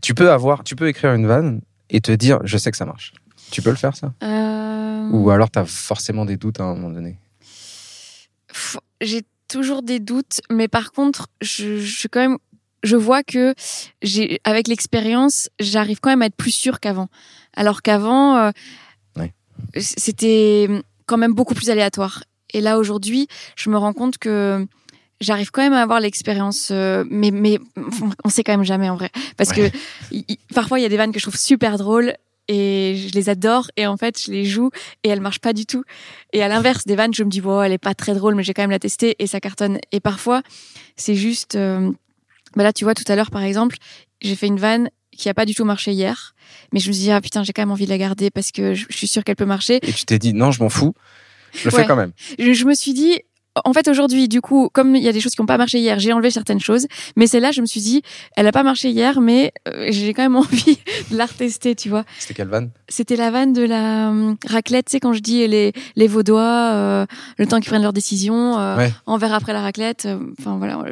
Tu 0.00 0.14
peux 0.14 0.30
avoir, 0.30 0.64
tu 0.64 0.74
peux 0.76 0.88
écrire 0.88 1.12
une 1.12 1.26
vanne 1.26 1.60
et 1.90 2.00
te 2.00 2.12
dire, 2.12 2.38
je 2.44 2.56
sais 2.56 2.70
que 2.70 2.76
ça 2.76 2.86
marche. 2.86 3.12
Tu 3.50 3.60
peux 3.60 3.70
le 3.70 3.76
faire, 3.76 3.94
ça? 3.96 4.14
Euh... 4.22 5.08
Ou 5.10 5.30
alors, 5.30 5.50
t'as 5.50 5.64
forcément 5.66 6.24
des 6.24 6.36
doutes 6.38 6.60
à 6.60 6.64
un 6.64 6.74
moment 6.74 6.90
donné? 6.90 7.18
J'ai 9.00 9.22
toujours 9.48 9.82
des 9.82 10.00
doutes, 10.00 10.40
mais 10.50 10.68
par 10.68 10.92
contre, 10.92 11.28
je, 11.40 11.78
je 11.78 11.98
suis 11.98 12.08
quand 12.08 12.20
même, 12.20 12.38
je 12.82 12.96
vois 12.96 13.22
que 13.22 13.54
j'ai, 14.02 14.40
avec 14.44 14.68
l'expérience, 14.68 15.48
j'arrive 15.60 16.00
quand 16.00 16.10
même 16.10 16.22
à 16.22 16.26
être 16.26 16.36
plus 16.36 16.50
sûre 16.52 16.80
qu'avant. 16.80 17.08
Alors 17.54 17.82
qu'avant, 17.82 18.36
euh, 18.36 18.50
Ouais. 19.16 19.32
c'était 19.76 20.68
quand 21.06 21.16
même 21.16 21.32
beaucoup 21.34 21.54
plus 21.54 21.70
aléatoire. 21.70 22.24
Et 22.54 22.60
là 22.60 22.78
aujourd'hui, 22.78 23.28
je 23.56 23.70
me 23.70 23.76
rends 23.78 23.92
compte 23.92 24.18
que 24.18 24.66
j'arrive 25.20 25.50
quand 25.50 25.62
même 25.62 25.72
à 25.72 25.82
avoir 25.82 26.00
l'expérience, 26.00 26.68
euh, 26.70 27.04
mais 27.08 27.30
mais 27.30 27.58
on 28.24 28.28
sait 28.28 28.42
quand 28.42 28.52
même 28.52 28.64
jamais 28.64 28.90
en 28.90 28.96
vrai, 28.96 29.10
parce 29.36 29.50
Ouais. 29.50 29.70
que 29.70 29.76
y- 30.14 30.24
y- 30.28 30.38
parfois 30.54 30.78
il 30.78 30.82
y 30.82 30.84
a 30.84 30.88
des 30.88 30.96
vannes 30.96 31.12
que 31.12 31.18
je 31.18 31.24
trouve 31.24 31.36
super 31.38 31.78
drôles. 31.78 32.14
Et 32.48 32.96
je 33.08 33.14
les 33.14 33.28
adore 33.28 33.70
et 33.76 33.86
en 33.86 33.96
fait 33.96 34.20
je 34.20 34.32
les 34.32 34.44
joue 34.44 34.70
et 35.04 35.08
elles 35.08 35.20
marchent 35.20 35.38
pas 35.38 35.52
du 35.52 35.64
tout 35.64 35.84
et 36.32 36.42
à 36.42 36.48
l'inverse, 36.48 36.84
des 36.84 36.96
vannes, 36.96 37.14
je 37.14 37.22
me 37.22 37.30
dis, 37.30 37.40
bon, 37.40 37.62
elle 37.62 37.70
est 37.70 37.78
pas 37.78 37.94
très 37.94 38.14
drôle, 38.14 38.34
mais 38.34 38.42
j'ai 38.42 38.52
quand 38.52 38.64
même 38.64 38.72
la 38.72 38.80
tester 38.80 39.14
et 39.20 39.28
ça 39.28 39.38
cartonne. 39.40 39.78
Et 39.92 40.00
parfois, 40.00 40.42
c'est 40.96 41.14
juste. 41.14 41.54
euh, 41.54 41.92
bah 42.56 42.62
là, 42.62 42.72
tu 42.72 42.84
vois, 42.84 42.94
tout 42.94 43.04
à 43.08 43.16
l'heure, 43.16 43.30
par 43.30 43.42
exemple, 43.42 43.76
j'ai 44.20 44.36
fait 44.36 44.46
une 44.46 44.58
vanne 44.58 44.90
qui 45.16 45.28
a 45.28 45.34
pas 45.34 45.44
du 45.44 45.54
tout 45.54 45.64
marché 45.64 45.92
hier, 45.92 46.34
mais 46.72 46.80
je 46.80 46.88
me 46.88 46.92
suis 46.92 47.02
dit, 47.04 47.10
ah 47.10 47.20
putain, 47.20 47.42
j'ai 47.44 47.52
quand 47.52 47.62
même 47.62 47.70
envie 47.70 47.84
de 47.84 47.90
la 47.90 47.98
garder 47.98 48.30
parce 48.30 48.50
que 48.50 48.74
je, 48.74 48.86
je 48.88 48.96
suis 48.96 49.08
sûre 49.08 49.24
qu'elle 49.24 49.36
peut 49.36 49.44
marcher. 49.44 49.76
Et 49.82 49.92
tu 49.92 50.04
t'es 50.04 50.18
dit, 50.18 50.32
non, 50.32 50.50
je 50.52 50.62
m'en 50.62 50.68
fous, 50.70 50.94
je 51.54 51.68
le 51.68 51.74
Ouais. 51.76 51.82
fais 51.82 51.86
quand 51.88 51.96
même. 51.96 52.12
Je, 52.38 52.52
je 52.52 52.64
me 52.64 52.74
suis 52.74 52.94
dit. 52.94 53.20
En 53.64 53.72
fait, 53.74 53.86
aujourd'hui, 53.88 54.28
du 54.28 54.40
coup, 54.40 54.70
comme 54.72 54.96
il 54.96 55.02
y 55.02 55.08
a 55.08 55.12
des 55.12 55.20
choses 55.20 55.32
qui 55.32 55.40
n'ont 55.42 55.46
pas 55.46 55.58
marché 55.58 55.78
hier, 55.78 55.98
j'ai 55.98 56.12
enlevé 56.12 56.30
certaines 56.30 56.60
choses. 56.60 56.86
Mais 57.16 57.26
celle-là, 57.26 57.50
je 57.52 57.60
me 57.60 57.66
suis 57.66 57.80
dit, 57.80 58.02
elle 58.36 58.46
a 58.46 58.52
pas 58.52 58.62
marché 58.62 58.88
hier, 58.90 59.20
mais 59.20 59.52
euh, 59.68 59.88
j'ai 59.90 60.14
quand 60.14 60.22
même 60.22 60.36
envie 60.44 60.78
de 61.10 61.16
la 61.16 61.26
retester, 61.26 61.74
tu 61.74 61.88
vois. 61.90 62.04
C'était 62.18 62.34
quelle 62.34 62.48
vanne? 62.48 62.70
C'était 62.88 63.16
la 63.16 63.30
vanne 63.30 63.52
de 63.52 63.62
la 63.62 64.08
hum, 64.08 64.36
raclette, 64.46 64.86
tu 64.86 64.92
sais, 64.92 65.00
quand 65.00 65.12
je 65.12 65.20
dis 65.20 65.46
les, 65.46 65.72
les 65.96 66.06
Vaudois, 66.06 66.40
euh, 66.72 67.06
le 67.36 67.46
temps 67.46 67.60
qu'ils 67.60 67.68
prennent 67.68 67.82
leurs 67.82 67.92
décisions, 67.92 68.58
euh, 68.58 68.76
Ouais. 68.76 68.92
en 69.06 69.18
verre 69.18 69.34
après 69.34 69.52
la 69.52 69.60
raclette. 69.60 70.06
euh, 70.06 70.18
Enfin, 70.40 70.56
voilà. 70.56 70.82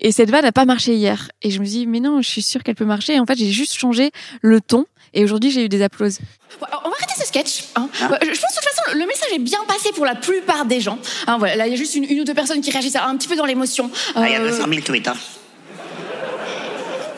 Et 0.00 0.12
cette 0.12 0.30
vanne 0.30 0.42
n'a 0.44 0.52
pas 0.52 0.66
marché 0.66 0.94
hier. 0.96 1.30
Et 1.42 1.50
je 1.50 1.60
me 1.60 1.64
dis, 1.64 1.86
mais 1.86 2.00
non, 2.00 2.20
je 2.20 2.28
suis 2.28 2.42
sûre 2.42 2.62
qu'elle 2.62 2.74
peut 2.74 2.84
marcher. 2.84 3.14
Et 3.14 3.20
en 3.20 3.26
fait, 3.26 3.38
j'ai 3.38 3.50
juste 3.50 3.72
changé 3.74 4.10
le 4.42 4.60
ton. 4.60 4.84
Et 5.14 5.24
aujourd'hui, 5.24 5.50
j'ai 5.50 5.64
eu 5.64 5.68
des 5.68 5.82
applauses. 5.82 6.18
On 6.60 6.66
va 6.66 6.94
arrêter 6.96 7.14
ce 7.18 7.26
sketch. 7.26 7.64
hein. 7.76 7.88
Je, 7.92 8.04
je 8.04 8.08
pense 8.08 8.18
de 8.20 8.26
toute 8.30 8.64
façon, 8.64 8.96
le 8.98 9.06
message 9.06 9.28
est 9.34 9.38
bien 9.40 9.58
passé 9.66 9.90
pour 9.92 10.04
la 10.06 10.14
plupart 10.14 10.64
des 10.66 10.80
gens. 10.80 10.98
Hein, 11.26 11.36
voilà, 11.38 11.56
là, 11.56 11.66
il 11.66 11.70
y 11.70 11.74
a 11.74 11.76
juste 11.76 11.94
une, 11.96 12.04
une 12.04 12.20
ou 12.20 12.24
deux 12.24 12.34
personnes 12.34 12.60
qui 12.60 12.70
réagissent 12.70 12.96
un 12.96 13.16
petit 13.16 13.26
peu 13.28 13.36
dans 13.36 13.44
l'émotion. 13.46 13.90
Ah, 14.14 14.22
Il 14.28 14.32
y 14.32 14.36
a 14.36 14.40
Euh, 14.40 14.48
200 14.50 14.66
000 14.68 14.80
tweets. 14.82 15.08
Hein. 15.08 15.14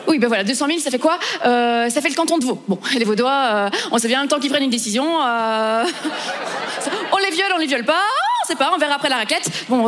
Oui, 0.07 0.19
ben 0.19 0.27
voilà, 0.27 0.43
200 0.43 0.67
000, 0.67 0.79
ça 0.79 0.91
fait 0.91 0.99
quoi? 0.99 1.17
Euh, 1.45 1.89
Ça 1.89 2.01
fait 2.01 2.09
le 2.09 2.15
canton 2.15 2.37
de 2.37 2.45
Vaud. 2.45 2.61
Bon, 2.67 2.77
les 2.93 3.05
Vaudois, 3.05 3.31
euh, 3.53 3.69
on 3.91 3.97
sait 3.97 4.07
bien 4.09 4.21
le 4.21 4.27
temps 4.27 4.39
qu'ils 4.39 4.49
prennent 4.49 4.63
une 4.63 4.69
décision. 4.69 5.05
euh, 5.25 5.85
on 7.13 7.17
les 7.17 7.31
viole, 7.31 7.51
on 7.55 7.57
les 7.59 7.67
viole 7.67 7.85
pas, 7.85 8.01
on 8.43 8.47
sait 8.47 8.55
pas, 8.55 8.71
on 8.75 8.77
verra 8.77 8.95
après 8.95 9.09
la 9.09 9.15
raclette. 9.17 9.49
Bon, 9.69 9.87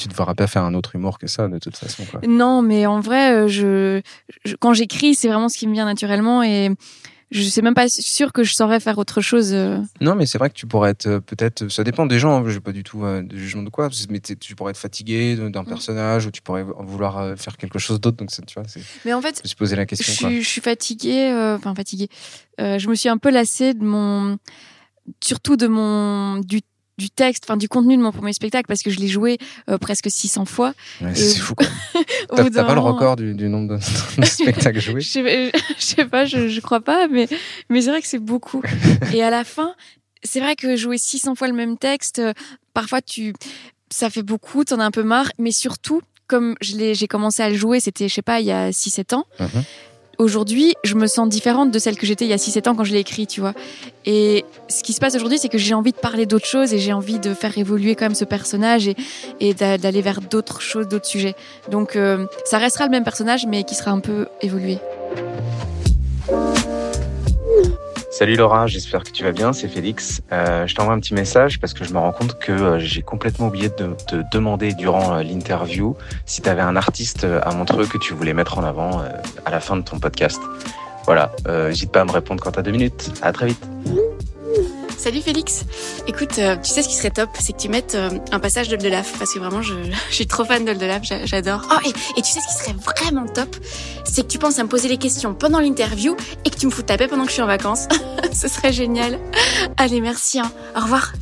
tu 0.00 0.08
ne 0.08 0.12
devras 0.12 0.34
pas 0.34 0.46
faire 0.46 0.64
un 0.64 0.74
autre 0.74 0.96
humour 0.96 1.18
que 1.18 1.26
ça, 1.26 1.48
de 1.48 1.58
toute 1.58 1.76
façon. 1.76 2.04
Quoi. 2.10 2.20
Non, 2.26 2.62
mais 2.62 2.86
en 2.86 3.00
vrai, 3.00 3.32
euh, 3.32 3.48
je, 3.48 4.00
je 4.44 4.56
quand 4.56 4.72
j'écris, 4.74 5.14
c'est 5.14 5.28
vraiment 5.28 5.48
ce 5.48 5.58
qui 5.58 5.66
me 5.66 5.72
vient 5.74 5.84
naturellement 5.86 6.42
et 6.42 6.70
je 7.32 7.42
sais 7.44 7.62
même 7.62 7.74
pas 7.74 7.88
sûr 7.88 8.32
que 8.32 8.42
je 8.42 8.52
saurais 8.54 8.80
faire 8.80 8.98
autre 8.98 9.20
chose. 9.20 9.50
euh. 9.52 9.78
Non, 10.00 10.16
mais 10.16 10.26
c'est 10.26 10.36
vrai 10.36 10.50
que 10.50 10.54
tu 10.56 10.66
pourrais 10.66 10.90
être 10.90 11.06
euh, 11.06 11.20
peut-être. 11.20 11.68
Ça 11.68 11.84
dépend 11.84 12.04
des 12.06 12.18
gens. 12.18 12.44
Je 12.48 12.54
n'ai 12.54 12.60
pas 12.60 12.72
du 12.72 12.82
tout 12.82 13.04
euh, 13.04 13.22
de 13.22 13.36
jugement 13.36 13.62
de 13.62 13.70
quoi. 13.70 13.88
Mais 14.08 14.18
tu 14.18 14.56
pourrais 14.56 14.70
être 14.72 14.78
fatigué 14.78 15.36
d'un 15.36 15.62
personnage 15.62 16.26
ou 16.26 16.32
tu 16.32 16.42
pourrais 16.42 16.64
vouloir 16.64 17.38
faire 17.38 17.56
quelque 17.56 17.78
chose 17.78 18.00
d'autre. 18.00 18.16
Donc, 18.16 18.30
tu 18.30 18.54
vois. 18.54 18.64
Mais 19.04 19.12
en 19.12 19.22
fait, 19.22 19.36
Je 19.36 19.42
me 19.44 19.46
suis 19.46 19.54
posé 19.56 19.76
la 19.76 19.82
je 19.82 19.86
question. 19.86 20.28
Quoi. 20.28 20.36
je 20.40 20.44
suis 20.44 20.60
fatiguée, 20.60 21.30
euh, 21.30 21.56
enfin 21.56 21.72
fatiguée. 21.76 22.08
Euh, 22.60 22.80
je 22.80 22.88
me 22.88 22.96
suis 22.96 23.08
un 23.08 23.16
peu 23.18 23.30
lassée 23.30 23.74
de 23.74 23.84
mon, 23.84 24.36
surtout 25.22 25.56
de 25.56 25.68
mon 25.68 26.38
du 26.38 26.62
du 27.00 27.10
texte, 27.10 27.44
enfin 27.46 27.56
du 27.56 27.68
contenu 27.68 27.96
de 27.96 28.02
mon 28.02 28.12
premier 28.12 28.32
spectacle 28.34 28.66
parce 28.68 28.82
que 28.82 28.90
je 28.90 29.00
l'ai 29.00 29.08
joué 29.08 29.38
euh, 29.68 29.78
presque 29.78 30.10
600 30.10 30.44
fois. 30.44 30.74
Ouais, 31.00 31.14
c'est 31.14 31.38
fou. 31.38 31.54
T'as 32.36 32.64
pas 32.64 32.74
le 32.74 32.80
record 32.80 33.16
du, 33.16 33.34
du 33.34 33.48
nombre 33.48 33.76
de, 33.76 34.20
de 34.20 34.24
spectacles 34.26 34.80
joués? 34.80 35.00
Je 35.00 35.08
sais, 35.08 35.52
je 35.78 35.84
sais 35.84 36.04
pas, 36.04 36.26
je, 36.26 36.48
je 36.48 36.60
crois 36.60 36.80
pas, 36.80 37.08
mais, 37.08 37.26
mais 37.70 37.80
c'est 37.80 37.90
vrai 37.90 38.02
que 38.02 38.06
c'est 38.06 38.18
beaucoup. 38.18 38.62
Et 39.14 39.22
à 39.22 39.30
la 39.30 39.44
fin, 39.44 39.74
c'est 40.22 40.40
vrai 40.40 40.56
que 40.56 40.76
jouer 40.76 40.98
600 40.98 41.34
fois 41.34 41.48
le 41.48 41.54
même 41.54 41.78
texte, 41.78 42.18
euh, 42.18 42.34
parfois 42.74 43.00
tu, 43.00 43.32
ça 43.90 44.10
fait 44.10 44.22
beaucoup, 44.22 44.64
t'en 44.64 44.78
as 44.78 44.84
un 44.84 44.90
peu 44.90 45.02
marre, 45.02 45.32
mais 45.38 45.52
surtout, 45.52 46.02
comme 46.26 46.54
je 46.60 46.76
l'ai, 46.76 46.94
j'ai 46.94 47.08
commencé 47.08 47.42
à 47.42 47.48
le 47.48 47.56
jouer, 47.56 47.80
c'était, 47.80 48.08
je 48.08 48.14
sais 48.14 48.22
pas, 48.22 48.40
il 48.40 48.46
y 48.46 48.52
a 48.52 48.70
6-7 48.70 49.14
ans. 49.14 49.24
Mhm. 49.40 49.64
Aujourd'hui, 50.20 50.74
je 50.84 50.96
me 50.96 51.06
sens 51.06 51.26
différente 51.30 51.70
de 51.70 51.78
celle 51.78 51.96
que 51.96 52.04
j'étais 52.04 52.26
il 52.26 52.28
y 52.28 52.34
a 52.34 52.36
6-7 52.36 52.68
ans 52.68 52.74
quand 52.74 52.84
je 52.84 52.92
l'ai 52.92 52.98
écrit, 52.98 53.26
tu 53.26 53.40
vois. 53.40 53.54
Et 54.04 54.44
ce 54.68 54.82
qui 54.82 54.92
se 54.92 55.00
passe 55.00 55.14
aujourd'hui, 55.14 55.38
c'est 55.38 55.48
que 55.48 55.56
j'ai 55.56 55.72
envie 55.72 55.92
de 55.92 55.96
parler 55.96 56.26
d'autres 56.26 56.44
choses 56.44 56.74
et 56.74 56.78
j'ai 56.78 56.92
envie 56.92 57.18
de 57.18 57.32
faire 57.32 57.56
évoluer 57.56 57.94
quand 57.94 58.04
même 58.04 58.14
ce 58.14 58.26
personnage 58.26 58.86
et, 58.86 58.96
et 59.40 59.54
d'a- 59.54 59.78
d'aller 59.78 60.02
vers 60.02 60.20
d'autres 60.20 60.60
choses, 60.60 60.88
d'autres 60.88 61.06
sujets. 61.06 61.34
Donc, 61.70 61.96
euh, 61.96 62.26
ça 62.44 62.58
restera 62.58 62.84
le 62.84 62.90
même 62.90 63.02
personnage, 63.02 63.46
mais 63.46 63.64
qui 63.64 63.74
sera 63.74 63.92
un 63.92 64.00
peu 64.00 64.26
évolué. 64.42 64.76
Salut 68.10 68.34
Laura, 68.34 68.66
j'espère 68.66 69.04
que 69.04 69.10
tu 69.12 69.22
vas 69.22 69.30
bien, 69.30 69.52
c'est 69.52 69.68
Félix. 69.68 70.20
Euh, 70.32 70.66
je 70.66 70.74
t'envoie 70.74 70.94
un 70.94 70.98
petit 70.98 71.14
message 71.14 71.60
parce 71.60 71.72
que 71.72 71.84
je 71.84 71.92
me 71.92 71.98
rends 71.98 72.10
compte 72.10 72.38
que 72.40 72.50
euh, 72.50 72.78
j'ai 72.80 73.02
complètement 73.02 73.46
oublié 73.46 73.68
de 73.68 73.94
te 74.08 74.16
demander 74.32 74.74
durant 74.74 75.14
euh, 75.14 75.22
l'interview 75.22 75.96
si 76.26 76.42
tu 76.42 76.48
avais 76.48 76.60
un 76.60 76.74
artiste 76.74 77.22
euh, 77.22 77.40
à 77.44 77.54
Montreux 77.54 77.86
que 77.86 77.98
tu 77.98 78.12
voulais 78.12 78.34
mettre 78.34 78.58
en 78.58 78.64
avant 78.64 79.00
à 79.46 79.50
la 79.50 79.60
fin 79.60 79.76
de 79.76 79.82
ton 79.82 80.00
podcast. 80.00 80.40
Voilà, 81.04 81.32
euh, 81.46 81.68
n'hésite 81.68 81.92
pas 81.92 82.00
à 82.00 82.04
me 82.04 82.12
répondre 82.12 82.42
quand 82.42 82.52
t'as 82.52 82.62
deux 82.62 82.72
minutes. 82.72 83.12
À 83.22 83.32
très 83.32 83.46
vite. 83.46 83.64
Salut 85.00 85.22
Félix. 85.22 85.64
Écoute, 86.06 86.38
euh, 86.38 86.56
tu 86.62 86.68
sais 86.70 86.82
ce 86.82 86.88
qui 86.88 86.94
serait 86.94 87.10
top, 87.10 87.30
c'est 87.40 87.54
que 87.54 87.58
tu 87.58 87.70
mettes 87.70 87.94
euh, 87.94 88.10
un 88.32 88.38
passage 88.38 88.68
d'Oldelaf 88.68 89.18
parce 89.18 89.32
que 89.32 89.38
vraiment 89.38 89.62
je, 89.62 89.72
suis 90.10 90.26
trop 90.26 90.44
fan 90.44 90.62
d'Oldelaf, 90.66 91.02
j'a- 91.04 91.24
j'adore. 91.24 91.62
Oh 91.70 91.76
et, 91.86 92.18
et 92.18 92.22
tu 92.22 92.30
sais 92.30 92.40
ce 92.40 92.46
qui 92.46 92.62
serait 92.62 92.74
vraiment 92.74 93.26
top, 93.26 93.56
c'est 94.04 94.22
que 94.24 94.26
tu 94.28 94.38
penses 94.38 94.58
à 94.58 94.62
me 94.62 94.68
poser 94.68 94.88
les 94.88 94.98
questions 94.98 95.32
pendant 95.34 95.58
l'interview 95.58 96.16
et 96.44 96.50
que 96.50 96.56
tu 96.56 96.66
me 96.66 96.70
fous 96.70 96.82
ta 96.82 96.98
paix 96.98 97.08
pendant 97.08 97.22
que 97.22 97.28
je 97.30 97.34
suis 97.34 97.42
en 97.42 97.46
vacances. 97.46 97.86
Ce 98.34 98.46
serait 98.46 98.72
génial. 98.74 99.18
Allez, 99.78 100.02
merci. 100.02 100.38
hein. 100.38 100.52
Au 100.76 100.80
revoir. 100.80 101.12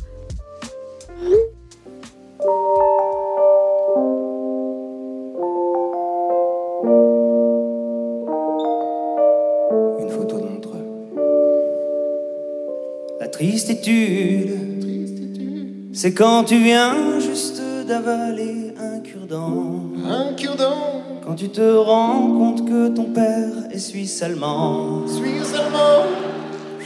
Tristitude, 13.81 15.89
c'est 15.93 16.13
quand 16.13 16.43
tu 16.45 16.57
viens 16.61 17.19
juste 17.19 17.61
d'avaler 17.87 18.73
un 18.79 18.99
cure-dent. 18.99 19.81
Un 20.07 20.33
cure-dent, 20.33 21.01
Quand 21.25 21.35
tu 21.35 21.49
te 21.49 21.75
rends 21.75 22.27
compte 22.37 22.65
que 22.67 22.89
ton 22.89 23.05
père 23.05 23.49
est 23.71 23.79
suisse-allemand. 23.79 25.07
Suisse 25.07 25.53
allemand, 25.53 26.05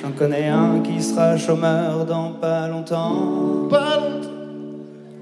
J'en 0.01 0.11
connais 0.11 0.49
un 0.49 0.79
qui 0.81 1.01
sera 1.01 1.37
chômeur 1.37 2.05
dans 2.05 2.31
pas 2.33 2.67
longtemps. 2.67 3.67
pas 3.69 3.97
longtemps. 3.99 4.29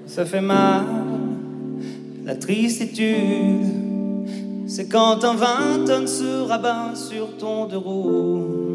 Ça 0.08 0.26
fait 0.26 0.42
mal, 0.42 0.84
la 2.26 2.36
tristitude. 2.36 3.66
C'est 4.68 4.88
quand 4.88 5.24
un 5.24 5.36
20 5.36 5.86
tonnes 5.86 6.08
se 6.08 6.42
rabat 6.48 6.92
sur 6.96 7.38
ton 7.38 7.66
deux 7.66 7.78
roues. 7.78 8.71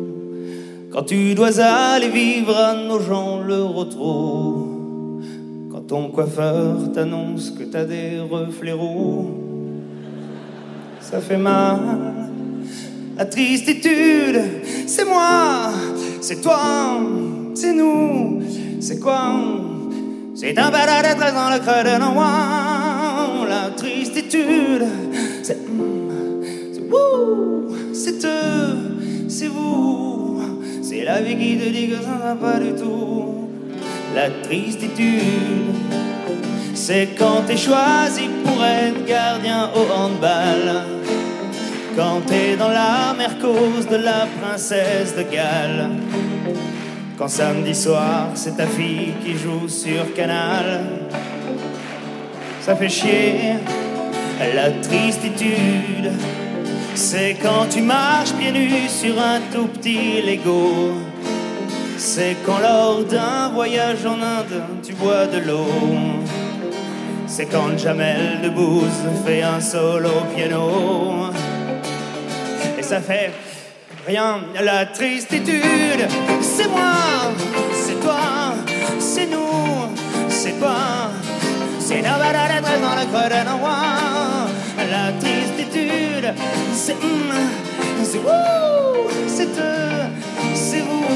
Quand 0.96 1.02
tu 1.02 1.34
dois 1.34 1.60
aller 1.60 2.08
vivre 2.08 2.56
à 2.56 2.72
nos 2.72 2.98
gens 2.98 3.42
le 3.42 3.62
retrouve. 3.62 5.22
Quand 5.70 5.82
ton 5.82 6.08
coiffeur 6.08 6.90
t'annonce 6.94 7.50
que 7.50 7.64
t'as 7.64 7.84
des 7.84 8.18
reflets 8.18 8.72
roux. 8.72 9.28
Ça 11.02 11.20
fait 11.20 11.36
mal. 11.36 12.14
La 13.14 13.26
tristitude, 13.26 14.40
c'est 14.86 15.04
moi, 15.04 15.70
c'est 16.22 16.40
toi, 16.40 16.98
c'est 17.52 17.74
nous, 17.74 18.40
c'est 18.80 18.98
quoi? 18.98 19.34
C'est 20.34 20.58
un 20.58 20.70
balade 20.70 21.04
à 21.04 21.14
13 21.14 21.34
dans 21.34 21.50
le 21.50 21.58
creux 21.58 21.84
de 21.84 21.98
Noir. 22.00 23.46
La 23.46 23.70
tristitude, 23.76 24.86
c'est 25.42 25.58
c'est 26.72 26.88
vous, 26.88 27.76
c'est 27.92 28.24
eux, 28.24 29.28
c'est 29.28 29.48
vous. 29.48 30.15
C'est 30.96 31.04
la 31.04 31.20
vie 31.20 31.36
qui 31.36 31.58
te 31.58 31.68
dit 31.68 31.88
que 31.88 31.96
ça 31.96 32.16
va 32.22 32.34
pas 32.34 32.58
du 32.58 32.72
tout. 32.72 33.50
La 34.14 34.30
tristitude, 34.30 35.74
c'est 36.72 37.08
quand 37.18 37.42
t'es 37.46 37.58
choisi 37.58 38.30
pour 38.42 38.64
être 38.64 39.04
gardien 39.04 39.68
au 39.74 39.92
handball. 39.92 40.84
Quand 41.94 42.22
t'es 42.26 42.56
dans 42.56 42.70
la 42.70 43.14
mercose 43.16 43.86
de 43.90 43.96
la 43.96 44.26
princesse 44.40 45.14
de 45.14 45.22
Galles. 45.30 45.90
Quand 47.18 47.28
samedi 47.28 47.74
soir, 47.74 48.28
c'est 48.32 48.56
ta 48.56 48.66
fille 48.66 49.12
qui 49.22 49.36
joue 49.36 49.68
sur 49.68 50.14
Canal. 50.14 50.80
Ça 52.62 52.74
fait 52.74 52.88
chier, 52.88 53.56
la 54.54 54.70
tristitude. 54.70 56.10
C'est 56.96 57.36
quand 57.42 57.66
tu 57.68 57.82
marches 57.82 58.32
pieds 58.32 58.50
nus 58.50 58.88
sur 58.88 59.20
un 59.20 59.38
tout 59.52 59.66
petit 59.66 60.22
Lego. 60.22 60.94
C'est 61.98 62.36
quand 62.46 62.58
lors 62.58 63.04
d'un 63.04 63.50
voyage 63.50 64.06
en 64.06 64.14
Inde, 64.14 64.62
tu 64.82 64.94
bois 64.94 65.26
de 65.26 65.38
l'eau. 65.46 65.66
C'est 67.26 67.44
quand 67.44 67.76
Jamel 67.76 68.40
Debbouze 68.42 69.04
fait 69.26 69.42
un 69.42 69.60
solo 69.60 70.08
piano. 70.34 71.30
Et 72.78 72.82
ça 72.82 73.02
fait 73.02 73.30
rien, 74.06 74.40
la 74.64 74.86
tristitude. 74.86 76.08
C'est 76.40 76.68
moi, 76.68 76.94
c'est 77.74 78.00
toi, 78.00 78.54
c'est 78.98 79.26
nous, 79.26 80.30
c'est 80.30 80.58
quoi 80.58 81.10
C'est 81.78 82.00
la 82.00 82.16
balade 82.16 82.46
c'est 86.76 86.92
hum, 86.92 87.32
c'est 88.04 88.18
vous, 88.18 89.08
c'est 89.26 89.44
eux, 89.44 90.10
c'est 90.54 90.80
vous. 90.80 91.06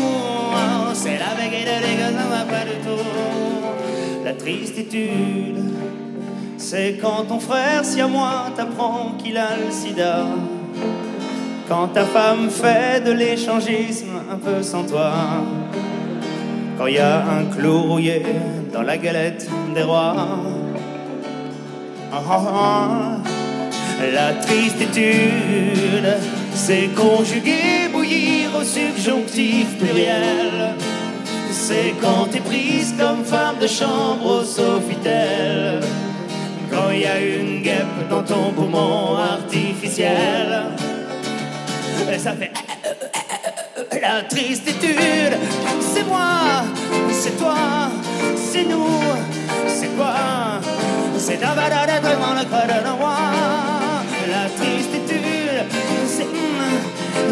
C'est 0.94 1.18
la 1.18 1.34
veille 1.34 1.64
de 1.64 1.80
que 1.96 2.18
ça 2.18 2.26
va 2.28 2.44
pas 2.44 2.64
du 2.64 2.76
tout. 2.84 4.24
La 4.24 4.32
tristitude. 4.32 5.58
C'est 6.56 6.98
quand 7.00 7.24
ton 7.28 7.38
frère, 7.38 7.84
si 7.84 8.00
à 8.00 8.06
moi, 8.06 8.50
t'apprend 8.56 9.12
qu'il 9.18 9.36
a 9.36 9.56
le 9.56 9.70
sida. 9.70 10.26
Quand 11.68 11.88
ta 11.88 12.04
femme 12.04 12.50
fait 12.50 13.04
de 13.04 13.12
l'échangisme 13.12 14.20
un 14.30 14.36
peu 14.36 14.62
sans 14.62 14.84
toi. 14.84 15.12
Quand 16.76 16.86
il 16.86 16.94
y 16.94 16.98
a 16.98 17.18
un 17.18 17.44
clou 17.44 17.82
rouillé 17.82 18.22
dans 18.72 18.82
la 18.82 18.96
galette 18.96 19.48
des 19.74 19.82
rois. 19.82 20.14
Ah, 22.12 22.22
ah, 22.28 22.42
ah. 23.24 23.29
La 24.00 24.32
tristitude, 24.32 26.16
c'est 26.54 26.88
conjuguer, 26.96 27.88
bouillir 27.92 28.48
au 28.58 28.64
subjonctif 28.64 29.76
pluriel. 29.78 30.74
C'est 31.52 31.94
quand 32.00 32.24
t'es 32.32 32.40
prise 32.40 32.94
comme 32.98 33.22
femme 33.24 33.58
de 33.60 33.66
chambre 33.66 34.40
au 34.40 34.42
Sofitel. 34.42 35.80
Quand 36.70 36.90
il 36.90 37.00
y 37.00 37.06
a 37.06 37.20
une 37.20 37.62
guêpe 37.62 38.08
dans 38.08 38.22
ton 38.22 38.52
poumon 38.52 39.16
artificiel. 39.16 40.62
Et 42.10 42.18
ça 42.18 42.32
fait 42.32 42.52
la 44.00 44.22
tristitude. 44.22 45.36
C'est 45.80 46.06
moi, 46.06 46.64
c'est 47.10 47.36
toi, 47.38 47.90
c'est 48.34 48.64
nous, 48.64 49.02
c'est 49.68 49.94
quoi? 49.94 50.14
C'est 51.18 51.44
un 51.44 51.54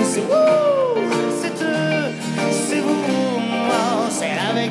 c'est 0.05 0.20
vous, 0.20 0.34
c'est 1.40 1.62
eux, 1.64 2.12
c'est 2.53 2.80
vous. 2.80 2.94
C'est 4.11 4.32
avec 4.51 4.70